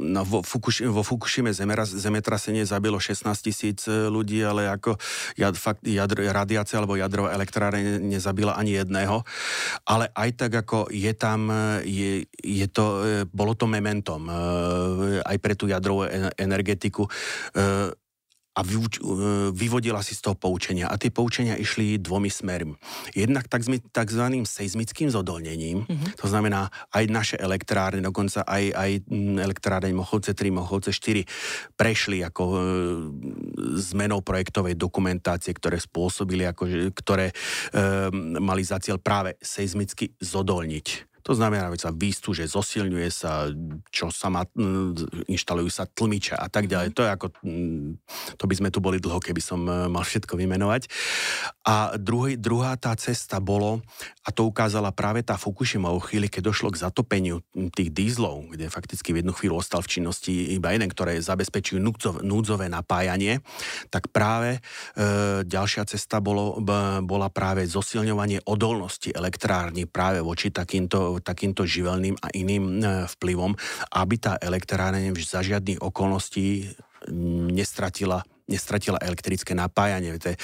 no, 0.04 0.22
vo, 0.24 0.40
Fukushi, 0.42 0.88
vo 0.88 1.04
Fukushime 1.04 1.52
zemetrasenie 1.84 2.64
zabilo 2.64 3.00
16 3.00 3.28
tisíc 3.44 3.86
ľudí, 3.88 4.40
ale 4.44 4.70
ako 4.70 4.96
jad, 5.36 5.56
fakt, 5.58 5.84
jadr, 5.84 6.30
radiácia 6.32 6.80
alebo 6.80 6.96
jadrová 6.96 7.34
elektráreň 7.36 8.12
nezabila 8.14 8.53
ani 8.53 8.78
jedného, 8.78 9.26
ale 9.89 10.14
aj 10.14 10.30
tak 10.38 10.51
ako 10.66 10.93
je 10.93 11.14
tam, 11.18 11.49
je, 11.82 12.26
je 12.41 12.68
to, 12.70 12.86
bolo 13.34 13.57
to 13.57 13.66
mementom 13.66 14.30
eh, 14.30 15.20
aj 15.26 15.38
pre 15.41 15.53
tú 15.57 15.66
jadrovú 15.66 16.05
energetiku. 16.38 17.09
Eh, 17.53 17.89
a 18.54 18.62
e, 18.62 18.99
vyvodila 19.49 20.06
si 20.06 20.14
z 20.14 20.30
toho 20.30 20.38
poučenia. 20.38 20.86
A 20.86 20.97
tie 20.97 21.10
poučenia 21.10 21.58
išli 21.58 21.97
dvomi 21.97 22.30
smermi. 22.30 22.78
Jednak 23.18 23.49
tzv. 23.49 24.26
seizmickým 24.45 25.10
zodolnením, 25.10 25.86
mm-hmm. 25.86 26.22
to 26.22 26.26
znamená 26.30 26.70
aj 26.93 27.04
naše 27.10 27.36
elektrárne, 27.41 28.06
dokonca 28.06 28.45
aj, 28.45 28.64
aj 28.74 28.91
elektrárne 29.41 29.93
Mochovce 29.97 30.38
3, 30.38 30.54
Mochovce 30.54 30.93
4 30.93 31.26
prešli 31.74 32.22
ako 32.22 32.43
e, 32.45 32.58
zmenou 33.82 34.22
projektovej 34.22 34.78
dokumentácie, 34.78 35.54
ktoré 35.58 35.82
spôsobili, 35.82 36.45
ako, 36.45 36.93
ktoré 36.93 37.34
e, 37.34 37.36
mali 38.38 38.62
za 38.62 38.78
cieľ 38.78 39.01
práve 39.01 39.34
seizmicky 39.41 40.14
zodolniť 40.22 41.12
to 41.24 41.32
znamená, 41.32 41.72
že 41.72 41.88
sa 41.88 41.96
výstuže, 41.96 42.44
zosilňuje 42.44 43.08
sa, 43.08 43.48
čo 43.88 44.12
sa 44.12 44.28
má, 44.28 44.44
inštalujú 45.32 45.72
sa 45.72 45.88
tlmiče 45.88 46.36
a 46.36 46.52
tak 46.52 46.68
ďalej. 46.68 46.92
Mhm. 46.92 46.96
To 47.00 47.02
je 47.02 47.10
ako, 47.10 47.28
to 48.36 48.44
by 48.46 48.56
sme 48.60 48.70
tu 48.70 48.84
boli 48.84 49.00
dlho, 49.00 49.24
keby 49.24 49.40
som 49.40 49.64
e, 49.64 49.88
mal 49.88 50.04
všetko 50.04 50.36
vymenovať. 50.36 50.92
A 51.64 51.96
druhý, 51.96 52.36
druhá 52.36 52.76
tá 52.76 52.92
cesta 53.00 53.40
bolo, 53.40 53.80
a 54.28 54.30
to 54.36 54.44
ukázala 54.44 54.92
práve 54.92 55.24
tá 55.24 55.40
Fukushima 55.40 55.96
o 55.96 56.04
chvíli, 56.04 56.28
keď 56.28 56.52
došlo 56.52 56.76
k 56.76 56.84
zatopeniu 56.84 57.40
tých 57.72 57.96
dízlov, 57.96 58.52
kde 58.52 58.68
fakticky 58.68 59.16
v 59.16 59.24
jednu 59.24 59.32
chvíľu 59.32 59.64
ostal 59.64 59.80
v 59.80 60.00
činnosti 60.00 60.52
iba 60.52 60.76
jeden, 60.76 60.92
ktoré 60.92 61.16
zabezpečujú 61.24 61.80
núdzové, 61.80 62.20
núdzové 62.20 62.68
napájanie, 62.68 63.40
tak 63.88 64.12
práve 64.12 64.60
e, 64.60 65.02
ďalšia 65.48 65.88
cesta 65.88 66.20
bolo, 66.20 66.60
b, 66.60 67.00
bola 67.08 67.32
práve 67.32 67.64
zosilňovanie 67.64 68.44
odolnosti 68.44 69.08
elektrárny 69.16 69.88
práve 69.88 70.20
voči 70.20 70.52
takýmto 70.52 71.12
takýmto 71.22 71.68
živelným 71.68 72.18
a 72.22 72.28
iným 72.34 72.64
e, 72.80 73.05
vplyvom, 73.18 73.53
aby 73.93 74.16
tá 74.18 74.39
elektráreň 74.41 75.14
za 75.22 75.45
žiadnych 75.45 75.84
okolností 75.84 76.74
nestratila 77.53 78.24
nestratila 78.43 78.99
elektrické 78.99 79.55
napájanie. 79.55 80.20
E, 80.20 80.36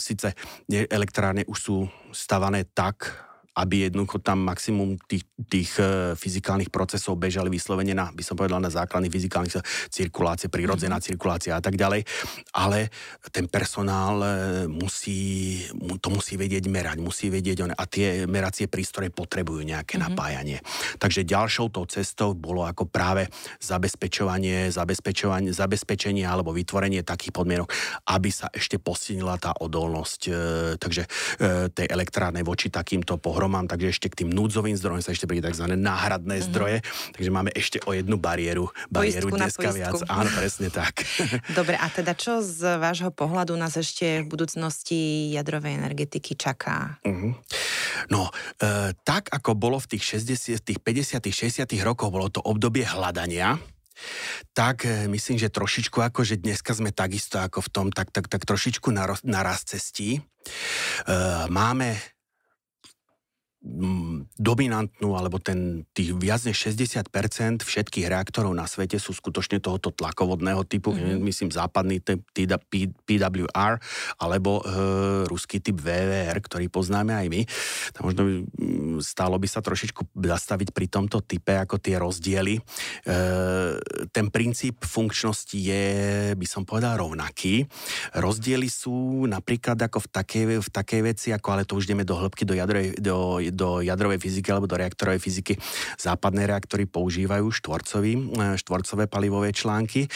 síce 0.00 0.32
elektrárne 0.68 1.44
už 1.44 1.58
sú 1.60 1.76
stavané 2.08 2.64
tak, 2.72 3.25
aby 3.56 3.88
jednoducho 3.88 4.20
tam 4.20 4.44
maximum 4.44 5.00
tých, 5.08 5.24
tých 5.48 5.80
e, 5.80 6.12
fyzikálnych 6.12 6.68
procesov 6.68 7.16
bežali 7.16 7.48
vyslovene 7.48 7.96
na, 7.96 8.12
by 8.12 8.20
som 8.20 8.36
povedal, 8.36 8.60
na 8.60 8.68
základných 8.68 9.08
fyzikálnych 9.08 9.56
cirkulácie, 9.88 10.52
prirodzená 10.52 11.00
mm-hmm. 11.00 11.08
cirkulácia 11.08 11.56
a 11.56 11.62
tak 11.64 11.80
ďalej. 11.80 12.04
Ale 12.52 12.92
ten 13.32 13.48
personál 13.48 14.20
e, 14.20 14.28
musí, 14.68 15.64
to 16.04 16.12
musí 16.12 16.36
vedieť 16.36 16.68
merať, 16.68 17.00
musí 17.00 17.32
vedieť 17.32 17.72
a 17.72 17.84
tie 17.88 18.28
meracie 18.28 18.68
prístroje 18.68 19.08
potrebujú 19.08 19.64
nejaké 19.64 19.96
mm-hmm. 19.96 20.12
napájanie. 20.12 20.58
Takže 21.00 21.24
ďalšou 21.24 21.72
tou 21.72 21.88
cestou 21.88 22.36
bolo 22.36 22.68
ako 22.68 22.84
práve 22.84 23.32
zabezpečovanie, 23.64 24.68
zabezpečovanie, 24.68 25.56
zabezpečenie 25.56 26.28
alebo 26.28 26.52
vytvorenie 26.52 27.00
takých 27.00 27.32
podmienok, 27.32 27.72
aby 28.12 28.28
sa 28.28 28.52
ešte 28.52 28.76
posilnila 28.76 29.40
tá 29.40 29.56
odolnosť 29.56 30.20
e, 30.28 30.32
takže 30.76 31.08
tej 31.72 31.86
elektrárnej 31.88 32.44
voči 32.44 32.68
takýmto 32.68 33.16
pohromám, 33.46 33.70
takže 33.70 33.94
ešte 33.94 34.10
k 34.10 34.26
tým 34.26 34.34
núdzovým 34.34 34.74
zdrojom 34.74 34.98
sa 34.98 35.14
ešte 35.14 35.30
príde 35.30 35.46
tzv. 35.46 35.70
náhradné 35.78 36.42
mm-hmm. 36.42 36.50
zdroje, 36.50 36.78
takže 37.14 37.30
máme 37.30 37.54
ešte 37.54 37.78
o 37.86 37.94
jednu 37.94 38.18
bariéru, 38.18 38.66
bariéru 38.90 39.30
poistku 39.30 39.38
dneska 39.38 39.70
viac. 39.70 40.02
Áno, 40.10 40.26
presne 40.34 40.68
tak. 40.74 41.06
Dobre, 41.58 41.78
a 41.78 41.86
teda 41.86 42.18
čo 42.18 42.42
z 42.42 42.82
vášho 42.82 43.14
pohľadu 43.14 43.54
nás 43.54 43.78
ešte 43.78 44.26
v 44.26 44.26
budúcnosti 44.26 45.30
jadrovej 45.30 45.78
energetiky 45.78 46.34
čaká? 46.34 46.98
Mm-hmm. 47.06 47.32
No, 48.10 48.34
e, 48.58 48.90
tak 49.06 49.30
ako 49.30 49.54
bolo 49.54 49.78
v 49.78 49.94
tých 49.94 50.18
60., 50.18 50.82
50., 50.82 51.22
60. 51.22 51.86
rokoch, 51.86 52.10
bolo 52.10 52.26
to 52.26 52.42
obdobie 52.42 52.82
hľadania, 52.82 53.62
tak 54.58 54.90
e, 54.90 55.06
myslím, 55.06 55.38
že 55.38 55.54
trošičku 55.54 56.02
ako, 56.02 56.26
že 56.26 56.42
dneska 56.42 56.74
sme 56.74 56.90
takisto 56.90 57.38
ako 57.38 57.62
v 57.62 57.68
tom, 57.70 57.86
tak, 57.94 58.10
tak, 58.10 58.26
tak 58.26 58.42
trošičku 58.42 58.90
naraz 59.22 59.62
cestí. 59.62 60.18
E, 60.18 60.20
máme 61.46 62.15
dominantnú, 64.38 65.18
alebo 65.18 65.42
ten, 65.42 65.82
tých 65.90 66.14
viac 66.14 66.46
než 66.46 66.70
60% 66.70 67.66
všetkých 67.66 68.06
reaktorov 68.06 68.54
na 68.54 68.64
svete 68.64 68.96
sú 69.02 69.10
skutočne 69.10 69.58
tohoto 69.58 69.90
tlakovodného 69.90 70.62
typu, 70.64 70.94
mm-hmm. 70.94 71.18
myslím 71.26 71.50
západný 71.50 71.98
typ 72.00 72.22
PWR, 73.04 73.82
alebo 74.22 74.62
e, 74.62 75.26
ruský 75.26 75.58
typ 75.58 75.82
VVR, 75.82 76.38
ktorý 76.38 76.70
poznáme 76.70 77.12
aj 77.12 77.26
my. 77.26 77.40
Tam 77.90 78.02
možno 78.06 78.22
stálo 79.02 79.36
by 79.36 79.48
sa 79.50 79.60
trošičku 79.60 80.14
zastaviť 80.14 80.70
pri 80.70 80.86
tomto 80.86 81.24
type, 81.26 81.58
ako 81.58 81.82
tie 81.82 81.98
rozdiely. 81.98 82.54
E, 82.56 82.62
ten 84.14 84.30
princíp 84.30 84.86
funkčnosti 84.86 85.58
je, 85.58 85.84
by 86.38 86.46
som 86.46 86.62
povedal, 86.62 87.02
rovnaký. 87.02 87.66
Rozdiely 88.14 88.70
sú 88.70 89.26
napríklad 89.26 89.76
ako 89.80 90.06
v 90.06 90.08
takej, 90.12 90.44
v 90.62 90.70
takej 90.70 91.00
veci, 91.02 91.28
ako 91.34 91.48
ale 91.50 91.66
to 91.66 91.74
už 91.74 91.90
ideme 91.90 92.06
do 92.06 92.14
hĺbky, 92.14 92.46
do 92.46 92.54
jadrovej, 92.54 92.96
do, 93.02 93.42
do 93.56 93.80
jadrovej 93.80 94.20
fyziky 94.20 94.52
alebo 94.52 94.68
do 94.68 94.76
reaktorovej 94.76 95.18
fyziky. 95.18 95.56
Západné 95.96 96.44
reaktory 96.44 96.84
používajú 96.84 97.48
štvorcový, 97.48 98.12
e, 98.14 98.20
štvorcové 98.60 99.08
palivové 99.08 99.56
články, 99.56 100.04
e, 100.04 100.08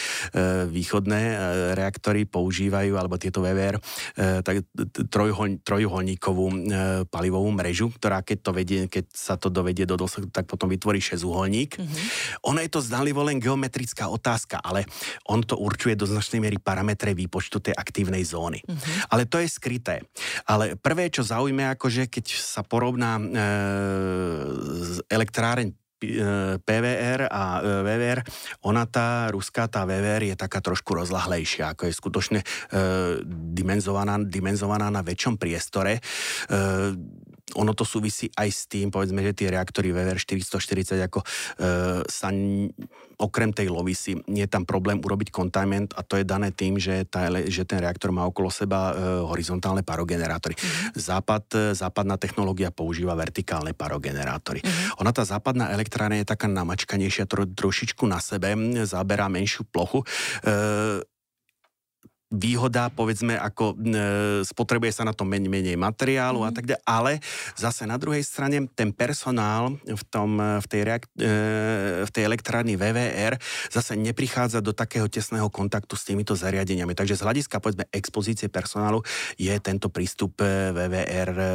východné 0.69 1.21
e, 1.33 1.35
reaktory 1.73 2.29
používajú, 2.29 2.93
alebo 2.95 3.17
tieto 3.17 3.41
VVR, 3.41 3.81
tak 4.45 4.67
trojuholníkovú 5.65 6.45
palivovú 7.09 7.49
mrežu, 7.55 7.89
ktorá 7.95 8.21
keď, 8.21 8.37
to 8.43 8.51
vedie, 8.53 8.79
keď 8.85 9.05
sa 9.09 9.39
to 9.39 9.49
dovedie 9.49 9.87
do 9.87 9.97
dosledku, 9.97 10.29
tak 10.29 10.45
potom 10.45 10.69
vytvorí 10.69 11.01
šesťuholník. 11.01 11.79
Mm-hmm. 11.79 12.05
Ono 12.51 12.59
je 12.61 12.69
to 12.69 12.83
zdanlivo 12.83 13.25
len 13.25 13.41
geometrická 13.41 14.11
otázka, 14.11 14.61
ale 14.61 14.85
on 15.25 15.41
to 15.41 15.57
určuje 15.57 15.97
do 15.97 16.05
značnej 16.05 16.43
miery 16.43 16.59
parametre 16.61 17.15
výpočtu 17.15 17.63
tej 17.63 17.73
aktívnej 17.73 18.21
zóny. 18.21 18.61
Mm-hmm. 18.61 19.09
Ale 19.09 19.23
to 19.25 19.41
je 19.41 19.47
skryté. 19.49 20.05
Ale 20.45 20.75
prvé, 20.77 21.07
čo 21.09 21.23
zaujíme, 21.25 21.71
akože 21.73 22.11
keď 22.11 22.25
sa 22.35 22.61
porovná 22.61 23.17
elektráreň 25.07 25.75
PVR 26.65 27.29
a 27.29 27.61
e, 27.61 27.85
VVR, 27.85 28.19
ona 28.65 28.89
tá 28.89 29.29
ruská, 29.29 29.69
tá 29.69 29.85
VVR 29.85 30.33
je 30.33 30.35
taká 30.35 30.57
trošku 30.57 30.97
rozlahlejšia, 30.97 31.77
ako 31.77 31.85
je 31.85 31.93
skutočne 31.93 32.39
e, 32.41 32.45
dimenzovaná, 33.29 34.17
dimenzovaná 34.17 34.89
na 34.89 35.05
väčšom 35.05 35.37
priestore. 35.37 35.97
E, 35.97 36.01
ono 37.55 37.71
to 37.75 37.83
súvisí 37.83 38.31
aj 38.37 38.49
s 38.49 38.61
tým, 38.67 38.91
povedzme, 38.91 39.21
že 39.23 39.35
tie 39.35 39.47
reaktory 39.51 39.91
VVR 39.91 40.19
440 40.19 41.07
ako 41.07 41.19
e, 41.21 41.27
sa 42.07 42.29
okrem 43.21 43.53
tej 43.53 43.69
lovisy 43.69 44.17
je 44.25 44.47
tam 44.49 44.65
problém 44.65 44.97
urobiť 44.97 45.29
containment 45.29 45.93
a 45.93 46.01
to 46.01 46.17
je 46.17 46.25
dané 46.25 46.49
tým, 46.49 46.81
že, 46.81 47.05
tá, 47.05 47.29
že 47.45 47.61
ten 47.69 47.77
reaktor 47.77 48.09
má 48.09 48.25
okolo 48.25 48.49
seba 48.49 48.91
e, 48.91 48.93
horizontálne 49.21 49.85
parogenerátory. 49.85 50.57
Mm-hmm. 50.57 50.97
Západ, 50.97 51.45
e, 51.53 51.57
západná 51.77 52.17
technológia 52.17 52.73
používa 52.73 53.13
vertikálne 53.13 53.77
parogenerátory. 53.77 54.65
Mm-hmm. 54.65 54.97
Ona 55.05 55.11
tá 55.13 55.21
západná 55.21 55.69
elektrárna 55.69 56.17
je 56.17 56.25
taká 56.25 56.49
namačkanejšia, 56.49 57.29
tro, 57.29 57.45
trošičku 57.45 58.09
na 58.09 58.17
sebe, 58.17 58.57
zaberá 58.89 59.29
menšiu 59.29 59.69
plochu. 59.69 60.01
E, 60.41 61.05
výhoda, 62.31 62.87
povedzme, 62.87 63.35
ako 63.35 63.75
e, 63.75 64.43
spotrebuje 64.47 64.91
sa 64.95 65.03
na 65.03 65.11
to 65.11 65.27
menej, 65.27 65.51
menej 65.51 65.77
materiálu 65.77 66.41
mm. 66.41 66.45
a 66.47 66.49
mhm. 66.49 66.55
tak 66.55 66.65
ďalej, 66.71 66.83
ale 66.87 67.11
zase 67.59 67.83
na 67.83 67.99
druhej 67.99 68.23
strane 68.23 68.63
ten 68.71 68.95
personál 68.95 69.75
v, 69.83 70.03
tom, 70.07 70.39
v, 70.39 70.65
tej, 70.71 70.81
reak, 70.87 71.03
e, 71.19 72.07
v 72.07 72.11
tej 72.11 72.23
elektrárni 72.25 72.79
VVR 72.79 73.35
zase 73.67 73.99
neprichádza 73.99 74.63
do 74.63 74.71
takého 74.71 75.05
tesného 75.11 75.51
kontaktu 75.51 75.93
s 75.99 76.07
týmito 76.07 76.33
zariadeniami. 76.33 76.95
Takže 76.95 77.19
z 77.19 77.25
hľadiska, 77.27 77.59
povedzme, 77.59 77.85
expozície 77.91 78.47
personálu 78.47 79.03
je 79.35 79.53
tento 79.59 79.91
prístup 79.91 80.39
e, 80.39 80.71
VVR 80.71 81.31
e, 81.35 81.51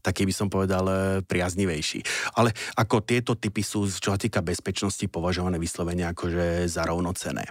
taký 0.00 0.24
by 0.24 0.34
som 0.34 0.48
povedal 0.48 0.84
e, 0.88 0.94
priaznivejší. 1.24 2.00
Ale 2.38 2.54
ako 2.78 3.04
tieto 3.04 3.36
typy 3.36 3.60
sú, 3.60 3.84
čo 3.88 4.14
sa 4.14 4.18
týka 4.20 4.40
bezpečnosti, 4.40 5.04
považované 5.10 5.60
vyslovene 5.60 6.08
akože 6.08 6.64
za 6.70 6.86
rovnocené. 6.88 7.44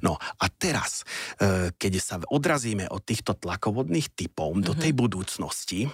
No 0.00 0.16
a 0.16 0.46
teraz, 0.48 1.04
e, 1.36 1.74
keď 1.74 1.89
keď 1.90 1.98
sa 1.98 2.16
odrazíme 2.22 2.86
od 2.86 3.02
týchto 3.02 3.34
tlakovodných 3.34 4.14
typov 4.14 4.54
mm-hmm. 4.54 4.68
do 4.70 4.72
tej 4.78 4.94
mhm. 4.94 4.98
budúcnosti, 5.02 5.90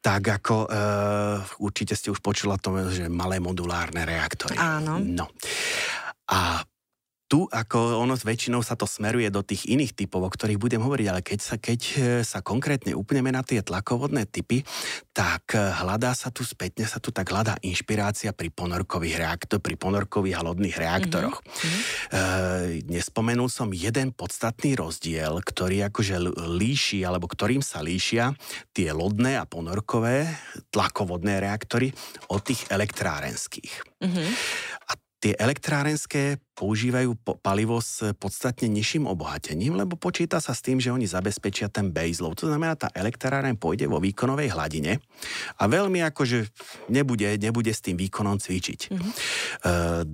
tak 0.00 0.24
ako 0.24 0.64
e, 0.64 0.68
určite 1.60 1.92
ste 1.92 2.08
už 2.08 2.24
počula 2.24 2.56
to, 2.56 2.72
že 2.88 3.12
malé 3.12 3.36
modulárne 3.36 4.08
reaktory. 4.08 4.56
Áno. 4.56 4.96
No. 5.04 5.28
A 6.32 6.64
tu 7.28 7.44
ako 7.44 8.00
ono 8.00 8.16
väčšinou 8.16 8.64
sa 8.64 8.72
to 8.72 8.88
smeruje 8.88 9.28
do 9.28 9.44
tých 9.44 9.68
iných 9.68 9.92
typov, 9.92 10.24
o 10.24 10.32
ktorých 10.32 10.56
budem 10.56 10.80
hovoriť, 10.80 11.06
ale 11.12 11.20
keď 11.20 11.38
sa, 11.44 11.54
keď 11.60 11.80
e, 11.84 11.96
sa 12.24 12.40
konkrétne 12.40 12.96
upneme 12.96 13.28
na 13.28 13.44
tie 13.44 13.60
tlakovodné 13.60 14.24
typy, 14.24 14.64
tak 15.12 15.52
e, 15.52 15.60
hľadá 15.60 16.16
sa 16.16 16.32
tu 16.32 16.40
spätne, 16.40 16.88
sa 16.88 16.96
tu 17.04 17.12
tak 17.12 17.28
hľadá 17.28 17.60
inšpirácia 17.60 18.32
pri 18.32 18.48
ponorkových 18.48 19.20
reaktoroch, 19.20 19.60
pri 19.60 19.76
ponorkových 19.76 20.36
a 20.40 20.46
lodných 20.48 20.76
reaktoroch. 20.80 21.44
Mm-hmm. 21.44 21.82
E, 22.16 22.20
nespomenul 22.88 23.52
som 23.52 23.76
jeden 23.76 24.16
podstatný 24.16 24.72
rozdiel, 24.80 25.44
ktorý 25.44 25.92
akože 25.92 26.16
líši, 26.56 27.04
alebo 27.04 27.28
ktorým 27.28 27.60
sa 27.60 27.84
líšia 27.84 28.32
tie 28.72 28.88
lodné 28.96 29.36
a 29.36 29.44
ponorkové 29.44 30.32
tlakovodné 30.72 31.44
reaktory 31.44 31.92
od 32.32 32.40
tých 32.40 32.64
elektrárenských. 32.72 34.00
Mm-hmm. 34.00 34.28
A 34.88 34.92
tie 35.18 35.34
elektrárenské 35.34 36.38
používajú 36.54 37.14
palivo 37.42 37.78
s 37.78 38.02
podstatne 38.18 38.70
nižším 38.70 39.06
obohatením, 39.06 39.78
lebo 39.78 39.94
počíta 39.94 40.38
sa 40.42 40.54
s 40.54 40.62
tým, 40.62 40.78
že 40.82 40.90
oni 40.94 41.06
zabezpečia 41.06 41.70
ten 41.70 41.90
baseload. 41.90 42.38
To 42.42 42.50
znamená, 42.50 42.74
tá 42.74 42.90
elektráren 42.94 43.54
pôjde 43.58 43.86
vo 43.86 44.02
výkonovej 44.02 44.54
hladine 44.54 44.98
a 45.58 45.62
veľmi 45.66 46.02
akože 46.06 46.50
nebude, 46.90 47.38
nebude 47.38 47.70
s 47.70 47.82
tým 47.82 47.98
výkonom 47.98 48.38
cvičiť. 48.42 48.80
Mm-hmm. 48.90 49.12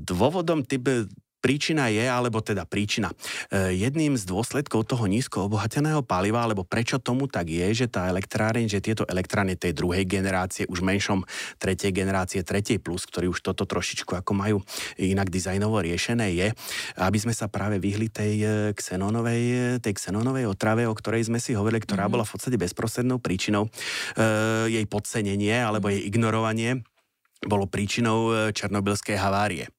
Dôvodom 0.04 0.64
typ, 0.68 1.08
Príčina 1.44 1.92
je, 1.92 2.08
alebo 2.08 2.40
teda 2.40 2.64
príčina, 2.64 3.12
e, 3.52 3.76
jedným 3.76 4.16
z 4.16 4.24
dôsledkov 4.24 4.88
toho 4.88 5.04
nízko 5.04 5.44
obohateného 5.44 6.00
paliva, 6.00 6.40
alebo 6.40 6.64
prečo 6.64 6.96
tomu 6.96 7.28
tak 7.28 7.52
je, 7.52 7.84
že 7.84 7.86
tá 7.92 8.08
elektráreň, 8.08 8.64
že 8.64 8.80
tieto 8.80 9.04
elektrárne 9.04 9.52
tej 9.52 9.76
druhej 9.76 10.08
generácie, 10.08 10.64
už 10.64 10.80
menšom 10.80 11.20
tretej 11.60 11.92
generácie, 11.92 12.40
tretej 12.40 12.80
plus, 12.80 13.04
ktorí 13.04 13.28
už 13.28 13.44
toto 13.44 13.68
trošičku 13.68 14.16
ako 14.16 14.32
majú 14.32 14.56
inak 14.96 15.28
dizajnovo 15.28 15.84
riešené, 15.84 16.32
je, 16.32 16.48
aby 16.96 17.18
sme 17.20 17.36
sa 17.36 17.52
práve 17.52 17.76
vyhli 17.76 18.08
tej 18.08 18.34
xenónovej, 18.72 19.42
e, 19.44 19.84
tej 19.84 20.00
xenónovej 20.00 20.48
otrave, 20.48 20.88
o 20.88 20.96
ktorej 20.96 21.28
sme 21.28 21.36
si 21.36 21.52
hovorili, 21.52 21.84
ktorá 21.84 22.08
mm-hmm. 22.08 22.14
bola 22.16 22.24
v 22.24 22.32
podstate 22.32 22.56
bezprostrednou 22.56 23.20
príčinou 23.20 23.68
e, 24.16 24.80
jej 24.80 24.86
podcenenie 24.88 25.60
alebo 25.60 25.92
jej 25.92 26.08
ignorovanie 26.08 26.93
bolo 27.46 27.70
príčinou 27.70 28.18
e, 28.30 28.32
černobylskej 28.52 29.16
havárie. 29.16 29.70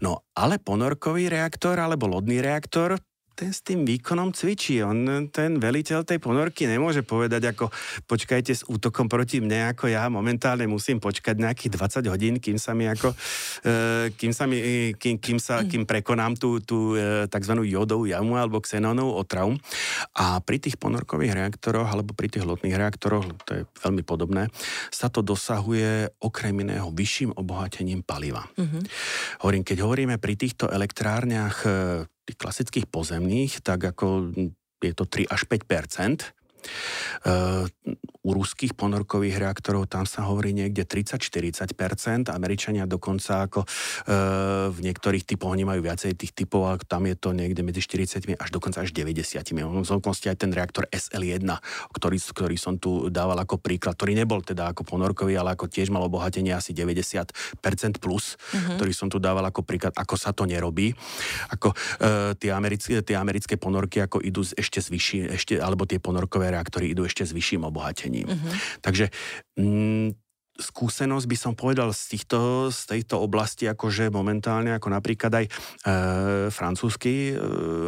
No 0.00 0.24
ale 0.32 0.58
ponorkový 0.58 1.28
reaktor 1.28 1.78
alebo 1.78 2.08
lodný 2.08 2.40
reaktor 2.40 2.96
ten 3.42 3.50
s 3.50 3.66
tým 3.66 3.82
výkonom 3.82 4.30
cvičí. 4.30 4.78
On, 4.86 5.26
ten 5.34 5.58
veliteľ 5.58 6.06
tej 6.06 6.22
ponorky 6.22 6.70
nemôže 6.70 7.02
povedať 7.02 7.50
ako 7.50 7.74
počkajte 8.06 8.52
s 8.54 8.62
útokom 8.70 9.10
proti 9.10 9.42
mne, 9.42 9.74
ako 9.74 9.90
ja 9.90 10.06
momentálne 10.06 10.70
musím 10.70 11.02
počkať 11.02 11.42
nejakých 11.42 11.74
20 11.74 12.06
hodín, 12.06 12.34
kým 12.38 12.54
sa 12.54 12.70
mi 12.70 12.86
ako, 12.86 13.10
e, 13.66 14.14
kým 14.14 14.30
sa 14.30 14.46
mi, 14.46 14.94
kým, 14.94 15.18
kým 15.18 15.42
sa, 15.42 15.66
kým 15.66 15.82
prekonám 15.90 16.38
tú, 16.38 16.62
tú 16.62 16.94
e, 16.94 17.26
tzv. 17.26 17.66
jodovú 17.66 18.06
jamu 18.06 18.38
alebo 18.38 18.62
xenonovú 18.62 19.18
otravu. 19.18 19.58
A 20.14 20.38
pri 20.38 20.62
tých 20.62 20.78
ponorkových 20.78 21.34
reaktoroch 21.34 21.90
alebo 21.90 22.14
pri 22.14 22.30
tých 22.30 22.46
lotných 22.46 22.78
reaktoroch, 22.78 23.26
to 23.42 23.50
je 23.58 23.62
veľmi 23.82 24.06
podobné, 24.06 24.54
sa 24.94 25.10
to 25.10 25.18
dosahuje 25.18 26.14
okrem 26.22 26.54
iného 26.62 26.94
vyšším 26.94 27.34
obohatením 27.34 28.06
paliva. 28.06 28.46
Mm-hmm. 28.54 28.82
Hovorím, 29.42 29.66
keď 29.66 29.82
hovoríme 29.82 30.14
pri 30.22 30.38
týchto 30.38 30.70
elektrárniach 30.70 31.56
e, 31.66 31.70
tých 32.26 32.38
klasických 32.38 32.86
pozemných, 32.86 33.62
tak 33.62 33.82
ako 33.82 34.30
je 34.82 34.92
to 34.94 35.04
3 35.06 35.30
až 35.30 35.46
5 35.46 36.32
u 38.22 38.30
ruských 38.30 38.78
ponorkových 38.78 39.34
reaktorov 39.42 39.90
tam 39.90 40.06
sa 40.06 40.22
hovorí 40.30 40.54
niekde 40.54 40.86
30-40%, 40.86 42.30
Američania 42.30 42.86
dokonca 42.86 43.50
ako 43.50 43.66
e, 43.66 43.68
v 44.70 44.78
niektorých 44.78 45.26
typoch, 45.26 45.50
oni 45.50 45.66
majú 45.66 45.82
viacej 45.82 46.14
tých 46.14 46.30
typov, 46.30 46.70
a 46.70 46.78
tam 46.78 47.10
je 47.10 47.18
to 47.18 47.34
niekde 47.34 47.66
medzi 47.66 47.82
40 47.82 48.38
až 48.38 48.50
dokonca 48.54 48.86
až 48.86 48.94
90. 48.94 49.42
V 49.42 49.86
zvonkosti 49.86 50.30
aj 50.30 50.38
ten 50.38 50.54
reaktor 50.54 50.86
SL1, 50.94 51.42
ktorý, 51.90 52.18
ktorý 52.22 52.54
som 52.54 52.78
tu 52.78 53.10
dával 53.10 53.42
ako 53.42 53.58
príklad, 53.58 53.98
ktorý 53.98 54.14
nebol 54.14 54.38
teda 54.38 54.70
ako 54.70 54.86
ponorkový, 54.86 55.34
ale 55.34 55.58
ako 55.58 55.66
tiež 55.66 55.90
mal 55.90 56.06
obohatenie 56.06 56.54
asi 56.54 56.70
90% 56.70 57.34
plus, 57.98 58.38
mm-hmm. 58.38 58.78
ktorý 58.78 58.92
som 58.94 59.10
tu 59.10 59.18
dával 59.18 59.42
ako 59.50 59.66
príklad, 59.66 59.98
ako 59.98 60.14
sa 60.14 60.30
to 60.30 60.46
nerobí. 60.46 60.94
Ako 61.50 61.74
e, 61.74 62.38
tie, 62.38 62.54
americké, 62.54 63.02
tie 63.02 63.18
americké 63.18 63.58
ponorky 63.58 63.98
ako 63.98 64.22
idú 64.22 64.46
ešte 64.46 64.78
zvyši, 64.78 65.34
ešte, 65.34 65.58
alebo 65.58 65.90
tie 65.90 65.98
ponorkové 65.98 66.51
reaktory 66.52 66.92
idú 66.92 67.08
ešte 67.08 67.24
s 67.24 67.32
vyšším 67.32 67.64
obohatením. 67.64 68.28
Uh-huh. 68.28 68.52
Takže 68.84 69.08
mm, 69.56 70.20
skúsenosť 70.52 71.26
by 71.26 71.36
som 71.36 71.52
povedal 71.56 71.88
z, 71.96 72.16
týchto, 72.16 72.68
z 72.68 72.80
tejto 72.84 73.24
oblasti, 73.24 73.64
akože 73.64 74.12
momentálne, 74.12 74.76
ako 74.76 74.88
napríklad 74.92 75.32
aj 75.32 75.46
e, 75.48 75.50
francúzsky 76.52 77.32
e, 77.32 77.34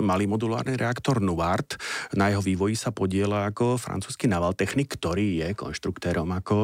malý 0.00 0.24
modulárny 0.24 0.74
reaktor 0.74 1.20
Nuvart, 1.20 1.76
na 2.16 2.32
jeho 2.32 2.40
vývoji 2.40 2.74
sa 2.74 2.88
podiela 2.90 3.44
ako 3.52 3.76
francúzsky 3.76 4.26
Navaltechnik, 4.26 4.96
ktorý 4.96 5.44
je 5.44 5.48
konštruktérom 5.52 6.28
ako 6.32 6.54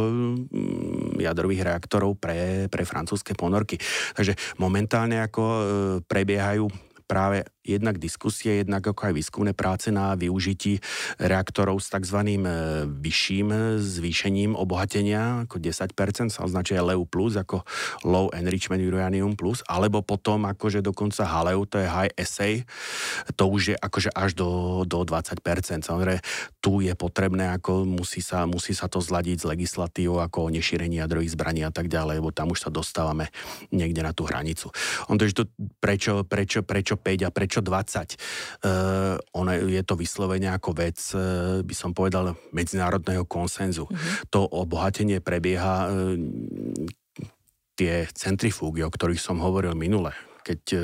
mm, 0.49 1.21
jadrových 1.21 1.69
reaktorov 1.69 2.17
pre, 2.17 2.67
pre 2.73 2.83
francúzske 2.89 3.37
ponorky. 3.37 3.77
Takže 4.17 4.57
momentálne 4.57 5.21
ako 5.21 5.43
e, 5.45 5.61
prebiehajú 6.09 6.91
práve 7.11 7.43
jednak 7.65 8.01
diskusie, 8.01 8.65
jednak 8.65 8.85
ako 8.85 9.13
aj 9.13 9.15
výskumné 9.17 9.53
práce 9.53 9.93
na 9.93 10.17
využití 10.17 10.81
reaktorov 11.21 11.81
s 11.81 11.93
tzv. 11.93 12.19
E, 12.25 12.37
vyšším 12.89 13.79
zvýšením 13.81 14.57
obohatenia, 14.57 15.45
ako 15.49 15.61
10% 15.61 16.33
sa 16.33 16.41
označuje 16.45 16.81
LEU+, 16.81 17.05
ako 17.11 17.63
Low 18.05 18.33
Enrichment 18.33 18.81
Uranium+, 18.81 19.37
alebo 19.69 20.01
potom 20.01 20.49
akože 20.49 20.81
dokonca 20.81 21.29
HALEU, 21.29 21.69
to 21.69 21.81
je 21.81 21.89
High 21.89 22.13
Assay, 22.17 22.65
to 23.37 23.45
už 23.49 23.63
je 23.73 23.77
akože 23.77 24.11
až 24.13 24.37
do, 24.37 24.83
do 24.89 25.05
20%. 25.05 25.41
Samozrejme, 25.85 26.21
tu 26.61 26.81
je 26.85 26.93
potrebné, 26.97 27.53
ako 27.57 27.85
musí 27.85 28.21
sa, 28.21 28.45
musí 28.45 28.73
sa 28.73 28.89
to 28.89 29.01
zladiť 29.01 29.45
s 29.45 29.49
legislatívou, 29.49 30.21
ako 30.21 30.49
o 30.49 30.53
nešírení 30.53 31.01
jadrových 31.01 31.37
zbraní 31.37 31.65
a 31.65 31.73
tak 31.73 31.89
ďalej, 31.89 32.21
lebo 32.21 32.33
tam 32.33 32.53
už 32.53 32.69
sa 32.69 32.71
dostávame 32.73 33.33
niekde 33.73 34.05
na 34.05 34.13
tú 34.13 34.29
hranicu. 34.29 34.73
On 35.09 35.17
to, 35.17 35.29
to 35.33 35.45
prečo, 35.81 36.25
prečo, 36.25 36.61
prečo 36.65 36.95
5 36.97 37.29
a 37.29 37.31
prečo 37.31 37.60
20? 37.61 38.17
Uh, 38.65 39.17
ono 39.37 39.53
je 39.55 39.83
to 39.85 39.95
vyslovene 39.97 40.51
ako 40.51 40.71
vec, 40.77 40.99
uh, 41.17 41.61
by 41.65 41.75
som 41.77 41.95
povedal, 41.95 42.37
medzinárodného 42.53 43.25
konsenzu. 43.25 43.87
Mm-hmm. 43.87 44.33
To 44.35 44.45
obohatenie 44.45 45.21
prebieha 45.21 45.89
uh, 45.89 46.17
tie 47.79 48.05
centrifúgy, 48.13 48.85
o 48.85 48.93
ktorých 48.93 49.21
som 49.21 49.41
hovoril 49.41 49.73
minule, 49.73 50.13
keď 50.45 50.61
uh, 50.75 50.83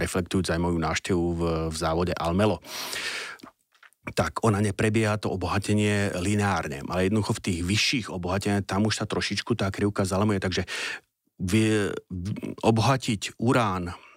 reflektujúc 0.00 0.48
aj 0.48 0.60
moju 0.60 0.78
návštevu 0.80 1.24
v, 1.36 1.40
v 1.68 1.76
závode 1.76 2.14
Almelo 2.16 2.60
tak 4.14 4.40
ona 4.44 4.64
neprebieha 4.64 5.20
to 5.20 5.28
obohatenie 5.28 6.16
lineárne, 6.16 6.80
ale 6.88 7.08
jednoducho 7.08 7.36
v 7.36 7.44
tých 7.44 7.60
vyšších 7.60 8.06
obohateniach 8.08 8.64
tam 8.64 8.88
už 8.88 9.00
sa 9.00 9.04
trošičku 9.04 9.52
tá 9.52 9.68
krivka 9.68 10.08
zalamuje, 10.08 10.40
takže 10.40 10.64
vie 11.38 11.92
obohatiť 12.64 13.38
urán 13.38 13.92
E, 13.92 14.07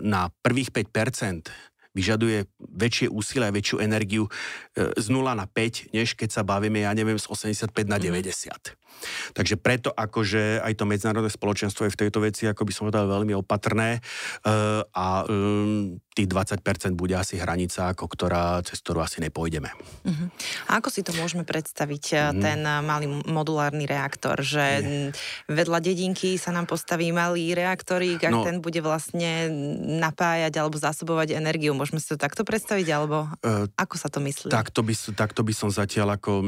na 0.00 0.30
prvých 0.44 0.70
5% 0.70 1.50
vyžaduje 1.96 2.44
väčšie 2.60 3.08
úsilie 3.08 3.48
a 3.48 3.56
väčšiu 3.56 3.80
energiu 3.80 4.28
e, 4.28 4.92
z 5.00 5.06
0 5.08 5.32
na 5.32 5.48
5, 5.48 5.96
než 5.96 6.12
keď 6.12 6.28
sa 6.28 6.42
bavíme, 6.44 6.84
ja 6.84 6.92
neviem, 6.92 7.16
z 7.16 7.24
85 7.24 7.72
na 7.88 7.96
90. 7.96 8.52
Mm. 8.52 8.85
Takže 9.32 9.56
preto 9.60 9.90
akože 9.92 10.60
aj 10.62 10.72
to 10.76 10.84
medzinárodné 10.88 11.30
spoločenstvo 11.30 11.86
je 11.86 11.94
v 11.94 12.00
tejto 12.06 12.18
veci, 12.22 12.48
ako 12.48 12.62
by 12.64 12.72
som 12.72 12.82
povedal, 12.88 13.08
veľmi 13.08 13.34
opatrné 13.36 14.00
uh, 14.00 14.82
a 14.92 15.24
um, 15.28 15.98
tých 16.16 16.32
20% 16.32 16.96
bude 16.96 17.12
asi 17.12 17.36
hranica, 17.36 17.92
ako 17.92 18.08
ktorá, 18.08 18.64
cez 18.64 18.80
ktorú 18.80 19.04
asi 19.04 19.20
nepôjdeme. 19.20 19.68
Uh-huh. 19.68 20.32
A 20.72 20.80
ako 20.80 20.88
si 20.88 21.04
to 21.04 21.12
môžeme 21.12 21.44
predstaviť, 21.44 22.04
uh-huh. 22.16 22.40
ten 22.40 22.60
malý 22.64 23.20
modulárny 23.28 23.84
reaktor, 23.84 24.40
že 24.40 24.64
Nie. 24.80 25.12
vedľa 25.52 25.84
dedinky 25.84 26.40
sa 26.40 26.56
nám 26.56 26.64
postaví 26.64 27.12
malý 27.12 27.52
reaktorík 27.52 28.24
a 28.24 28.32
no, 28.32 28.48
ten 28.48 28.64
bude 28.64 28.80
vlastne 28.80 29.52
napájať 30.00 30.56
alebo 30.56 30.80
zásobovať 30.80 31.36
energiu. 31.36 31.76
Môžeme 31.76 32.00
si 32.00 32.08
to 32.08 32.16
takto 32.16 32.48
predstaviť, 32.48 32.86
alebo 32.96 33.28
uh, 33.28 33.68
ako 33.76 34.00
sa 34.00 34.08
to 34.08 34.24
myslí? 34.24 34.48
Takto 34.48 34.80
by, 34.80 34.96
takto 35.12 35.44
by 35.44 35.52
som 35.52 35.68
zatiaľ 35.68 36.16
ako 36.16 36.40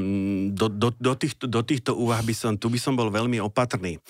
do, 0.56 0.66
do, 0.72 0.88
do, 0.96 1.12
týchto, 1.12 1.44
do 1.44 1.60
týchto 1.60 1.92
úvah 1.92 2.24
by 2.24 2.32
som, 2.38 2.54
tu 2.54 2.70
by 2.70 2.78
som 2.78 2.94
bol 2.94 3.10
veľmi 3.10 3.42
opatrný. 3.42 3.98
E, 3.98 4.00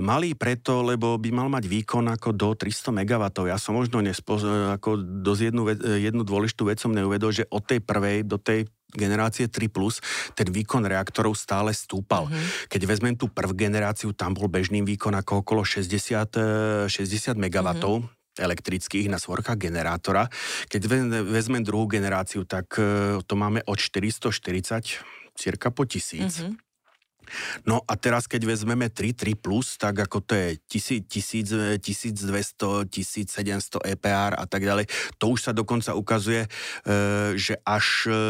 malý 0.00 0.32
preto, 0.32 0.80
lebo 0.80 1.20
by 1.20 1.28
mal 1.28 1.52
mať 1.52 1.68
výkon 1.68 2.08
ako 2.08 2.32
do 2.32 2.56
300 2.56 3.04
MW. 3.04 3.24
Ja 3.44 3.60
som 3.60 3.76
možno 3.76 4.00
nespo, 4.00 4.40
ako 4.72 4.96
dosť 5.20 5.52
jednu, 5.52 5.62
jednu 6.00 6.22
dôležitú 6.24 6.64
vec 6.64 6.80
som 6.80 6.96
neuvedol, 6.96 7.36
že 7.36 7.44
od 7.52 7.60
tej 7.68 7.84
prvej 7.84 8.24
do 8.24 8.40
tej 8.40 8.64
generácie 8.94 9.50
3+, 9.50 9.68
ten 10.38 10.48
výkon 10.48 10.86
reaktorov 10.86 11.34
stále 11.34 11.74
stúpal. 11.74 12.30
Mm-hmm. 12.30 12.70
Keď 12.70 12.80
vezmem 12.86 13.14
tú 13.18 13.26
prvú 13.26 13.52
generáciu, 13.52 14.14
tam 14.14 14.38
bol 14.38 14.46
bežný 14.46 14.86
výkon 14.86 15.18
ako 15.18 15.42
okolo 15.42 15.66
60, 15.66 16.88
60 16.88 17.34
MW. 17.34 17.68
Mm-hmm 17.74 18.22
elektrických 18.34 19.06
na 19.06 19.22
svorkách 19.22 19.54
generátora. 19.54 20.26
Keď 20.66 20.82
vezmem 21.22 21.62
druhú 21.62 21.86
generáciu, 21.86 22.42
tak 22.42 22.66
e, 22.82 23.22
to 23.22 23.34
máme 23.38 23.62
od 23.62 23.78
440 23.78 24.34
cirka 25.38 25.70
po 25.70 25.86
tisíc. 25.86 26.42
Mm-hmm. 26.42 26.73
No 27.64 27.80
a 27.84 27.94
teraz, 27.96 28.28
keď 28.28 28.48
vezmeme 28.48 28.88
3, 28.92 29.14
3+, 29.14 29.34
plus, 29.38 29.76
tak 29.80 29.98
ako 29.98 30.20
to 30.24 30.32
je 30.36 30.48
1000, 30.68 31.80
1200, 31.80 32.88
1700 32.88 33.92
EPR 33.96 34.32
a 34.36 34.44
tak 34.44 34.62
ďalej, 34.62 34.86
to 35.18 35.34
už 35.34 35.50
sa 35.50 35.52
dokonca 35.52 35.96
ukazuje, 35.96 36.46
e, 36.46 36.48
že 37.38 37.58
až, 37.64 38.08
e, 38.10 38.20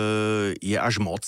je 0.61 0.77
až 0.79 1.03
moc. 1.03 1.25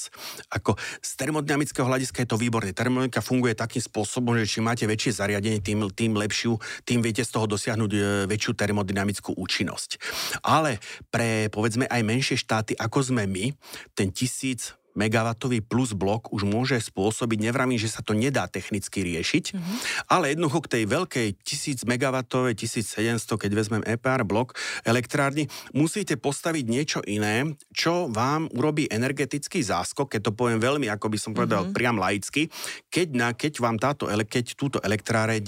Ako 0.52 0.78
z 1.02 1.10
termodynamického 1.18 1.86
hľadiska 1.86 2.24
je 2.24 2.28
to 2.30 2.40
výborné. 2.40 2.72
Termodynamika 2.72 3.24
funguje 3.24 3.58
takým 3.58 3.82
spôsobom, 3.82 4.38
že 4.38 4.48
čím 4.48 4.68
máte 4.70 4.86
väčšie 4.86 5.18
zariadenie, 5.18 5.60
tým, 5.60 5.88
tým 5.92 6.14
lepšiu, 6.16 6.58
tým 6.86 7.02
viete 7.02 7.22
z 7.26 7.30
toho 7.32 7.50
dosiahnuť 7.50 7.90
e, 7.92 7.98
väčšiu 8.30 8.52
termodynamickú 8.54 9.34
účinnosť. 9.36 9.98
Ale 10.46 10.78
pre, 11.10 11.48
povedzme, 11.50 11.88
aj 11.90 12.02
menšie 12.06 12.36
štáty, 12.38 12.78
ako 12.78 13.02
sme 13.02 13.26
my, 13.26 13.52
ten 13.92 14.12
1000, 14.12 14.85
megawattový 14.96 15.60
plus 15.62 15.92
blok 15.92 16.32
už 16.32 16.48
môže 16.48 16.80
spôsobiť, 16.80 17.38
nevramím, 17.44 17.76
že 17.76 17.92
sa 17.92 18.00
to 18.00 18.16
nedá 18.16 18.48
technicky 18.48 19.04
riešiť, 19.04 19.44
mm-hmm. 19.52 19.76
ale 20.08 20.32
jednoducho 20.32 20.64
k 20.66 20.72
tej 20.72 20.84
veľkej 20.88 21.28
1000 21.44 21.84
megawattovej, 21.84 22.56
1700, 22.56 23.22
keď 23.36 23.50
vezmem 23.52 23.82
EPR 23.84 24.24
blok 24.24 24.56
elektrárny, 24.82 25.46
musíte 25.76 26.16
postaviť 26.16 26.64
niečo 26.64 27.00
iné, 27.04 27.54
čo 27.76 28.08
vám 28.08 28.48
urobí 28.56 28.88
energetický 28.88 29.60
záskok, 29.60 30.16
keď 30.16 30.32
to 30.32 30.32
poviem 30.32 30.58
veľmi, 30.58 30.88
ako 30.88 31.12
by 31.12 31.18
som 31.20 31.36
povedal, 31.36 31.68
mm-hmm. 31.68 31.76
priam 31.76 32.00
laicky, 32.00 32.48
keď, 32.88 33.08
na, 33.12 33.28
keď 33.36 33.52
vám 33.60 33.76
táto, 33.76 34.08
keď 34.08 34.56
túto 34.56 34.78
elektráreň, 34.80 35.44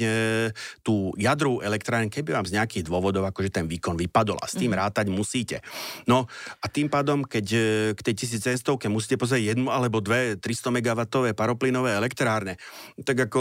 tú 0.85 1.17
jadru 1.17 1.65
elektráreň, 1.65 2.13
keby 2.13 2.37
vám 2.37 2.47
z 2.47 2.61
nejakých 2.61 2.85
dôvodov, 2.87 3.25
akože 3.25 3.51
ten 3.51 3.65
výkon 3.65 3.97
vypadol 3.97 4.37
a 4.39 4.47
s 4.47 4.61
tým 4.61 4.71
mm-hmm. 4.71 4.83
rátať 4.85 5.07
musíte. 5.09 5.57
No 6.05 6.29
a 6.61 6.67
tým 6.69 6.93
pádom, 6.93 7.25
keď 7.25 7.47
eh, 7.55 7.63
k 7.97 8.01
tej 8.13 8.15
1700 8.29 8.91
musíte 8.93 9.17
pozrieť 9.17 9.38
jednu 9.41 9.71
alebo 9.71 10.03
dve 10.03 10.37
300 10.37 10.75
MW 10.75 11.01
paroplynové 11.35 11.95
elektrárne, 11.95 12.59
tak 13.03 13.31
ako 13.31 13.41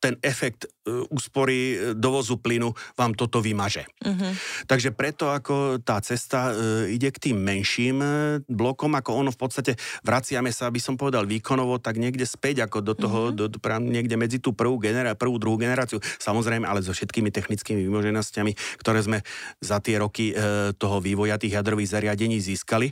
ten 0.00 0.16
efekt 0.24 0.64
e, 0.64 0.68
úspory 1.12 1.58
e, 1.60 1.76
dovozu 1.92 2.40
plynu 2.40 2.72
vám 2.96 3.12
toto 3.12 3.44
vymaže. 3.44 3.84
Uh-huh. 4.00 4.32
Takže 4.64 4.96
preto 4.96 5.28
ako 5.28 5.84
tá 5.84 6.00
cesta 6.00 6.56
e, 6.56 6.96
ide 6.96 7.12
k 7.12 7.30
tým 7.30 7.36
menším 7.36 8.00
blokom, 8.48 8.96
ako 8.96 9.20
ono 9.20 9.30
v 9.30 9.38
podstate 9.38 9.72
vraciame 10.00 10.48
sa, 10.50 10.72
aby 10.72 10.80
som 10.80 10.96
povedal 10.96 11.28
výkonovo, 11.28 11.76
tak 11.76 12.00
niekde 12.00 12.24
späť 12.24 12.64
ako 12.64 12.78
do 12.80 12.94
toho, 12.96 13.20
uh-huh. 13.28 13.36
do, 13.36 13.52
do, 13.52 13.58
niekde 13.84 14.16
medzi 14.16 14.40
tú 14.40 14.56
prvú, 14.56 14.80
genera- 14.80 15.12
prvú, 15.12 15.36
druhú 15.36 15.60
generáciu, 15.60 16.00
samozrejme, 16.16 16.64
ale 16.64 16.80
so 16.80 16.96
všetkými 16.96 17.28
technickými 17.28 17.84
vymoženostiami, 17.84 18.80
ktoré 18.80 19.04
sme 19.04 19.18
za 19.60 19.84
tie 19.84 20.00
roky 20.00 20.32
e, 20.32 20.72
toho 20.80 20.96
vývoja 21.04 21.36
tých 21.36 21.60
jadrových 21.60 21.92
zariadení 22.00 22.40
získali. 22.40 22.88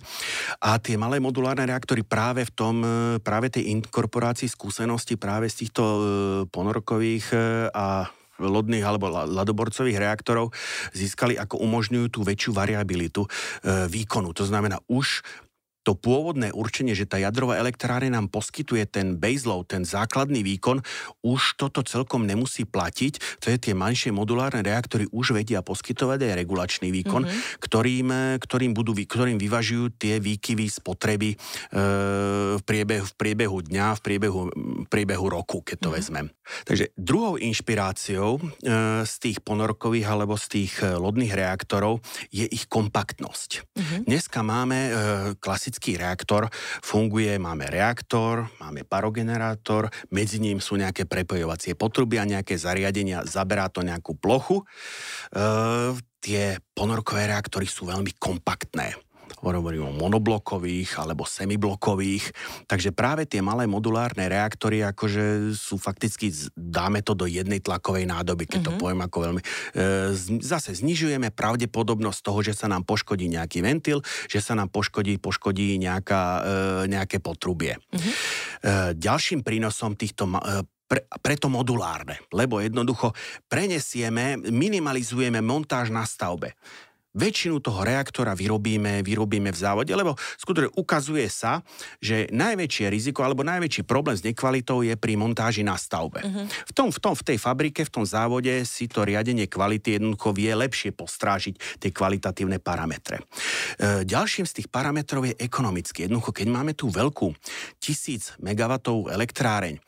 A 0.61 0.77
tie 0.77 1.01
malé 1.01 1.25
modulárne 1.25 1.65
reaktory 1.65 2.05
práve 2.05 2.45
v 2.45 2.53
tom, 2.53 2.75
práve 3.25 3.49
tej 3.49 3.73
inkorporácii 3.73 4.51
skúsenosti 4.51 5.17
práve 5.17 5.49
z 5.49 5.65
týchto 5.65 5.83
e, 5.83 5.99
ponorkov 6.53 6.98
jadrových 6.99 7.27
e, 7.31 7.71
a 7.71 8.11
lodných 8.39 8.87
alebo 8.87 9.11
ladoborcových 9.11 9.99
reaktorov 9.99 10.55
získali 10.95 11.35
ako 11.35 11.59
umožňujú 11.59 12.07
tú 12.11 12.21
väčšiu 12.23 12.55
variabilitu 12.55 13.27
e, 13.27 13.29
výkonu. 13.91 14.31
To 14.35 14.47
znamená, 14.47 14.79
už 14.91 15.23
to 15.89 15.97
pôvodné 15.97 16.53
určenie, 16.53 16.93
že 16.93 17.09
tá 17.09 17.17
jadrová 17.17 17.57
elektráreň 17.57 18.13
nám 18.13 18.29
poskytuje 18.29 18.85
ten 18.93 19.17
baseload, 19.17 19.73
ten 19.73 19.89
základný 19.89 20.45
výkon, 20.45 20.85
už 21.25 21.57
toto 21.57 21.81
celkom 21.81 22.29
nemusí 22.29 22.69
platiť. 22.69 23.41
To 23.41 23.49
je 23.49 23.57
tie 23.57 23.73
manšie 23.73 24.13
modulárne 24.13 24.61
reaktory 24.61 25.09
už 25.09 25.33
vedia 25.33 25.65
poskytovať 25.65 26.29
aj 26.29 26.33
regulačný 26.45 26.93
výkon, 26.93 27.25
mm-hmm. 27.25 27.65
ktorým, 27.65 28.09
ktorým, 28.37 28.77
budú, 28.77 28.93
ktorým 28.93 29.41
vyvažujú 29.41 29.97
tie 29.97 30.21
výkyvy 30.21 30.69
spotreby 30.69 31.33
e, 31.33 31.37
v, 32.61 32.63
priebehu, 32.69 33.09
v 33.09 33.15
priebehu 33.17 33.57
dňa, 33.65 33.87
v 33.97 34.01
priebehu, 34.05 34.41
v 34.85 34.89
priebehu 34.93 35.27
roku, 35.33 35.65
keď 35.65 35.77
to 35.81 35.89
mm-hmm. 35.89 35.97
vezmem. 35.97 36.27
Takže 36.69 36.93
druhou 37.01 37.41
inšpiráciou 37.41 38.37
e, 38.37 38.41
z 39.09 39.15
tých 39.25 39.41
ponorkových 39.41 40.05
alebo 40.05 40.37
z 40.37 40.47
tých 40.53 40.85
e, 40.85 41.01
lodných 41.01 41.33
reaktorov 41.33 42.05
je 42.29 42.45
ich 42.45 42.69
kompaktnosť. 42.69 43.51
Mm-hmm. 43.73 44.01
Dneska 44.05 44.41
máme 44.45 44.79
e, 44.79 44.91
klasické 45.41 45.78
klasický 45.79 45.95
reaktor 45.95 46.51
funguje, 46.83 47.39
máme 47.39 47.71
reaktor, 47.71 48.51
máme 48.59 48.83
parogenerátor, 48.83 49.87
medzi 50.11 50.43
ním 50.43 50.59
sú 50.59 50.75
nejaké 50.75 51.07
prepojovacie 51.07 51.79
potrubia, 51.79 52.27
nejaké 52.27 52.59
zariadenia, 52.59 53.23
zaberá 53.23 53.71
to 53.71 53.87
nejakú 53.87 54.19
plochu. 54.19 54.67
E, 55.31 55.95
tie 56.19 56.59
ponorkové 56.75 57.31
reaktory 57.31 57.71
sú 57.71 57.87
veľmi 57.87 58.19
kompaktné 58.19 58.99
hovorím 59.43 59.91
o 59.91 59.93
monoblokových 59.95 60.99
alebo 60.99 61.23
semiblokových. 61.23 62.33
Takže 62.67 62.91
práve 62.91 63.29
tie 63.29 63.39
malé 63.39 63.71
modulárne 63.71 64.27
reaktory 64.27 64.83
akože 64.83 65.55
sú 65.55 65.79
fakticky, 65.79 66.33
dáme 66.55 67.05
to 67.07 67.15
do 67.15 67.29
jednej 67.31 67.63
tlakovej 67.63 68.09
nádoby, 68.11 68.45
keď 68.49 68.59
mm-hmm. 68.59 68.67
to 68.67 68.73
mhm. 68.75 68.81
poviem 68.81 69.01
ako 69.05 69.17
veľmi... 69.31 69.43
E, 69.43 69.47
zase 70.43 70.71
znižujeme 70.75 71.31
pravdepodobnosť 71.31 72.21
toho, 72.25 72.41
že 72.43 72.55
sa 72.57 72.67
nám 72.67 72.83
poškodí 72.83 73.31
nejaký 73.31 73.63
ventil, 73.63 74.03
že 74.27 74.43
sa 74.43 74.59
nám 74.59 74.73
poškodí, 74.73 75.21
poškodí 75.23 75.79
nejaká, 75.79 76.23
e, 76.23 76.91
nejaké 76.91 77.23
potrubie. 77.23 77.79
Mm-hmm. 77.79 78.13
E, 78.13 78.77
ďalším 78.99 79.47
prínosom 79.47 79.95
týchto 79.95 80.27
e, 80.27 80.67
pre, 80.89 81.05
preto 81.21 81.53
modulárne, 81.53 82.17
lebo 82.33 82.65
jednoducho 82.65 83.13
prenesieme, 83.47 84.41
minimalizujeme 84.41 85.45
montáž 85.45 85.93
na 85.93 86.09
stavbe 86.09 86.57
väčšinu 87.17 87.59
toho 87.65 87.85
reaktora 87.85 88.37
vyrobíme, 88.37 89.01
vyrobíme 89.01 89.49
v 89.49 89.59
závode, 89.59 89.93
lebo 89.95 90.15
skutočne 90.37 90.73
ukazuje 90.77 91.27
sa, 91.33 91.65
že 91.99 92.29
najväčšie 92.31 92.87
riziko 92.93 93.25
alebo 93.25 93.47
najväčší 93.47 93.89
problém 93.89 94.17
s 94.17 94.25
nekvalitou 94.25 94.85
je 94.85 94.95
pri 94.95 95.17
montáži 95.17 95.65
na 95.65 95.75
stavbe. 95.79 96.21
Uh-huh. 96.21 96.45
V, 96.47 96.73
tom, 96.77 96.89
v, 96.93 96.99
tom, 97.01 97.15
v 97.17 97.23
tej 97.35 97.39
fabrike, 97.41 97.83
v 97.87 97.93
tom 97.93 98.05
závode 98.05 98.65
si 98.69 98.87
to 98.87 99.05
riadenie 99.05 99.49
kvality 99.49 99.97
jednoducho 99.97 100.37
vie 100.37 100.53
lepšie 100.53 100.93
postrážiť 100.93 101.81
tie 101.81 101.91
kvalitatívne 101.91 102.61
parametre. 102.61 103.25
E, 103.81 104.05
ďalším 104.05 104.45
z 104.45 104.63
tých 104.63 104.69
parametrov 104.69 105.25
je 105.27 105.35
ekonomicky. 105.41 106.07
Jednoducho, 106.07 106.31
keď 106.33 106.47
máme 106.49 106.73
tú 106.77 106.93
veľkú 106.93 107.33
1000 107.81 108.41
MW 108.41 108.73
elektráreň, 109.11 109.75
e, 109.77 109.81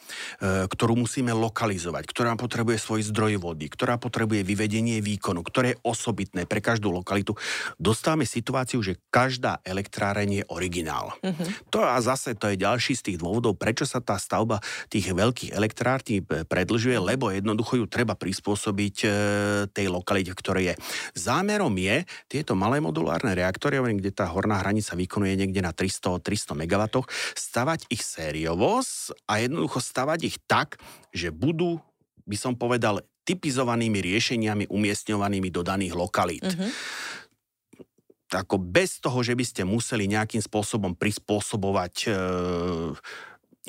ktorú 0.67 0.97
musíme 0.97 1.31
lokalizovať, 1.37 2.05
ktorá 2.09 2.35
potrebuje 2.35 2.81
svoj 2.81 3.01
zdroj 3.13 3.39
vody, 3.41 3.69
ktorá 3.69 4.01
potrebuje 4.01 4.43
vyvedenie 4.43 4.99
výkonu, 5.05 5.45
ktoré 5.45 5.77
je 5.77 5.81
osobitné 5.87 6.49
pre 6.49 6.59
každú 6.65 6.91
lokalitu, 7.11 7.35
dostávame 7.75 8.23
situáciu, 8.23 8.79
že 8.87 8.95
každá 9.11 9.59
elektráreň 9.67 10.31
je 10.31 10.45
originál. 10.55 11.11
Uh-huh. 11.19 11.51
To 11.75 11.83
a 11.83 11.99
zase 11.99 12.39
to 12.39 12.47
je 12.47 12.63
ďalší 12.63 12.95
z 12.95 13.03
tých 13.11 13.19
dôvodov, 13.19 13.59
prečo 13.59 13.83
sa 13.83 13.99
tá 13.99 14.15
stavba 14.15 14.63
tých 14.87 15.11
veľkých 15.11 15.51
elektrární 15.51 16.23
predlžuje, 16.47 16.95
lebo 17.03 17.35
jednoducho 17.35 17.83
ju 17.83 17.91
treba 17.91 18.15
prispôsobiť 18.15 18.97
e, 19.03 19.09
tej 19.75 19.91
lokalite, 19.91 20.31
v 20.31 20.39
ktorej 20.39 20.65
je. 20.71 20.75
Zámerom 21.19 21.75
je 21.75 22.07
tieto 22.31 22.55
malé 22.55 22.79
modulárne 22.79 23.35
reaktory, 23.35 23.83
kde 23.99 24.15
tá 24.15 24.31
horná 24.31 24.63
hranica 24.63 24.95
výkonu 24.95 25.27
je 25.27 25.35
niekde 25.35 25.59
na 25.59 25.75
300-300 25.75 26.55
MW, 26.55 27.03
stavať 27.35 27.91
ich 27.91 28.07
sériovo 28.07 28.79
a 29.27 29.33
jednoducho 29.43 29.83
stavať 29.83 30.21
ich 30.23 30.37
tak, 30.47 30.79
že 31.11 31.35
budú 31.35 31.83
by 32.31 32.37
som 32.39 32.55
povedal, 32.55 33.03
typizovanými 33.25 34.01
riešeniami 34.01 34.65
umiestňovanými 34.71 35.49
do 35.53 35.63
daných 35.63 35.95
lokalít. 35.95 36.47
Mm-hmm. 36.47 36.71
Ako 38.31 38.63
bez 38.63 39.03
toho, 39.03 39.27
že 39.27 39.35
by 39.35 39.45
ste 39.45 39.63
museli 39.67 40.07
nejakým 40.07 40.39
spôsobom 40.39 40.95
prispôsobovať 40.95 41.95
e, 42.07 42.11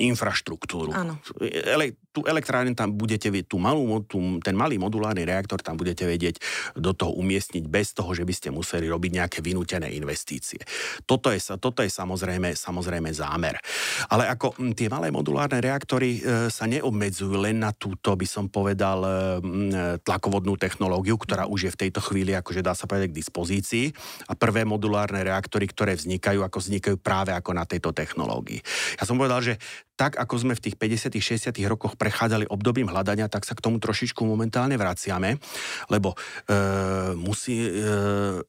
infraštruktúru. 0.00 0.94
Áno. 0.94 1.18
Ele, 1.42 1.98
tú 2.12 2.28
elektrárne 2.28 2.76
tam 2.76 2.92
budete, 2.92 3.32
tú 3.48 3.56
malú, 3.56 4.04
tú, 4.04 4.38
ten 4.44 4.52
malý 4.52 4.76
modulárny 4.76 5.24
reaktor 5.24 5.64
tam 5.64 5.80
budete 5.80 6.04
vedieť 6.04 6.38
do 6.76 6.92
toho 6.92 7.16
umiestniť 7.16 7.64
bez 7.66 7.96
toho, 7.96 8.12
že 8.12 8.28
by 8.28 8.34
ste 8.36 8.48
museli 8.52 8.86
robiť 8.86 9.10
nejaké 9.16 9.38
vynútené 9.40 9.88
investície. 9.96 10.60
Toto 11.08 11.32
je, 11.32 11.40
toto 11.56 11.80
je 11.80 11.88
samozrejme, 11.88 12.52
samozrejme 12.52 13.08
zámer. 13.16 13.56
Ale 14.12 14.28
ako 14.28 14.60
tie 14.76 14.92
malé 14.92 15.08
modulárne 15.08 15.56
reaktory 15.58 16.20
e, 16.20 16.52
sa 16.52 16.68
neobmedzujú 16.68 17.32
len 17.40 17.64
na 17.64 17.72
túto, 17.72 18.12
by 18.12 18.28
som 18.28 18.52
povedal, 18.52 19.00
e, 19.02 19.10
tlakovodnú 20.04 20.60
technológiu, 20.60 21.16
ktorá 21.16 21.48
už 21.48 21.72
je 21.72 21.74
v 21.74 21.80
tejto 21.88 22.04
chvíli, 22.04 22.36
akože 22.36 22.60
dá 22.60 22.76
sa 22.76 22.84
povedať, 22.84 23.08
k 23.08 23.18
dispozícii. 23.24 23.86
A 24.28 24.36
prvé 24.36 24.68
modulárne 24.68 25.24
reaktory, 25.24 25.64
ktoré 25.64 25.96
vznikajú, 25.96 26.44
ako 26.44 26.58
vznikajú 26.60 26.96
práve 27.00 27.32
ako 27.32 27.56
na 27.56 27.64
tejto 27.64 27.96
technológii. 27.96 28.60
Ja 29.00 29.08
som 29.08 29.16
povedal, 29.16 29.40
že 29.40 29.56
tak 30.02 30.18
ako 30.18 30.34
sme 30.34 30.58
v 30.58 30.66
tých 30.66 30.74
50 30.74 31.54
60 31.54 31.54
rokoch 31.70 31.94
prechádzali 31.94 32.50
obdobím 32.50 32.90
hľadania, 32.90 33.30
tak 33.30 33.46
sa 33.46 33.54
k 33.54 33.62
tomu 33.62 33.78
trošičku 33.78 34.26
momentálne 34.26 34.74
vraciame, 34.74 35.38
lebo 35.86 36.18
e, 36.50 37.14
musí... 37.14 37.54
E, 37.70 38.42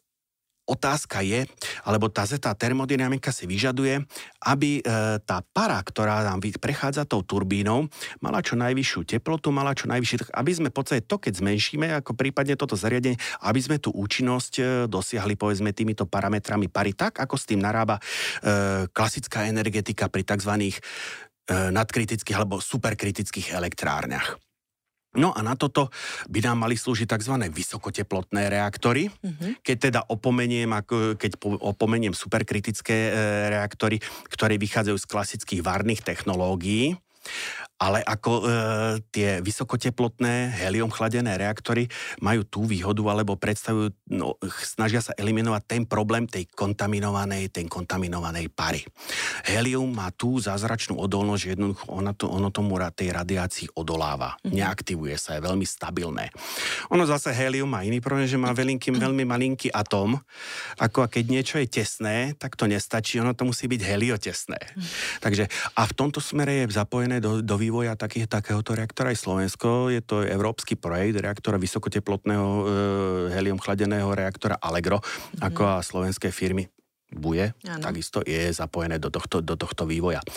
otázka 0.64 1.20
je, 1.28 1.43
alebo 1.84 2.08
tá, 2.08 2.24
tá 2.24 2.56
termodynamika 2.56 3.36
si 3.36 3.43
vyžaduje, 3.43 3.99
aby 4.47 4.80
e, 4.80 4.82
tá 5.28 5.43
para, 5.51 5.76
ktorá 5.84 6.24
nám 6.24 6.39
prechádza 6.56 7.04
tou 7.04 7.20
turbínou, 7.20 7.91
mala 8.24 8.39
čo 8.39 8.56
najvyššiu 8.56 9.04
teplotu, 9.04 9.51
mala 9.51 9.76
čo 9.76 9.91
najvyšší, 9.91 10.32
aby 10.32 10.51
sme 10.56 10.72
podstate 10.72 11.04
to, 11.04 11.20
keď 11.20 11.43
zmenšíme, 11.43 11.91
ako 11.99 12.16
prípadne 12.16 12.56
toto 12.56 12.80
zariadenie, 12.80 13.20
aby 13.43 13.60
sme 13.60 13.76
tú 13.76 13.91
účinnosť 13.91 14.54
e, 14.56 14.64
dosiahli, 14.88 15.36
povedzme, 15.36 15.76
týmito 15.76 16.08
parametrami 16.08 16.72
pary, 16.72 16.95
tak 16.95 17.20
ako 17.20 17.36
s 17.36 17.43
tým 17.43 17.60
narába 17.60 17.99
e, 17.99 18.88
klasická 18.88 19.51
energetika 19.51 20.08
pri 20.08 20.24
tzv. 20.24 20.80
E, 21.44 21.76
nadkritických 21.76 22.39
alebo 22.39 22.64
superkritických 22.64 23.52
elektrárniach. 23.52 24.39
No 25.20 25.36
a 25.36 25.44
na 25.44 25.60
toto 25.60 25.91
by 26.32 26.39
nám 26.39 26.64
mali 26.64 26.80
slúžiť 26.80 27.06
tzv. 27.06 27.36
vysokoteplotné 27.52 28.48
reaktory. 28.48 29.12
Mm-hmm. 29.12 29.52
Keď 29.60 29.78
teda 29.91 30.00
opomeniem, 30.08 30.72
ako, 30.72 31.20
keď 31.20 31.44
opomeniem 31.44 32.16
superkritické 32.16 32.96
e, 32.96 33.12
reaktory, 33.60 34.00
ktoré 34.32 34.56
vychádzajú 34.56 34.96
z 34.96 35.10
klasických 35.12 35.62
varných 35.68 36.02
technológií, 36.02 36.96
ale 37.84 37.99
ako 37.99 38.31
e, 38.31 38.43
tie 39.11 39.43
vysokoteplotné 39.43 40.55
helium 40.63 40.88
chladené 40.88 41.36
reaktory 41.36 41.91
majú 42.23 42.47
tú 42.47 42.63
výhodu 42.63 43.03
alebo 43.11 43.36
predstavujú, 43.36 43.91
no, 44.07 44.39
snažia 44.63 45.03
sa 45.03 45.11
eliminovať 45.19 45.61
ten 45.67 45.84
problém 45.84 46.23
tej 46.23 46.47
kontaminovanej, 46.47 47.51
tej 47.51 47.67
kontaminovanej 47.67 48.47
pary. 48.55 48.88
Helium 49.43 49.91
má 49.91 50.07
tú 50.15 50.39
zázračnú 50.39 50.95
odolnosť, 50.95 51.41
že 51.43 51.51
jednoducho 51.59 51.86
ono, 51.91 52.15
to, 52.15 52.31
ono 52.31 52.47
tomu 52.47 52.79
tej 52.95 53.11
radiácii 53.11 53.75
odoláva. 53.75 54.39
Mm-hmm. 54.39 54.53
Neaktivuje 54.55 55.15
sa, 55.19 55.36
je 55.36 55.43
veľmi 55.43 55.67
stabilné. 55.67 56.31
Ono 56.88 57.03
zase 57.03 57.36
helium 57.36 57.67
má 57.67 57.84
iný 57.84 57.99
problém, 57.99 58.29
že 58.29 58.39
má 58.39 58.55
veľký, 58.55 58.95
veľmi 58.95 59.27
malinký 59.27 59.75
atóm. 59.75 60.15
Ako 60.79 61.03
a 61.03 61.11
keď 61.11 61.23
niečo 61.27 61.55
je 61.59 61.67
tesné, 61.67 62.38
tak 62.39 62.55
to 62.55 62.63
nestačí, 62.63 63.19
ono 63.19 63.36
to 63.36 63.43
musí 63.43 63.67
byť 63.67 63.81
heliotesné. 63.84 64.59
Mm-hmm. 64.61 65.19
Takže 65.19 65.43
a 65.75 65.81
v 65.84 65.93
tomto 65.93 66.23
smere 66.23 66.63
je 66.63 66.71
zapojené 66.71 67.19
do, 67.19 67.43
do 67.43 67.55
vývoja 67.57 67.72
takých, 67.97 68.30
takéhoto 68.30 68.78
reaktora 68.78 69.09
aj 69.09 69.17
Slovensko. 69.17 69.89
Je 69.89 70.05
to 70.05 70.21
európsky 70.21 70.78
projekt 70.78 71.17
reaktora 71.17 71.57
vysokoteplotného 71.57 72.47
e, 72.47 72.63
helium 73.34 73.57
chladeného 73.57 74.13
reaktora 74.13 74.61
Allegro, 74.61 75.01
mm-hmm. 75.01 75.41
ako 75.41 75.61
a 75.65 75.82
slovenské 75.82 76.30
firmy 76.30 76.69
buje, 77.13 77.53
ano. 77.69 77.82
takisto 77.82 78.26
je 78.26 78.49
zapojené 78.49 78.97
do 78.97 79.13
tohto, 79.13 79.39
do 79.41 79.53
tohto 79.53 79.86
vývoja. 79.86 80.21
E, 80.21 80.28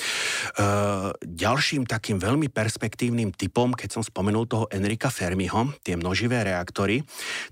ďalším 1.25 1.89
takým 1.89 2.21
veľmi 2.21 2.53
perspektívnym 2.53 3.33
typom, 3.33 3.73
keď 3.73 4.01
som 4.01 4.03
spomenul 4.05 4.45
toho 4.45 4.65
Enrika 4.69 5.09
Fermiho, 5.09 5.73
tie 5.81 5.97
množivé 5.97 6.45
reaktory, 6.45 7.01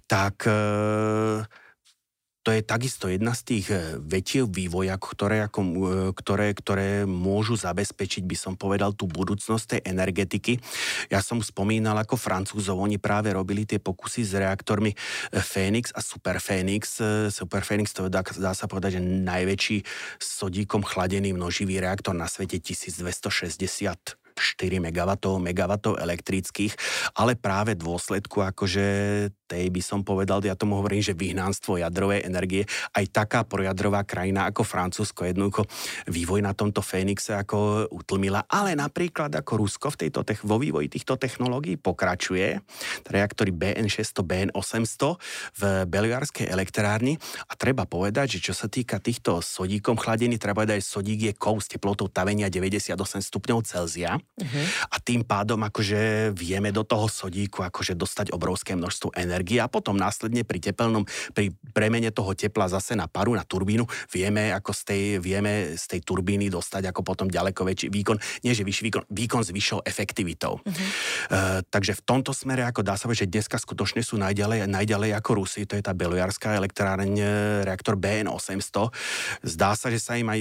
tak 0.05 0.45
e, 0.45 0.57
to 2.45 2.53
je 2.53 2.61
takisto 2.61 3.09
jedna 3.09 3.32
z 3.32 3.42
tých 3.42 3.66
e, 3.72 3.97
vetiev 4.05 4.53
vývoja, 4.53 5.01
ktoré, 5.01 5.49
ako, 5.49 5.61
e, 5.64 5.74
ktoré, 6.12 6.53
ktoré 6.53 6.88
môžu 7.09 7.57
zabezpečiť, 7.57 8.20
by 8.28 8.36
som 8.36 8.53
povedal, 8.53 8.92
tú 8.92 9.09
budúcnosť 9.09 9.64
tej 9.64 9.80
energetiky. 9.88 10.61
Ja 11.09 11.24
som 11.24 11.40
spomínal 11.40 11.97
ako 11.97 12.20
Francúzov, 12.20 12.76
oni 12.76 13.01
práve 13.01 13.32
robili 13.32 13.64
tie 13.64 13.80
pokusy 13.80 14.28
s 14.28 14.36
reaktormi 14.36 14.92
e, 14.92 14.97
Phoenix 15.40 15.88
a 15.97 16.05
Super 16.05 16.36
Phoenix. 16.36 17.01
Super 17.32 17.64
Phoenix 17.64 17.97
to 17.97 18.12
dá, 18.12 18.20
dá 18.20 18.53
sa 18.53 18.68
povedať, 18.68 19.01
že 19.01 19.09
najväčší 19.24 19.78
sodíkom 20.20 20.84
chladený 20.84 21.32
množivý 21.32 21.80
reaktor 21.80 22.12
na 22.12 22.28
svete 22.28 22.61
1260 22.61 24.20
4 24.34 24.82
MW, 24.82 25.11
megawatov 25.38 25.95
elektrických, 26.03 26.74
ale 27.14 27.38
práve 27.38 27.78
dôsledku 27.78 28.42
akože 28.42 28.86
tej 29.45 29.68
by 29.68 29.82
som 29.84 30.01
povedal, 30.03 30.40
ja 30.45 30.57
tomu 30.57 30.80
hovorím, 30.80 31.05
že 31.05 31.16
vyhnánstvo 31.16 31.78
jadrovej 31.80 32.24
energie, 32.24 32.64
aj 32.97 33.05
taká 33.12 33.40
projadrová 33.45 34.03
krajina 34.03 34.49
ako 34.49 34.64
Francúzsko 34.64 35.28
jednoducho 35.28 35.68
vývoj 36.09 36.40
na 36.42 36.57
tomto 36.57 36.80
Fénixe 36.80 37.36
ako 37.36 37.88
utlmila, 37.92 38.45
ale 38.49 38.74
napríklad 38.74 39.30
ako 39.36 39.53
Rusko 39.61 39.86
v 39.95 40.07
tejto, 40.07 40.24
vo 40.45 40.57
vývoji 40.57 40.88
týchto 40.88 41.20
technológií 41.20 41.76
pokračuje, 41.76 42.61
reaktory 43.05 43.53
BN600, 43.53 44.16
BN800 44.24 45.03
v 45.61 45.62
Beliarskej 45.86 46.47
elektrárni. 46.49 47.20
A 47.47 47.53
treba 47.55 47.84
povedať, 47.84 48.40
že 48.40 48.51
čo 48.51 48.55
sa 48.57 48.66
týka 48.66 48.99
týchto 48.99 49.38
sodíkom 49.45 50.01
chladení, 50.01 50.40
treba 50.40 50.64
povedať, 50.64 50.82
že 50.82 50.88
sodík 50.90 51.20
je 51.30 51.32
kov 51.36 51.61
s 51.62 51.70
teplotou 51.70 52.09
tavenia 52.09 52.49
98 52.49 52.97
stupňov 53.20 53.59
Celzia. 53.64 54.16
Uh-huh. 54.16 54.64
a 54.90 54.97
tým 54.99 55.22
pádom 55.22 55.62
akože 55.62 56.32
vieme 56.34 56.74
do 56.74 56.82
toho 56.82 57.07
sodíku 57.07 57.62
akože 57.62 57.95
dostať 57.95 58.34
obrovské 58.34 58.74
množstvo 58.74 59.14
energie 59.14 59.34
energie 59.45 59.61
a 59.61 59.68
potom 59.68 59.92
následne 59.92 60.40
pri 60.49 60.57
tepelnom, 60.57 61.05
pri 61.36 61.53
premene 61.76 62.09
toho 62.09 62.32
tepla 62.32 62.64
zase 62.72 62.97
na 62.97 63.05
paru, 63.05 63.36
na 63.36 63.45
turbínu, 63.45 63.84
vieme 64.09 64.49
ako 64.57 64.72
z 64.72 64.80
tej, 64.88 65.03
vieme 65.20 65.76
z 65.76 65.84
tej 65.84 66.01
turbíny 66.01 66.49
dostať 66.49 66.88
ako 66.88 67.05
potom 67.05 67.28
ďaleko 67.28 67.61
väčší 67.68 67.92
výkon, 67.92 68.16
nie 68.40 68.57
že 68.57 68.64
vyšší 68.64 68.82
výkon, 68.88 69.05
výkon 69.12 69.42
s 69.45 69.53
vyššou 69.53 69.84
efektivitou. 69.84 70.64
Uh-huh. 70.64 70.72
Uh, 71.28 71.61
takže 71.68 71.92
v 72.01 72.03
tomto 72.09 72.32
smere, 72.32 72.64
ako 72.64 72.80
dá 72.80 72.97
sa 72.97 73.05
povedať, 73.05 73.28
že 73.28 73.32
dneska 73.36 73.61
skutočne 73.61 74.01
sú 74.01 74.16
najďalej, 74.16 74.64
najďalej 74.64 75.11
ako 75.20 75.45
Rusy, 75.45 75.68
to 75.68 75.76
je 75.76 75.84
tá 75.84 75.92
Belojarská 75.92 76.57
elektráreň, 76.57 77.12
reaktor 77.68 78.01
BN800. 78.01 78.88
Zdá 79.45 79.76
sa, 79.76 79.92
že 79.92 80.01
sa 80.01 80.16
im 80.16 80.32
aj 80.32 80.40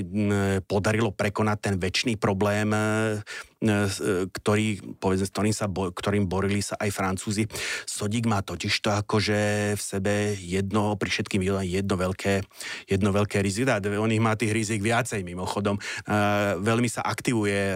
podarilo 0.64 1.12
prekonať 1.12 1.58
ten 1.60 1.76
väčší 1.76 2.16
problém 2.16 2.72
e, 2.72 3.20
E, 3.20 3.53
ktorý, 3.64 5.00
povedzme, 5.00 5.28
ktorým, 5.32 5.56
sa, 5.56 5.72
ktorým 5.72 6.28
borili 6.28 6.60
sa 6.60 6.76
aj 6.76 6.90
Francúzi. 6.92 7.48
Sodík 7.88 8.28
má 8.28 8.44
totiž 8.44 8.74
to 8.84 8.92
akože 8.92 9.74
v 9.80 9.82
sebe 9.82 10.36
jedno, 10.36 11.00
pri 11.00 11.08
všetkým 11.08 11.40
jedno 11.64 11.96
veľké, 11.96 12.44
jedno 12.92 13.10
veľké 13.16 13.40
riziko. 13.40 13.72
On 13.80 14.12
ich 14.12 14.20
má 14.20 14.36
tých 14.36 14.52
rizik 14.52 14.84
viacej 14.84 15.24
mimochodom. 15.24 15.80
Uh, 16.04 16.60
veľmi 16.60 16.92
sa 16.92 17.06
aktivuje 17.06 17.56
uh, 17.56 17.76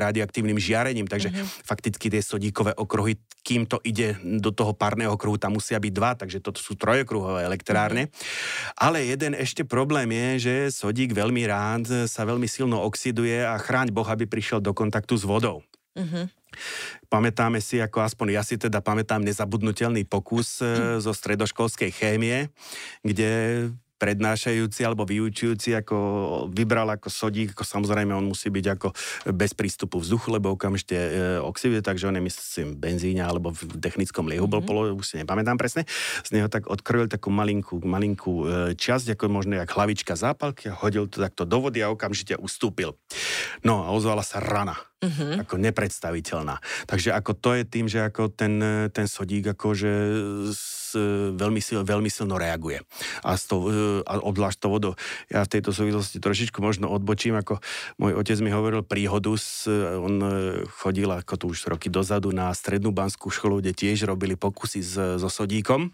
radioaktívnym 0.00 0.56
žiarením, 0.56 1.04
takže 1.04 1.28
mm-hmm. 1.28 1.68
fakticky 1.68 2.08
tie 2.08 2.22
sodíkové 2.24 2.72
okruhy, 2.72 3.20
kým 3.44 3.68
to 3.68 3.76
ide 3.84 4.16
do 4.40 4.48
toho 4.48 4.72
párneho 4.72 5.12
kruhu, 5.20 5.36
tam 5.36 5.60
musia 5.60 5.76
byť 5.76 5.92
dva, 5.92 6.16
takže 6.16 6.40
toto 6.40 6.62
sú 6.62 6.78
trojokruhové 6.78 7.44
elektrárne. 7.44 8.08
Mm-hmm. 8.08 8.80
Ale 8.80 8.98
jeden 9.04 9.32
ešte 9.36 9.66
problém 9.66 10.08
je, 10.14 10.28
že 10.38 10.54
sodík 10.72 11.12
veľmi 11.12 11.44
rád 11.50 12.08
sa 12.08 12.24
veľmi 12.24 12.48
silno 12.48 12.80
oxiduje 12.80 13.44
a 13.44 13.58
chráň 13.60 13.92
Boh, 13.92 14.06
aby 14.06 14.24
prišiel 14.24 14.64
do 14.64 14.72
kontaktu 14.72 15.17
s 15.18 15.26
vodou. 15.26 15.66
Uh-huh. 15.98 16.30
Pamätáme 17.10 17.58
si, 17.58 17.82
ako 17.82 18.06
aspoň 18.06 18.38
ja 18.38 18.42
si 18.46 18.54
teda 18.54 18.78
pamätám 18.78 19.20
nezabudnutelný 19.26 20.06
pokus 20.06 20.62
uh-huh. 20.62 21.02
zo 21.02 21.10
stredoškolskej 21.10 21.90
chémie, 21.90 22.54
kde 23.02 23.30
prednášajúci 23.98 24.86
alebo 24.86 25.02
vyučujúci 25.02 25.74
ako 25.74 25.96
vybral 26.54 26.86
ako 26.94 27.10
sodík, 27.10 27.52
ako 27.52 27.66
samozrejme 27.66 28.14
on 28.14 28.30
musí 28.30 28.48
byť 28.48 28.66
ako 28.78 28.88
bez 29.34 29.52
prístupu 29.52 29.98
vzduchu, 29.98 30.38
lebo 30.38 30.54
okamžite 30.54 30.96
e, 30.96 31.10
oxiduje, 31.42 31.82
takže 31.82 32.06
on 32.06 32.16
je 32.16 32.24
myslím 32.24 32.68
benzíne 32.78 33.26
alebo 33.26 33.50
v 33.50 33.76
technickom 33.82 34.30
liehu 34.30 34.46
mm-hmm. 34.46 34.54
bol 34.54 34.62
polo, 34.62 34.80
už 34.94 35.04
si 35.04 35.14
nepamätám 35.18 35.58
presne. 35.58 35.82
Z 36.22 36.30
neho 36.32 36.46
tak 36.46 36.70
odkrojil 36.70 37.10
takú 37.10 37.34
malinkú, 37.34 37.82
malinkú 37.82 38.32
e, 38.46 38.78
časť, 38.78 39.18
ako 39.18 39.28
možno 39.28 39.58
jak 39.58 39.68
hlavička 39.74 40.14
zápalky 40.14 40.70
a 40.70 40.78
hodil 40.78 41.10
to 41.10 41.18
takto 41.18 41.42
do 41.42 41.58
vody 41.58 41.82
a 41.82 41.90
okamžite 41.90 42.38
ustúpil. 42.38 42.94
No 43.66 43.82
a 43.82 43.90
ozvala 43.90 44.22
sa 44.22 44.38
rana 44.38 44.78
uh-huh. 45.02 45.42
ako 45.42 45.58
nepredstaviteľná. 45.58 46.62
Takže 46.86 47.10
ako 47.14 47.32
to 47.34 47.50
je 47.58 47.62
tým, 47.66 47.86
že 47.90 48.06
ako 48.06 48.30
ten, 48.30 48.58
ten 48.94 49.06
sodík 49.10 49.54
akože 49.58 49.90
veľmi, 51.34 51.60
sil, 51.64 51.82
veľmi 51.82 52.08
silno 52.12 52.38
reaguje. 52.38 52.84
A, 53.26 53.34
s 53.34 53.50
to, 53.50 53.68
a 54.04 54.22
odlášť 54.22 54.58
to 54.62 54.68
vodou. 54.68 54.92
Ja 55.32 55.44
v 55.44 55.52
tejto 55.58 55.74
súvislosti 55.74 56.22
trošičku 56.22 56.60
možno 56.62 56.88
odbočím, 56.92 57.36
ako 57.36 57.58
môj 57.98 58.16
otec 58.16 58.38
mi 58.40 58.52
hovoril 58.52 58.86
príhodu, 58.86 59.34
s, 59.34 59.66
on 59.98 60.20
chodil 60.68 61.10
ako 61.10 61.34
tu 61.36 61.44
už 61.50 61.68
roky 61.72 61.88
dozadu 61.90 62.30
na 62.30 62.52
strednú 62.54 62.94
banskú 62.94 63.32
školu, 63.32 63.60
kde 63.60 63.72
tiež 63.74 64.06
robili 64.08 64.38
pokusy 64.38 64.80
s, 64.84 64.94
so 65.18 65.28
sodíkom. 65.28 65.90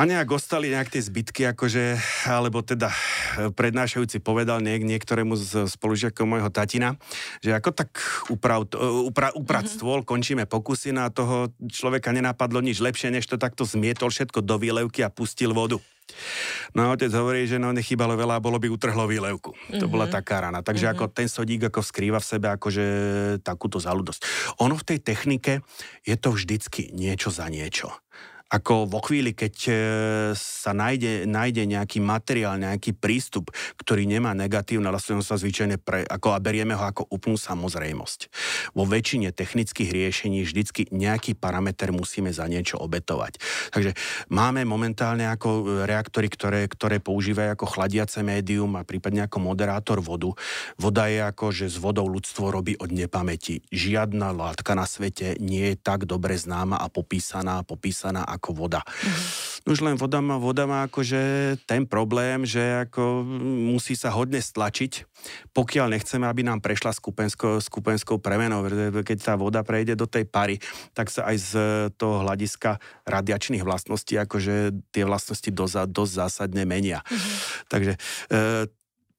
A 0.00 0.08
nejak 0.08 0.32
ostali 0.32 0.72
nejak 0.72 0.88
tie 0.88 1.02
zbytky, 1.04 1.44
akože, 1.52 2.00
alebo 2.24 2.64
teda 2.64 2.88
e, 2.88 3.52
prednášajúci 3.52 4.24
povedal 4.24 4.64
niek, 4.64 4.80
niektorému 4.80 5.36
z 5.36 5.68
spolužiakov 5.68 6.24
môjho 6.24 6.48
tatina, 6.48 6.96
že 7.44 7.52
ako 7.52 7.76
tak 7.76 8.00
uprav, 8.32 8.64
e, 8.64 8.80
upra, 8.80 9.28
uprať 9.36 9.64
mm-hmm. 9.68 9.80
stôl, 9.80 10.00
končíme 10.08 10.48
pokusy 10.48 10.96
na 10.96 11.12
toho 11.12 11.52
človeka 11.68 12.16
nenapadlo 12.16 12.64
nič 12.64 12.80
lepšie, 12.80 13.12
než 13.12 13.28
to 13.28 13.36
takto 13.36 13.68
zmietol 13.68 14.08
všetko 14.08 14.40
do 14.40 14.56
výlevky 14.56 15.04
a 15.04 15.12
pustil 15.12 15.52
vodu. 15.52 15.76
No 16.72 16.88
a 16.88 16.96
otec 16.96 17.12
hovorí, 17.12 17.44
že 17.44 17.60
no 17.60 17.68
nechýbalo 17.68 18.16
veľa, 18.16 18.40
bolo 18.40 18.56
by 18.56 18.72
utrhlo 18.72 19.04
výlevku. 19.04 19.52
Mm-hmm. 19.52 19.80
To 19.84 19.86
bola 19.92 20.08
mhm. 20.08 20.12
taká 20.16 20.48
rana. 20.48 20.64
Takže 20.64 20.88
mm-hmm. 20.88 21.04
ako 21.04 21.12
ten 21.12 21.28
sodík 21.28 21.68
ako 21.68 21.84
skrýva 21.84 22.24
v 22.24 22.28
sebe 22.32 22.48
akože 22.48 22.84
takúto 23.44 23.76
zaludosť. 23.76 24.24
Ono 24.64 24.72
v 24.80 24.86
tej 24.88 24.98
technike 25.04 25.60
je 26.08 26.16
to 26.16 26.32
vždycky 26.32 26.88
niečo 26.96 27.28
za 27.28 27.52
niečo 27.52 27.92
ako 28.48 28.88
vo 28.88 29.04
chvíli, 29.04 29.36
keď 29.36 29.54
e, 29.68 29.72
sa 30.32 30.72
nájde, 30.72 31.28
nájde 31.28 31.68
nejaký 31.68 32.00
materiál, 32.00 32.56
nejaký 32.56 32.96
prístup, 32.96 33.52
ktorý 33.76 34.08
nemá 34.08 34.32
negatívne 34.32 34.88
vlastnosť, 34.88 35.28
sa 35.28 35.36
zvyčajne 35.36 35.76
pre, 35.76 36.08
ako, 36.08 36.32
a 36.32 36.40
berieme 36.40 36.72
ho 36.72 36.80
ako 36.80 37.12
úplnú 37.12 37.36
samozrejmosť. 37.36 38.32
Vo 38.72 38.88
väčšine 38.88 39.36
technických 39.36 39.92
riešení 39.92 40.48
vždycky 40.48 40.88
nejaký 40.88 41.36
parameter 41.36 41.92
musíme 41.92 42.32
za 42.32 42.48
niečo 42.48 42.80
obetovať. 42.80 43.36
Takže 43.68 43.92
máme 44.32 44.64
momentálne 44.64 45.28
ako 45.28 45.84
reaktory, 45.84 46.32
ktoré, 46.32 46.60
ktoré 46.72 47.04
používajú 47.04 47.52
ako 47.52 47.66
chladiace 47.68 48.24
médium 48.24 48.80
a 48.80 48.86
prípadne 48.88 49.28
ako 49.28 49.44
moderátor 49.44 50.00
vodu. 50.00 50.32
Voda 50.80 51.12
je 51.12 51.20
ako, 51.20 51.52
že 51.52 51.68
s 51.68 51.76
vodou 51.76 52.08
ľudstvo 52.08 52.48
robí 52.48 52.80
od 52.80 52.88
nepamäti. 52.88 53.60
Žiadna 53.68 54.32
látka 54.32 54.72
na 54.72 54.88
svete 54.88 55.36
nie 55.36 55.76
je 55.76 55.76
tak 55.76 56.08
dobre 56.08 56.32
známa 56.40 56.80
a 56.80 56.88
popísaná, 56.88 57.60
popísaná 57.60 58.24
voda. 58.54 58.80
Mm-hmm. 58.86 59.68
Už 59.68 59.78
len 59.84 59.96
voda 59.98 60.22
má, 60.22 60.40
voda 60.40 60.64
má 60.64 60.86
akože 60.86 61.20
ten 61.68 61.84
problém, 61.84 62.46
že 62.46 62.88
ako 62.88 63.26
musí 63.68 63.98
sa 63.98 64.14
hodne 64.14 64.40
stlačiť, 64.40 65.04
pokiaľ 65.52 65.98
nechceme, 65.98 66.24
aby 66.24 66.46
nám 66.46 66.64
prešla 66.64 66.94
skupenskou, 66.94 67.60
skupenskou 67.60 68.16
premenou. 68.22 68.64
Keď 69.02 69.18
tá 69.18 69.34
voda 69.36 69.60
prejde 69.66 69.98
do 69.98 70.08
tej 70.08 70.24
pary, 70.24 70.56
tak 70.96 71.12
sa 71.12 71.28
aj 71.28 71.36
z 71.36 71.52
toho 72.00 72.24
hľadiska 72.24 72.80
radiačných 73.04 73.66
vlastností, 73.66 74.16
akože 74.16 74.88
tie 74.94 75.04
vlastnosti 75.04 75.50
dosť, 75.50 75.90
dosť 75.90 76.12
zásadne 76.16 76.64
menia. 76.64 77.04
Mm-hmm. 77.04 77.36
Takže 77.68 77.92
e, 78.32 78.70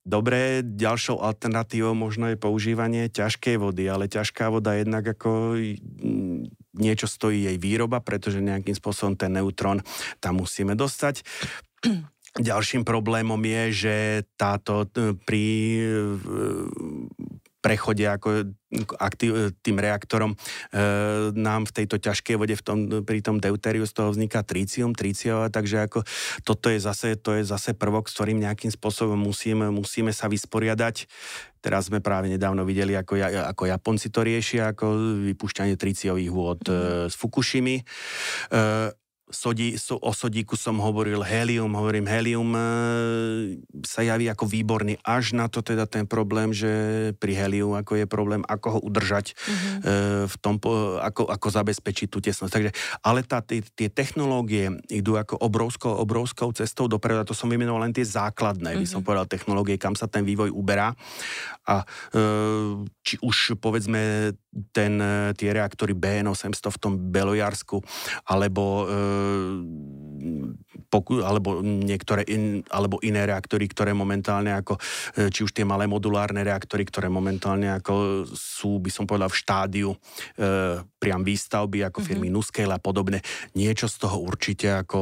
Dobré, 0.09 0.65
ďalšou 0.65 1.21
alternatívou 1.21 1.93
možno 1.93 2.33
je 2.33 2.39
používanie 2.39 3.13
ťažkej 3.13 3.61
vody, 3.61 3.85
ale 3.85 4.09
ťažká 4.09 4.49
voda 4.49 4.73
jednak 4.73 5.05
ako 5.05 5.53
niečo 6.77 7.09
stojí 7.09 7.49
jej 7.49 7.57
výroba, 7.57 8.01
pretože 8.03 8.43
nejakým 8.43 8.75
spôsobom 8.77 9.17
ten 9.17 9.33
neutrón 9.33 9.81
tam 10.21 10.41
musíme 10.41 10.77
dostať. 10.77 11.25
Ďalším 12.37 12.85
problémom 12.85 13.41
je, 13.41 13.63
že 13.73 13.95
táto 14.37 14.85
pri 15.25 15.45
prechode 17.59 18.07
ako 18.07 18.55
aktiv, 19.01 19.51
tým 19.65 19.77
reaktorom 19.81 20.33
e, 20.33 20.37
nám 21.33 21.65
v 21.67 21.75
tejto 21.81 21.97
ťažkej 21.97 22.35
vode 22.37 22.55
v 22.55 22.63
tom, 22.63 22.77
pri 23.03 23.19
tom 23.19 23.41
deutériu 23.41 23.83
z 23.83 23.93
toho 23.97 24.13
vzniká 24.13 24.45
tricium, 24.45 24.93
triciova, 24.93 25.49
takže 25.49 25.89
ako 25.89 26.05
toto 26.45 26.69
je 26.69 26.79
zase, 26.79 27.17
to 27.19 27.35
je 27.35 27.43
zase 27.43 27.73
prvok, 27.75 28.07
s 28.07 28.15
ktorým 28.15 28.39
nejakým 28.39 28.69
spôsobom 28.69 29.17
musíme, 29.17 29.73
musíme 29.73 30.13
sa 30.13 30.29
vysporiadať. 30.29 31.09
Teraz 31.59 31.91
sme 31.91 31.99
práve 31.99 32.31
nedávno 32.31 32.63
videli, 32.63 32.95
ako, 32.95 33.19
ako 33.51 33.63
Japonci 33.67 34.07
to 34.07 34.23
riešia, 34.23 34.71
ako 34.71 35.19
vypúšťanie 35.35 35.75
triciových 35.75 36.31
vôd 36.31 36.63
mm. 36.63 36.71
e, 36.71 36.83
z 37.11 37.15
Fukushimy. 37.19 37.75
E, 37.81 37.83
sodí, 39.29 39.77
so, 39.77 39.95
o 40.01 40.11
sodíku 40.11 40.57
som 40.57 40.81
hovoril 40.81 41.21
helium, 41.21 41.69
hovorím 41.77 42.09
helium 42.09 42.49
e, 42.57 42.61
sa 43.85 44.01
javí 44.01 44.25
ako 44.25 44.49
výborný 44.49 44.97
až 45.05 45.37
na 45.37 45.45
to 45.45 45.61
teda 45.61 45.85
ten 45.85 46.09
problém, 46.09 46.49
že 46.49 46.69
pri 47.21 47.37
heliu 47.37 47.77
ako 47.77 48.01
je 48.01 48.05
problém, 48.09 48.41
ako 48.49 48.77
ho 48.77 48.79
udržať 48.81 49.37
mm-hmm. 49.37 49.79
e, 49.81 49.89
v 50.25 50.35
tom, 50.41 50.57
ako, 50.99 51.29
ako 51.29 51.47
zabezpečiť 51.49 52.07
tú 52.09 52.19
tesnosť. 52.19 52.51
Takže, 52.51 52.71
ale 53.05 53.21
tá, 53.21 53.45
tie, 53.45 53.61
tie 53.61 53.87
technológie 53.87 54.73
idú 54.89 55.15
ako 55.15 55.37
obrovskou, 55.37 55.93
obrovskou 56.01 56.49
cestou 56.51 56.89
dopredu 56.89 57.21
to 57.25 57.37
som 57.37 57.51
vymenoval 57.51 57.85
len 57.85 57.93
tie 57.93 58.05
základné, 58.05 58.73
mm-hmm. 58.73 58.83
by 58.83 58.87
som 58.89 59.01
mhm. 59.01 59.05
povedal, 59.05 59.25
technológie, 59.29 59.77
kam 59.77 59.93
sa 59.93 60.09
ten 60.09 60.25
vývoj 60.25 60.49
uberá. 60.49 60.97
A 61.69 61.85
e, 62.11 62.25
či 63.05 63.21
už 63.21 63.61
povedzme 63.61 64.33
ten, 64.73 64.97
tie 65.37 65.49
reaktory 65.53 65.93
BN800 65.93 66.73
v 66.73 66.81
tom 66.81 66.93
Belojarsku, 67.13 67.77
alebo 68.25 68.89
e, 68.89 69.18
Uh. 69.19 70.08
Poku, 70.89 71.21
alebo 71.21 71.61
niektoré 71.61 72.25
in, 72.27 72.65
alebo 72.69 72.97
iné 73.05 73.23
reaktory, 73.25 73.69
ktoré 73.69 73.93
momentálne 73.93 74.53
ako, 74.55 74.77
e, 75.15 75.29
či 75.29 75.45
už 75.45 75.51
tie 75.53 75.63
malé 75.63 75.85
modulárne 75.85 76.41
reaktory, 76.41 76.83
ktoré 76.87 77.07
momentálne 77.07 77.69
ako 77.77 78.25
sú, 78.33 78.81
by 78.81 78.89
som 78.89 79.05
povedal, 79.05 79.29
v 79.29 79.39
štádiu 79.39 79.89
e, 79.93 79.97
priam 80.97 81.21
výstavby 81.21 81.85
ako 81.87 82.01
firmy 82.01 82.27
mm-hmm. 82.27 82.35
Nuscale 82.35 82.73
a 82.75 82.81
podobne. 82.81 83.21
Niečo 83.53 83.85
z 83.85 83.95
toho 84.01 84.17
určite 84.19 84.73
ako 84.73 84.99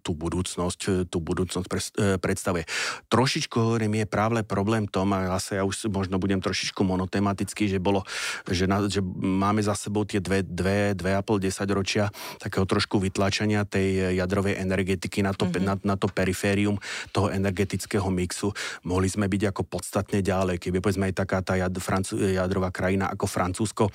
tú 0.00 0.16
budúcnosť, 0.16 1.10
tú 1.12 1.18
budúcnosť 1.20 1.66
pre, 1.68 1.80
e, 1.80 2.16
predstavuje. 2.16 2.64
Trošičku 3.12 3.56
hovorím, 3.60 4.00
je 4.02 4.06
práve 4.08 4.40
problém 4.42 4.88
tom, 4.88 5.12
a 5.12 5.36
zase 5.38 5.60
ja 5.60 5.64
už 5.66 5.92
možno 5.92 6.16
budem 6.16 6.40
trošičku 6.40 6.80
monotematický, 6.80 7.68
že 7.68 7.78
bolo, 7.78 8.02
že, 8.48 8.64
na, 8.64 8.88
že 8.88 9.04
máme 9.20 9.60
za 9.60 9.76
sebou 9.76 10.08
tie 10.08 10.24
dve, 10.24 10.40
dve, 10.40 10.96
dve 10.96 11.12
a 11.18 11.22
pol 11.22 11.36
desať 11.36 11.68
ročia 11.76 12.04
takého 12.40 12.64
trošku 12.64 12.96
vytlačania 12.96 13.68
tej 13.68 14.16
jadrovej 14.16 14.47
energetiky 14.56 15.20
na 15.20 15.36
to, 15.36 15.50
mm-hmm. 15.50 15.64
na, 15.64 15.74
na 15.82 15.96
to 16.00 16.08
periférium 16.08 16.80
toho 17.12 17.28
energetického 17.28 18.08
mixu. 18.08 18.54
Mohli 18.88 19.08
sme 19.12 19.26
byť 19.28 19.52
ako 19.52 19.62
podstatne 19.68 20.24
ďalej, 20.24 20.62
keby 20.62 20.80
povedzme 20.80 21.10
aj 21.12 21.14
taká 21.20 21.44
tá 21.44 21.58
jad, 21.58 21.74
Francu, 21.76 22.16
jadrová 22.16 22.72
krajina 22.72 23.12
ako 23.12 23.26
Francúzsko 23.28 23.84
e, 23.88 23.92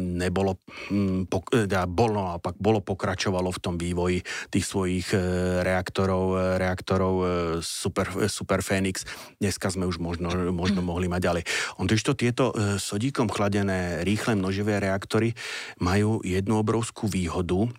nebolo, 0.00 0.60
m, 0.92 1.26
po, 1.26 1.42
e, 1.50 1.66
bolo, 1.86 2.36
naopak, 2.36 2.54
bolo 2.60 2.84
pokračovalo 2.84 3.50
v 3.50 3.62
tom 3.62 3.74
vývoji 3.74 4.22
tých 4.52 4.66
svojich 4.66 5.08
e, 5.14 5.18
reaktorov, 5.64 6.24
e, 6.36 6.40
reaktorov 6.60 7.14
e, 7.16 7.24
Super, 7.64 8.06
e, 8.20 8.28
Super 8.30 8.60
Phoenix. 8.60 9.08
Dneska 9.40 9.70
sme 9.72 9.88
už 9.88 9.98
možno, 10.02 10.30
možno 10.52 10.82
mm. 10.82 10.86
mohli 10.86 11.06
mať 11.08 11.22
ďalej. 11.22 11.42
On 11.78 11.86
to 11.86 12.12
tieto 12.14 12.52
e, 12.52 12.76
sodíkom 12.76 13.26
chladené 13.30 14.04
rýchle 14.04 14.38
množivé 14.38 14.78
reaktory 14.78 15.34
majú 15.82 16.20
jednu 16.22 16.60
obrovskú 16.60 17.10
výhodu, 17.10 17.70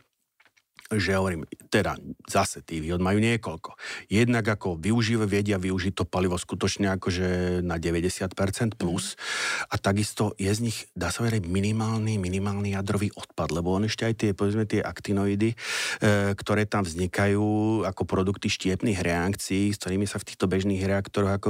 že 0.96 1.20
hovorím, 1.20 1.44
teda 1.68 2.00
zase 2.32 2.64
tí 2.64 2.80
výhod 2.80 3.04
majú 3.04 3.20
niekoľko. 3.20 3.76
Jednak 4.08 4.48
ako 4.48 4.80
využívajú, 4.80 5.28
vedia 5.28 5.60
využiť 5.60 5.94
to 6.00 6.06
palivo 6.08 6.40
skutočne 6.40 6.96
akože 6.96 7.60
na 7.66 7.76
90% 7.76 8.80
plus 8.80 9.20
a 9.68 9.76
takisto 9.76 10.32
je 10.40 10.48
z 10.48 10.60
nich, 10.64 10.88
dá 10.96 11.12
sa 11.12 11.28
veriť, 11.28 11.44
minimálny, 11.44 12.16
minimálny 12.16 12.80
jadrový 12.80 13.12
odpad, 13.12 13.52
lebo 13.52 13.76
on 13.76 13.90
ešte 13.90 14.08
aj 14.08 14.14
tie, 14.16 14.32
povedzme, 14.32 14.64
tie 14.64 14.80
aktinoidy, 14.80 15.52
e, 15.52 15.58
ktoré 16.40 16.64
tam 16.64 16.88
vznikajú 16.88 17.84
ako 17.84 18.04
produkty 18.08 18.48
štiepných 18.48 19.04
reakcií, 19.04 19.76
s 19.76 19.82
ktorými 19.84 20.08
sa 20.08 20.24
v 20.24 20.28
týchto 20.32 20.48
bežných 20.48 20.84
reaktoroch 20.88 21.36
ako 21.36 21.50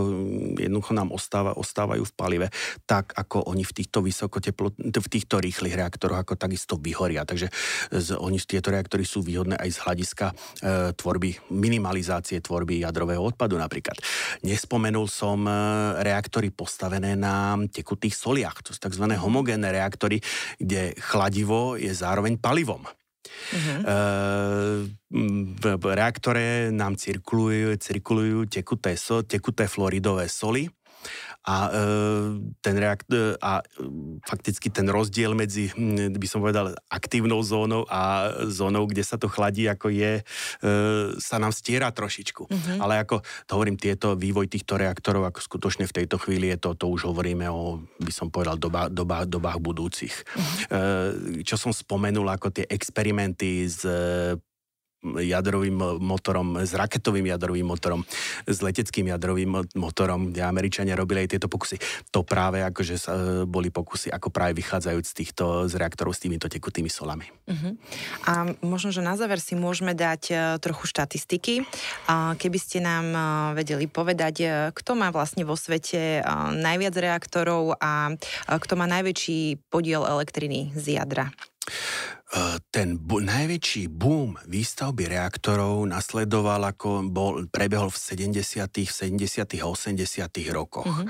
jednoducho 0.58 0.98
nám 0.98 1.14
ostáva, 1.14 1.54
ostávajú 1.54 2.02
v 2.02 2.14
palive, 2.18 2.48
tak 2.90 3.14
ako 3.14 3.46
oni 3.54 3.62
v 3.62 3.76
týchto 3.76 4.02
vysokoteplot, 4.02 4.82
v 4.82 5.08
týchto 5.12 5.38
rýchlych 5.38 5.78
reaktoroch 5.78 6.26
ako 6.26 6.34
takisto 6.40 6.80
vyhoria. 6.80 7.28
Takže 7.28 7.52
z, 7.92 8.08
oni 8.18 8.40
tieto 8.42 8.72
reaktory 8.72 9.04
sú 9.04 9.27
výhodné 9.28 9.60
aj 9.60 9.70
z 9.76 9.80
hľadiska 9.84 10.28
e, 10.32 10.36
tvorby, 10.96 11.52
minimalizácie 11.52 12.40
tvorby 12.40 12.88
jadrového 12.88 13.20
odpadu 13.20 13.60
napríklad. 13.60 14.00
Nespomenul 14.48 15.12
som 15.12 15.44
e, 15.44 15.52
reaktory 16.00 16.56
postavené 16.56 17.20
na 17.20 17.60
tekutých 17.68 18.16
soliach, 18.16 18.64
to 18.64 18.72
sú 18.72 18.80
tzv. 18.80 19.04
homogénne 19.20 19.68
reaktory, 19.68 20.24
kde 20.56 20.96
chladivo 20.96 21.76
je 21.76 21.92
zároveň 21.92 22.40
palivom. 22.40 22.88
Uh-huh. 23.28 24.88
v 25.60 25.84
reaktore 25.92 26.72
nám 26.72 26.96
cirkulujú, 26.96 27.76
cirkulujú 27.76 28.48
tekuté, 28.48 28.96
so, 28.96 29.24
tekuté 29.24 29.68
fluoridové 29.68 30.32
soli 30.32 30.68
a, 31.48 31.72
e, 31.72 31.82
ten 32.60 32.76
reakt, 32.76 33.08
e, 33.08 33.40
a 33.40 33.64
e, 33.64 33.68
fakticky 34.28 34.68
ten 34.68 34.92
rozdiel 34.92 35.32
medzi, 35.32 35.72
by 36.12 36.28
som 36.28 36.44
povedal, 36.44 36.76
aktívnou 36.92 37.40
zónou 37.40 37.88
a 37.88 38.32
zónou, 38.52 38.84
kde 38.88 39.04
sa 39.04 39.16
to 39.16 39.32
chladí, 39.32 39.68
ako 39.72 39.88
je, 39.92 40.20
sa 41.18 41.38
nám 41.40 41.56
stiera 41.56 41.88
trošičku. 41.94 42.48
Mm-hmm. 42.48 42.78
Ale 42.84 43.00
ako, 43.04 43.24
to 43.48 43.52
hovorím, 43.56 43.80
tieto, 43.80 44.20
vývoj 44.20 44.52
týchto 44.52 44.76
reaktorov, 44.76 45.28
ako 45.30 45.40
skutočne 45.40 45.86
v 45.88 45.96
tejto 46.04 46.20
chvíli 46.20 46.52
je 46.52 46.58
to, 46.60 46.76
to 46.76 46.92
už 46.92 47.08
hovoríme 47.08 47.48
o, 47.48 47.80
by 48.02 48.12
som 48.12 48.28
povedal, 48.28 48.60
doba, 48.60 48.92
doba, 48.92 49.24
dobách 49.24 49.60
budúcich. 49.64 50.14
Mm-hmm. 50.14 51.48
Čo 51.48 51.56
som 51.56 51.72
spomenul, 51.72 52.28
ako 52.28 52.52
tie 52.52 52.66
experimenty 52.68 53.68
s 53.68 53.88
jadrovým 55.16 56.04
motorom, 56.04 56.60
s 56.60 56.76
raketovým 56.76 57.32
jadrovým 57.32 57.64
motorom, 57.64 58.02
s 58.44 58.60
leteckým 58.60 59.08
jadrovým 59.16 59.64
motorom, 59.80 60.32
kde 60.36 60.44
Američania 60.44 61.00
robili 61.00 61.24
aj 61.24 61.38
tieto 61.38 61.48
pokusy. 61.48 61.80
To 62.12 62.28
práve 62.28 62.60
akože 62.66 62.96
sa, 63.00 63.12
e, 63.16 63.20
boli 63.48 63.72
pokusy, 63.72 64.12
ako 64.12 64.28
práve 64.34 64.60
vychádzajúc 64.60 65.06
z 65.06 65.16
týchto 65.16 65.44
z 65.70 65.74
reaktorov 65.80 66.16
s 66.16 66.24
týmito 66.24 66.52
tekutými 66.52 66.92
solami. 66.92 67.30
Uh-huh. 67.48 67.74
A 68.28 68.52
možno, 68.66 68.92
že 68.92 69.06
na 69.06 69.16
záver 69.16 69.40
si 69.40 69.56
môžeme 69.56 69.96
dať 69.96 70.22
e, 70.30 70.36
trochu 70.60 70.90
štatistiky. 70.90 71.64
Keby 72.38 72.60
ste 72.60 72.84
nám 72.84 73.06
e, 73.14 73.22
vedeli 73.58 73.86
povedať, 73.88 74.36
kto 74.74 74.92
má 74.98 75.14
vlastne 75.14 75.48
vo 75.48 75.56
svete 75.56 76.22
najviac 76.58 76.96
reaktorov 76.98 77.78
a 77.80 78.14
kto 78.48 78.74
má 78.76 78.86
najväčší 78.90 79.70
podiel 79.70 80.04
elektriny 80.06 80.74
z 80.76 81.00
jadra. 81.00 81.32
Eh, 82.28 82.60
ten 82.76 83.00
bu- 83.00 83.24
najväčší 83.24 83.88
boom 83.88 84.36
výstavby 84.52 85.08
reaktorov 85.08 85.88
nasledoval, 85.88 86.60
ako 86.76 87.08
bol, 87.08 87.48
prebehol 87.48 87.88
v 87.88 87.96
70., 87.96 88.84
70. 88.84 89.64
a 89.64 89.68
80. 89.72 90.28
rokoch. 90.52 90.92
Mm-hmm. 90.92 91.08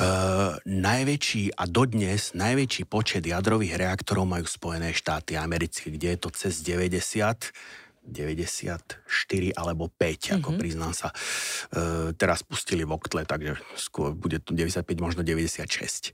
Uh, 0.00 0.58
najväčší 0.66 1.54
a 1.54 1.70
dodnes 1.70 2.34
najväčší 2.34 2.82
počet 2.90 3.22
jadrových 3.22 3.78
reaktorov 3.78 4.26
majú 4.26 4.42
Spojené 4.42 4.90
štáty 4.90 5.38
americké, 5.38 5.94
kde 5.94 6.14
je 6.14 6.18
to 6.18 6.28
cez 6.34 6.66
90 6.66 7.54
94 8.00 9.06
alebo 9.54 9.86
5, 9.86 10.02
mm-hmm. 10.02 10.36
ako 10.42 10.50
mhm. 10.50 10.58
priznám 10.58 10.94
sa. 10.96 11.12
E, 11.12 12.10
teraz 12.16 12.42
pustili 12.42 12.82
v 12.82 12.96
oktle, 12.96 13.28
takže 13.28 13.60
skôr 13.76 14.16
bude 14.16 14.40
to 14.42 14.56
95, 14.56 14.82
možno 14.98 15.20
96. 15.22 16.10
E, 16.10 16.12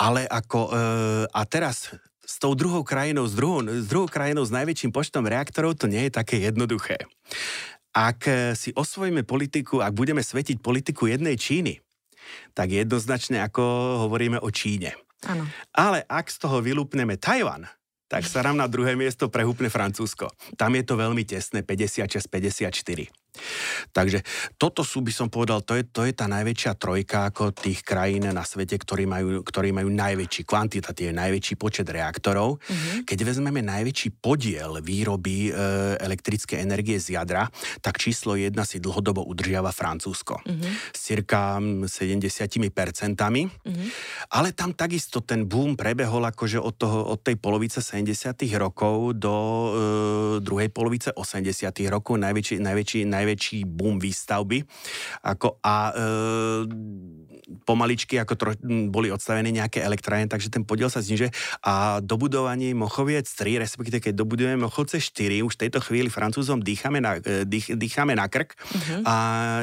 ale 0.00 0.20
ako... 0.26 0.58
E, 0.72 0.80
a 1.28 1.40
teraz 1.44 1.92
s 2.26 2.42
tou 2.42 2.58
druhou 2.58 2.82
krajinou, 2.82 3.24
s 3.30 3.38
druhou, 3.38 3.62
s 3.62 3.86
druhou 3.86 4.10
krajinou 4.10 4.42
s 4.42 4.50
najväčším 4.50 4.90
počtom 4.90 5.30
reaktorov, 5.30 5.78
to 5.78 5.86
nie 5.86 6.10
je 6.10 6.12
také 6.18 6.42
jednoduché. 6.42 6.98
Ak 7.94 8.26
e, 8.28 8.52
si 8.58 8.74
osvojíme 8.74 9.22
politiku, 9.22 9.80
ak 9.80 9.94
budeme 9.94 10.20
svetiť 10.20 10.60
politiku 10.60 11.06
jednej 11.06 11.38
Číny, 11.38 11.80
tak 12.52 12.74
jednoznačne 12.74 13.40
ako 13.46 13.62
hovoríme 14.04 14.42
o 14.42 14.50
Číne. 14.50 14.98
Ano. 15.24 15.46
Ale 15.72 16.04
ak 16.04 16.28
z 16.28 16.36
toho 16.42 16.60
vylúpneme 16.60 17.16
Tajvan, 17.16 17.64
tak 18.06 18.22
sa 18.26 18.42
nám 18.42 18.58
na 18.58 18.70
druhé 18.70 18.94
miesto 18.94 19.26
prehúpne 19.26 19.66
Francúzsko. 19.66 20.30
Tam 20.54 20.70
je 20.78 20.84
to 20.86 20.94
veľmi 20.94 21.26
tesné, 21.26 21.66
56-54. 21.66 23.10
Takže 23.92 24.22
toto 24.56 24.82
sú, 24.86 25.00
by 25.02 25.12
som 25.12 25.28
povedal, 25.28 25.62
to 25.62 25.76
je, 25.76 25.84
to 25.88 26.04
je 26.04 26.12
tá 26.12 26.26
najväčšia 26.28 26.72
trojka 26.76 27.28
ako 27.28 27.52
tých 27.52 27.82
krajín 27.84 28.28
na 28.30 28.42
svete, 28.42 28.76
ktorí 28.80 29.04
majú, 29.04 29.42
ktorí 29.42 29.70
majú 29.72 29.88
najväčší 29.92 30.42
kvantitatívne, 30.46 31.16
najväčší 31.16 31.54
počet 31.60 31.88
reaktorov. 31.90 32.58
Mm-hmm. 32.60 33.08
Keď 33.08 33.18
vezmeme 33.22 33.60
najväčší 33.64 34.20
podiel 34.22 34.80
výroby 34.80 35.50
e, 35.50 35.60
elektrické 36.00 36.60
energie 36.62 36.96
z 37.00 37.18
jadra, 37.18 37.48
tak 37.80 37.98
číslo 38.00 38.36
jedna 38.36 38.62
si 38.62 38.78
dlhodobo 38.78 39.24
udržiava 39.26 39.72
Francúzsko. 39.72 40.40
Mm-hmm. 40.44 40.72
S 40.92 41.00
cirka 41.00 41.60
70 41.60 42.72
percentami. 42.72 43.46
Mm-hmm. 43.46 43.88
Ale 44.32 44.52
tam 44.52 44.72
takisto 44.72 45.22
ten 45.22 45.48
boom 45.48 45.74
prebehol 45.74 46.24
akože 46.28 46.58
od, 46.60 46.74
toho, 46.76 47.12
od 47.12 47.20
tej 47.22 47.36
polovice 47.38 47.80
70 47.82 48.36
rokov 48.56 49.16
do 49.18 49.34
e, 49.34 49.68
druhej 50.42 50.68
polovice 50.70 51.12
80 51.14 51.72
rokov. 51.90 52.18
Najväčší, 52.20 52.60
najväčší, 52.60 53.00
najväčší 53.06 53.25
najväčší 53.26 53.66
boom 53.66 53.98
výstavby. 53.98 54.62
Ako, 55.26 55.58
a 55.66 55.90
e, 55.90 55.94
pomaličky 57.66 58.22
ako 58.22 58.34
tro, 58.38 58.50
boli 58.90 59.10
odstavené 59.10 59.50
nejaké 59.50 59.82
elektrárne, 59.82 60.30
takže 60.30 60.54
ten 60.54 60.62
podiel 60.62 60.86
sa 60.86 61.02
znižuje. 61.02 61.34
A 61.66 61.98
dobudovanie 61.98 62.70
Mochoviec 62.78 63.26
3, 63.26 63.58
respektíve 63.58 63.98
keď 63.98 64.14
dobudujeme 64.14 64.62
Mochovce 64.62 65.02
4, 65.02 65.42
už 65.42 65.58
v 65.58 65.62
tejto 65.66 65.82
chvíli 65.82 66.06
Francúzom 66.06 66.62
dýchame 66.62 67.02
na, 67.02 67.18
e, 67.18 67.42
dých, 67.42 67.74
dýchame 67.74 68.14
na 68.14 68.30
krk 68.30 68.54
uh-huh. 68.54 69.02
a 69.02 69.16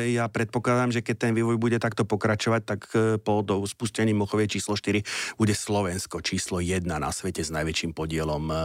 ja 0.04 0.28
predpokladám, 0.28 0.92
že 0.92 1.00
keď 1.00 1.30
ten 1.30 1.32
vývoj 1.32 1.56
bude 1.56 1.80
takto 1.80 2.04
pokračovať, 2.04 2.62
tak 2.68 2.82
e, 2.92 3.16
po 3.24 3.40
do 3.40 3.64
spustení 3.64 4.12
Mochovie 4.12 4.52
číslo 4.52 4.76
4 4.76 5.00
bude 5.40 5.56
Slovensko 5.56 6.20
číslo 6.20 6.60
1 6.60 6.84
na 6.84 7.12
svete 7.16 7.44
s 7.44 7.52
najväčším 7.52 7.96
podielom 7.96 8.44
e, 8.52 8.56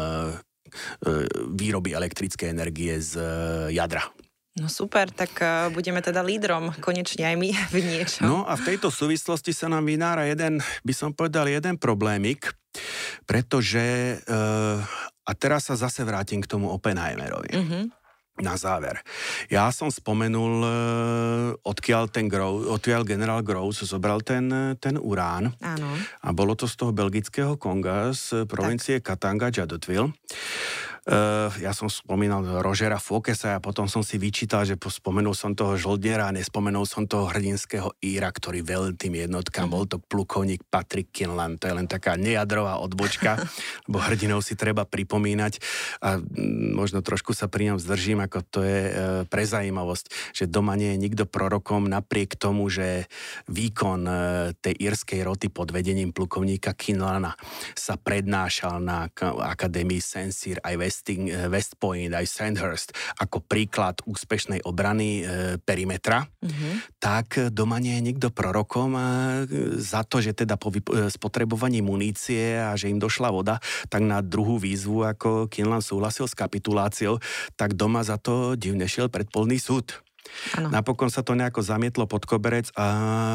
výroby 1.49 1.97
elektrickej 1.97 2.49
energie 2.53 3.01
z 3.01 3.17
jadra. 3.73 4.05
No 4.59 4.67
super, 4.67 5.07
tak 5.15 5.39
uh, 5.39 5.71
budeme 5.71 6.03
teda 6.03 6.21
lídrom 6.21 6.75
konečne 6.83 7.31
aj 7.31 7.37
my 7.39 7.51
v 7.75 7.77
niečom. 7.79 8.27
No 8.27 8.37
a 8.43 8.59
v 8.59 8.75
tejto 8.75 8.91
súvislosti 8.91 9.55
sa 9.55 9.71
nám 9.71 9.87
vynára 9.87 10.27
jeden, 10.27 10.59
by 10.83 10.95
som 10.95 11.15
povedal, 11.15 11.47
jeden 11.47 11.79
problémik, 11.79 12.51
pretože, 13.25 14.19
uh, 14.27 14.79
a 15.25 15.33
teraz 15.39 15.71
sa 15.71 15.79
zase 15.79 16.03
vrátim 16.03 16.43
k 16.43 16.51
tomu 16.51 16.69
Oppenheimerovi. 16.75 17.53
Mm-hmm 17.55 17.85
na 18.39 18.55
záver. 18.55 19.03
Ja 19.51 19.67
som 19.75 19.91
spomenul, 19.91 20.63
odkiaľ, 21.67 22.07
ten 22.07 22.31
Grow, 22.31 22.71
odkiaľ 22.79 23.03
generál 23.03 23.43
Groves 23.43 23.83
zobral 23.83 24.23
ten, 24.23 24.79
ten 24.79 24.95
urán. 24.95 25.55
Áno. 25.59 25.91
A 26.23 26.31
bolo 26.31 26.55
to 26.55 26.71
z 26.71 26.79
toho 26.79 26.95
belgického 26.95 27.59
Konga, 27.59 28.15
z 28.15 28.47
provincie 28.47 29.03
tak. 29.03 29.19
Katanga, 29.19 29.51
Jadotville. 29.51 30.15
Uh, 31.09 31.49
ja 31.65 31.73
som 31.73 31.89
spomínal 31.89 32.45
Rožera 32.61 33.01
Fokesa 33.01 33.57
a 33.57 33.65
potom 33.65 33.89
som 33.89 34.05
si 34.05 34.21
vyčítal, 34.21 34.69
že 34.69 34.77
spomenul 34.77 35.33
som 35.33 35.57
toho 35.57 35.73
žoldniera 35.81 36.29
a 36.29 36.37
nespomenul 36.37 36.85
som 36.85 37.09
toho 37.09 37.33
hrdinského 37.33 37.97
Íra, 38.05 38.29
ktorý 38.29 38.61
velil 38.61 38.93
tým 38.93 39.17
jednotkám. 39.17 39.73
Mm. 39.73 39.73
Bol 39.73 39.89
to 39.89 39.97
plukovník 40.05 40.69
Patrick 40.69 41.09
Kinlan. 41.09 41.57
To 41.65 41.65
je 41.65 41.81
len 41.81 41.89
taká 41.89 42.21
nejadrová 42.21 42.77
odbočka, 42.77 43.41
lebo 43.89 44.05
hrdinov 44.05 44.45
si 44.45 44.53
treba 44.53 44.85
pripomínať 44.85 45.65
a 46.05 46.21
možno 46.77 47.01
trošku 47.01 47.33
sa 47.33 47.49
pri 47.49 47.73
ňom 47.73 47.81
zdržím, 47.81 48.21
ako 48.29 48.39
to 48.45 48.61
je 48.61 48.81
uh, 48.85 48.93
pre 49.33 49.49
zaujímavosť, 49.49 50.37
že 50.37 50.45
doma 50.45 50.77
nie 50.77 50.93
je 50.93 51.09
nikto 51.09 51.25
prorokom 51.25 51.89
napriek 51.89 52.37
tomu, 52.37 52.69
že 52.69 53.09
výkon 53.49 54.01
uh, 54.05 54.19
tej 54.61 54.77
írskej 54.77 55.25
roty 55.25 55.49
pod 55.49 55.73
vedením 55.73 56.13
plukovníka 56.13 56.77
Kinlana 56.77 57.33
sa 57.73 57.97
prednášal 57.97 58.77
na 58.77 59.09
Akadémii 59.25 60.05
Sensir 60.05 60.61
aj 60.61 60.77
West 60.77 60.98
Westing, 60.99 61.31
eh, 61.31 61.47
West 61.47 61.79
Point, 61.79 62.11
aj 62.11 62.27
Sandhurst 62.27 62.91
ako 63.23 63.39
príklad 63.47 64.03
úspešnej 64.03 64.67
obrany 64.67 65.23
e, 65.23 65.59
perimetra, 65.63 66.27
mm-hmm. 66.27 66.99
tak 66.99 67.55
doma 67.55 67.79
nie 67.79 67.95
je 67.99 68.07
nikto 68.11 68.29
prorokom 68.35 68.99
a 68.99 69.07
za 69.79 70.03
to, 70.03 70.19
že 70.19 70.35
teda 70.35 70.59
po 70.59 70.75
vyp- 70.75 70.91
eh, 70.91 71.07
spotrebovaní 71.07 71.87
munície 71.87 72.59
a 72.59 72.75
že 72.75 72.91
im 72.91 72.99
došla 72.99 73.31
voda, 73.31 73.63
tak 73.87 74.03
na 74.03 74.19
druhú 74.19 74.59
výzvu, 74.59 75.07
ako 75.07 75.47
Kinlan 75.47 75.87
súhlasil 75.87 76.27
s 76.27 76.35
kapituláciou, 76.35 77.23
tak 77.55 77.79
doma 77.79 78.03
za 78.03 78.19
to 78.19 78.59
divne 78.59 78.91
šiel 78.91 79.07
predpolný 79.07 79.63
súd. 79.63 80.03
Ano. 80.59 80.69
Napokon 80.73 81.11
sa 81.11 81.25
to 81.25 81.35
nejako 81.35 81.65
zamietlo 81.65 82.05
pod 82.07 82.25
koberec 82.29 82.71
a 82.77 82.87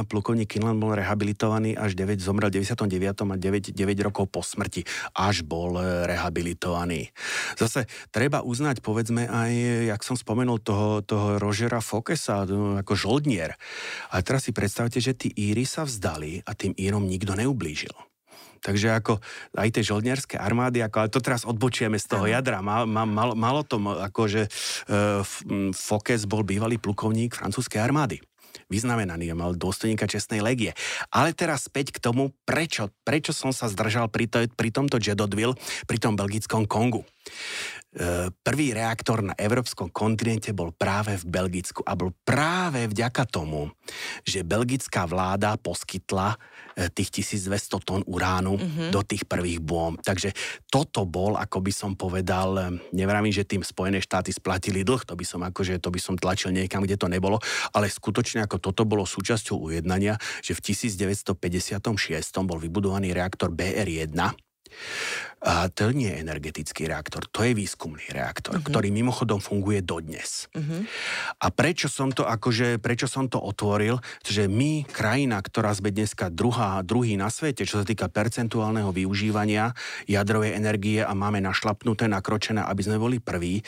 plukovník 0.07 0.47
Kinlan 0.47 0.79
bol 0.79 0.93
rehabilitovaný 0.95 1.75
až 1.75 1.97
9, 1.97 2.21
zomrel 2.21 2.53
v 2.53 2.63
99. 2.63 3.23
a 3.23 3.35
9, 3.37 3.73
9 3.73 4.05
rokov 4.05 4.25
po 4.29 4.41
smrti. 4.45 4.85
Až 5.17 5.43
bol 5.43 5.79
rehabilitovaný. 5.81 7.09
Zase 7.57 7.89
treba 8.13 8.45
uznať, 8.45 8.79
povedzme 8.85 9.25
aj, 9.25 9.51
jak 9.89 10.01
som 10.05 10.15
spomenul, 10.15 10.61
toho, 10.61 11.01
toho 11.01 11.41
Rogera 11.41 11.81
Fokesa 11.81 12.45
no, 12.45 12.79
ako 12.79 12.93
žoldnier. 12.93 13.57
A 14.13 14.21
teraz 14.21 14.45
si 14.45 14.51
predstavte, 14.55 15.01
že 15.01 15.17
tí 15.17 15.33
Íry 15.33 15.65
sa 15.65 15.83
vzdali 15.83 16.45
a 16.45 16.51
tým 16.53 16.77
Írom 16.77 17.05
nikto 17.09 17.33
neublížil. 17.33 18.12
Takže 18.63 18.95
ako 18.95 19.19
aj 19.59 19.69
tie 19.75 19.83
žoldniarské 19.83 20.35
armády, 20.39 20.79
ako, 20.79 20.95
ale 21.03 21.11
to 21.11 21.19
teraz 21.19 21.43
odbočieme 21.43 21.99
z 21.99 22.07
toho 22.07 22.25
jadra. 22.31 22.63
Mal, 22.63 22.87
mal, 22.87 23.05
mal, 23.05 23.29
malo 23.35 23.61
to, 23.67 23.77
ako 23.79 24.31
že 24.31 24.47
uh, 24.47 25.19
Fokes 25.75 26.23
bol 26.23 26.47
bývalý 26.47 26.79
plukovník 26.79 27.35
francúzskej 27.35 27.83
armády 27.83 28.23
vyznamenaný 28.73 29.37
mal 29.37 29.53
dôstojníka 29.53 30.09
čestnej 30.09 30.41
legie. 30.41 30.73
Ale 31.13 31.37
teraz 31.37 31.69
späť 31.69 31.93
k 31.93 32.01
tomu, 32.01 32.33
prečo, 32.49 32.89
prečo 33.05 33.29
som 33.29 33.53
sa 33.53 33.69
zdržal 33.69 34.09
pri, 34.09 34.25
to, 34.25 34.37
pri 34.49 34.73
tomto 34.73 34.97
Jedodville, 34.97 35.53
pri 35.85 35.97
tom 36.01 36.17
belgickom 36.17 36.65
Kongu. 36.65 37.05
E, 37.93 38.33
prvý 38.41 38.73
reaktor 38.73 39.21
na 39.21 39.37
európskom 39.37 39.93
kontinente 39.93 40.49
bol 40.49 40.73
práve 40.73 41.13
v 41.13 41.29
Belgicku 41.29 41.85
a 41.85 41.93
bol 41.93 42.09
práve 42.25 42.89
vďaka 42.89 43.21
tomu, 43.29 43.69
že 44.25 44.41
belgická 44.41 45.05
vláda 45.05 45.53
poskytla 45.61 46.33
e, 46.73 46.89
tých 46.89 47.21
1200 47.21 47.85
tón 47.85 48.01
uránu 48.09 48.57
mm-hmm. 48.57 48.89
do 48.89 49.05
tých 49.05 49.29
prvých 49.29 49.61
bôm. 49.61 50.01
Takže 50.01 50.33
toto 50.73 51.05
bol, 51.05 51.37
ako 51.37 51.61
by 51.61 51.69
som 51.69 51.93
povedal, 51.93 52.49
e, 52.57 52.63
nevravím, 52.97 53.29
že 53.29 53.45
tým 53.45 53.61
Spojené 53.61 54.01
štáty 54.01 54.33
splatili 54.33 54.81
dlh, 54.81 55.05
to 55.05 55.13
by 55.13 55.21
som 55.21 55.45
akože, 55.45 55.77
to 55.77 55.93
by 55.93 56.01
som 56.01 56.17
tlačil 56.17 56.49
niekam, 56.49 56.81
kde 56.81 56.97
to 56.97 57.05
nebolo, 57.05 57.37
ale 57.77 57.93
skutočne 57.93 58.41
ako 58.49 58.57
toto 58.57 58.89
bolo 58.89 59.05
súčasťou 59.05 59.69
ujednania, 59.69 60.17
že 60.41 60.57
v 60.57 60.73
1956 60.73 61.37
bol 62.41 62.57
vybudovaný 62.57 63.13
reaktor 63.13 63.53
BR-1, 63.53 64.17
a 65.43 65.67
to 65.67 65.91
nie 65.91 66.07
je 66.07 66.23
energetický 66.23 66.87
reaktor, 66.87 67.27
to 67.27 67.43
je 67.43 67.51
výskumný 67.51 68.07
reaktor, 68.15 68.55
uh-huh. 68.55 68.63
ktorý 68.63 68.95
mimochodom 68.95 69.43
funguje 69.43 69.83
dodnes. 69.83 70.47
Uh-huh. 70.55 70.87
A 71.43 71.51
prečo 71.51 71.91
som 71.91 72.15
to 72.15 72.23
akože, 72.23 72.79
prečo 72.79 73.11
som 73.11 73.27
to 73.27 73.43
otvoril? 73.43 73.99
Že 74.23 74.47
my, 74.47 74.87
krajina, 74.87 75.43
ktorá 75.43 75.75
sme 75.75 75.91
dneska 75.91 76.31
druhá, 76.31 76.79
druhý 76.87 77.19
na 77.19 77.27
svete, 77.27 77.67
čo 77.67 77.83
sa 77.83 77.85
týka 77.85 78.07
percentuálneho 78.07 78.95
využívania 78.95 79.75
jadrovej 80.07 80.55
energie 80.55 81.03
a 81.03 81.11
máme 81.11 81.43
našlapnuté, 81.43 82.07
nakročené, 82.07 82.63
aby 82.63 82.81
sme 82.87 82.95
boli 82.95 83.19
prví, 83.19 83.59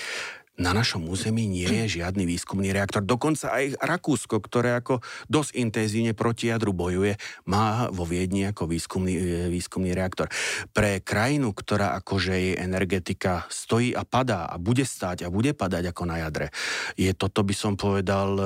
na 0.55 0.71
našom 0.71 1.03
území 1.11 1.43
nie 1.43 1.67
je 1.67 1.99
žiadny 1.99 2.23
výskumný 2.23 2.71
reaktor. 2.71 3.03
Dokonca 3.03 3.51
aj 3.51 3.75
Rakúsko, 3.79 4.39
ktoré 4.39 4.79
ako 4.79 5.03
dosť 5.27 5.59
intenzívne 5.59 6.15
proti 6.15 6.47
jadru 6.47 6.71
bojuje, 6.71 7.19
má 7.47 7.91
vo 7.91 8.07
Viedni 8.07 8.47
ako 8.47 8.71
výskumný, 8.71 9.13
e, 9.15 9.23
výskumný 9.51 9.91
reaktor. 9.91 10.31
Pre 10.71 11.03
krajinu, 11.03 11.51
ktorá 11.51 11.99
akože 11.99 12.31
jej 12.31 12.55
energetika 12.55 13.43
stojí 13.51 13.91
a 13.91 14.07
padá 14.07 14.47
a 14.47 14.55
bude 14.55 14.87
stáť 14.87 15.27
a 15.27 15.33
bude 15.33 15.51
padať 15.51 15.91
ako 15.91 16.03
na 16.07 16.23
jadre, 16.23 16.55
je 16.95 17.11
toto 17.11 17.43
by 17.43 17.55
som 17.55 17.75
povedal 17.75 18.29
e, 18.39 18.45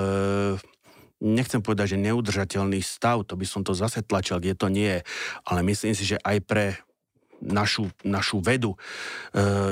nechcem 1.21 1.61
povedať, 1.61 1.93
že 1.95 2.03
neudržateľný 2.09 2.81
stav, 2.81 3.27
to 3.27 3.37
by 3.37 3.45
som 3.45 3.61
to 3.61 3.77
zase 3.77 4.01
tlačil, 4.07 4.41
kde 4.41 4.55
to 4.55 4.67
nie 4.71 4.99
je, 4.99 5.01
ale 5.45 5.59
myslím 5.67 5.93
si, 5.93 6.07
že 6.07 6.17
aj 6.23 6.37
pre 6.47 6.65
našu, 7.41 7.87
našu 8.03 8.43
vedu 8.43 8.75
e, 8.75 8.77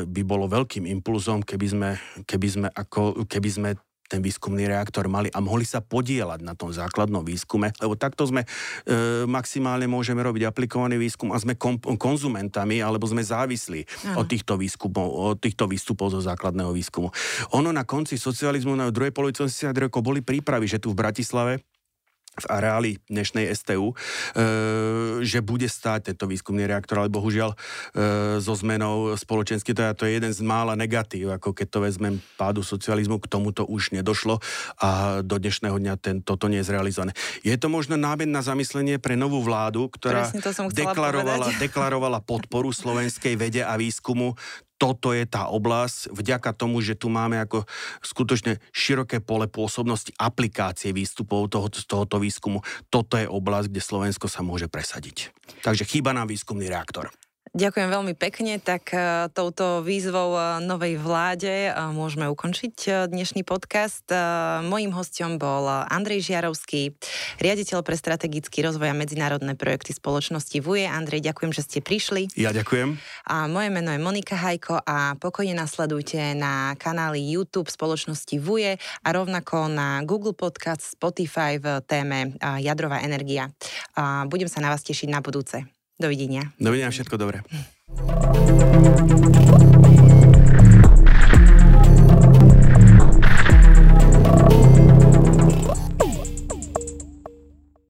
by 0.08 0.22
bolo 0.24 0.48
veľkým 0.48 0.88
impulzom, 0.88 1.44
keby 1.44 1.68
sme, 1.68 1.90
keby 2.24 2.48
sme, 2.48 2.68
ako, 2.72 3.28
keby 3.28 3.50
sme 3.50 3.70
ten 4.08 4.24
výskumný 4.24 4.72
reaktor 4.72 5.12
mali 5.12 5.28
a 5.36 5.44
mohli 5.44 5.68
sa 5.68 5.84
podielať 5.84 6.40
na 6.40 6.56
tom 6.56 6.72
základnom 6.72 7.28
výskume, 7.28 7.76
lebo 7.84 8.00
takto 8.00 8.24
sme 8.24 8.48
e, 8.48 9.28
maximálne 9.28 9.86
môžeme 9.86 10.24
robiť 10.24 10.48
aplikovaný 10.48 10.96
výskum 10.96 11.36
a 11.36 11.38
sme 11.38 11.60
kom, 11.60 11.76
konzumentami 11.78 12.80
alebo 12.80 13.04
sme 13.04 13.20
závislí 13.22 14.16
od 14.16 14.26
týchto, 14.26 14.56
výskumov, 14.56 15.36
od 15.36 15.38
týchto 15.38 15.68
výstupov 15.68 16.16
zo 16.16 16.24
základného 16.24 16.72
výskumu. 16.72 17.12
Ono 17.52 17.70
na 17.76 17.84
konci 17.84 18.16
socializmu 18.16 18.74
na 18.80 18.90
druhej 18.90 19.12
polovici 19.12 19.44
80 19.44 19.76
rokov 19.76 20.00
boli 20.00 20.24
prípravy, 20.24 20.72
že 20.72 20.80
tu 20.80 20.96
v 20.96 21.00
Bratislave 21.04 21.60
v 22.38 22.46
areáli 22.50 22.92
dnešnej 23.10 23.50
STU, 23.58 23.92
e, 23.92 23.96
že 25.26 25.42
bude 25.42 25.66
stáť 25.66 26.14
tento 26.14 26.30
výskumný 26.30 26.70
reaktor, 26.70 27.02
ale 27.02 27.10
bohužiaľ 27.10 27.54
e, 27.54 27.58
so 28.38 28.54
zmenou 28.54 29.18
spoločensky, 29.18 29.74
to 29.74 29.82
je, 29.82 29.90
to 29.98 30.04
je 30.06 30.12
jeden 30.22 30.32
z 30.34 30.42
mála 30.46 30.78
negatív, 30.78 31.34
ako 31.34 31.58
keď 31.58 31.68
to 31.68 31.80
vezmem 31.82 32.16
pádu 32.38 32.62
socializmu, 32.62 33.18
k 33.18 33.28
tomuto 33.28 33.66
už 33.66 33.92
nedošlo 33.98 34.38
a 34.78 35.22
do 35.26 35.42
dnešného 35.42 35.78
dňa 35.82 35.94
ten, 35.98 36.22
toto 36.22 36.46
nie 36.46 36.62
je 36.62 36.70
zrealizované. 36.70 37.18
Je 37.42 37.58
to 37.58 37.68
možno 37.68 37.98
nábed 37.98 38.30
na 38.30 38.46
zamyslenie 38.46 39.02
pre 39.02 39.18
novú 39.18 39.42
vládu, 39.42 39.90
ktorá 39.90 40.30
deklarovala, 40.72 41.50
deklarovala 41.64 42.20
podporu 42.22 42.70
slovenskej 42.70 43.34
vede 43.34 43.66
a 43.66 43.74
výskumu 43.76 44.38
toto 44.78 45.12
je 45.12 45.26
tá 45.26 45.50
oblasť, 45.50 46.14
vďaka 46.14 46.54
tomu, 46.54 46.80
že 46.80 46.96
tu 46.96 47.10
máme 47.10 47.42
ako 47.42 47.66
skutočne 48.06 48.62
široké 48.72 49.20
pole 49.20 49.50
pôsobnosti 49.50 50.14
aplikácie 50.16 50.94
výstupov 50.94 51.50
toho, 51.50 51.68
tohoto 51.68 52.22
výskumu, 52.22 52.64
toto 52.88 53.18
je 53.18 53.28
oblasť, 53.28 53.68
kde 53.74 53.82
Slovensko 53.82 54.30
sa 54.30 54.46
môže 54.46 54.70
presadiť. 54.70 55.34
Takže 55.66 55.84
chýba 55.84 56.14
nám 56.14 56.30
výskumný 56.30 56.70
reaktor. 56.70 57.10
Ďakujem 57.58 57.90
veľmi 57.90 58.14
pekne, 58.14 58.62
tak 58.62 58.94
e, 58.94 59.34
touto 59.34 59.82
výzvou 59.82 60.38
e, 60.38 60.42
novej 60.62 61.02
vláde 61.02 61.50
e, 61.50 61.72
môžeme 61.90 62.30
ukončiť 62.30 63.10
dnešný 63.10 63.42
podcast. 63.42 64.06
Mojím 64.62 64.94
hostom 64.94 65.42
bol 65.42 65.66
Andrej 65.66 66.30
Žiarovský, 66.30 66.94
riaditeľ 67.42 67.82
pre 67.82 67.98
strategický 67.98 68.62
rozvoj 68.62 68.94
a 68.94 69.00
medzinárodné 69.02 69.58
projekty 69.58 69.90
spoločnosti 69.90 70.54
VUE. 70.62 70.86
Andrej, 70.86 71.26
ďakujem, 71.26 71.50
že 71.50 71.66
ste 71.66 71.80
prišli. 71.82 72.30
Ja 72.38 72.54
ďakujem. 72.54 73.02
A 73.26 73.50
moje 73.50 73.74
meno 73.74 73.90
je 73.90 74.06
Monika 74.06 74.38
Hajko 74.38 74.78
a 74.86 75.18
pokojne 75.18 75.58
nasledujte 75.58 76.38
na 76.38 76.78
kanáli 76.78 77.26
YouTube 77.26 77.74
spoločnosti 77.74 78.38
VUE 78.38 78.78
a 78.78 79.08
rovnako 79.10 79.66
na 79.66 80.06
Google 80.06 80.38
Podcast, 80.38 80.94
Spotify 80.94 81.58
v 81.58 81.82
téme 81.90 82.38
jadrová 82.62 83.02
energia. 83.02 83.50
Budem 84.30 84.46
sa 84.46 84.62
na 84.62 84.70
vás 84.70 84.86
tešiť 84.86 85.10
na 85.10 85.26
budúce. 85.26 85.77
Dovidenia. 85.98 86.54
Dovidenia, 86.62 86.94
všetko 86.94 87.18
dobré. 87.18 87.42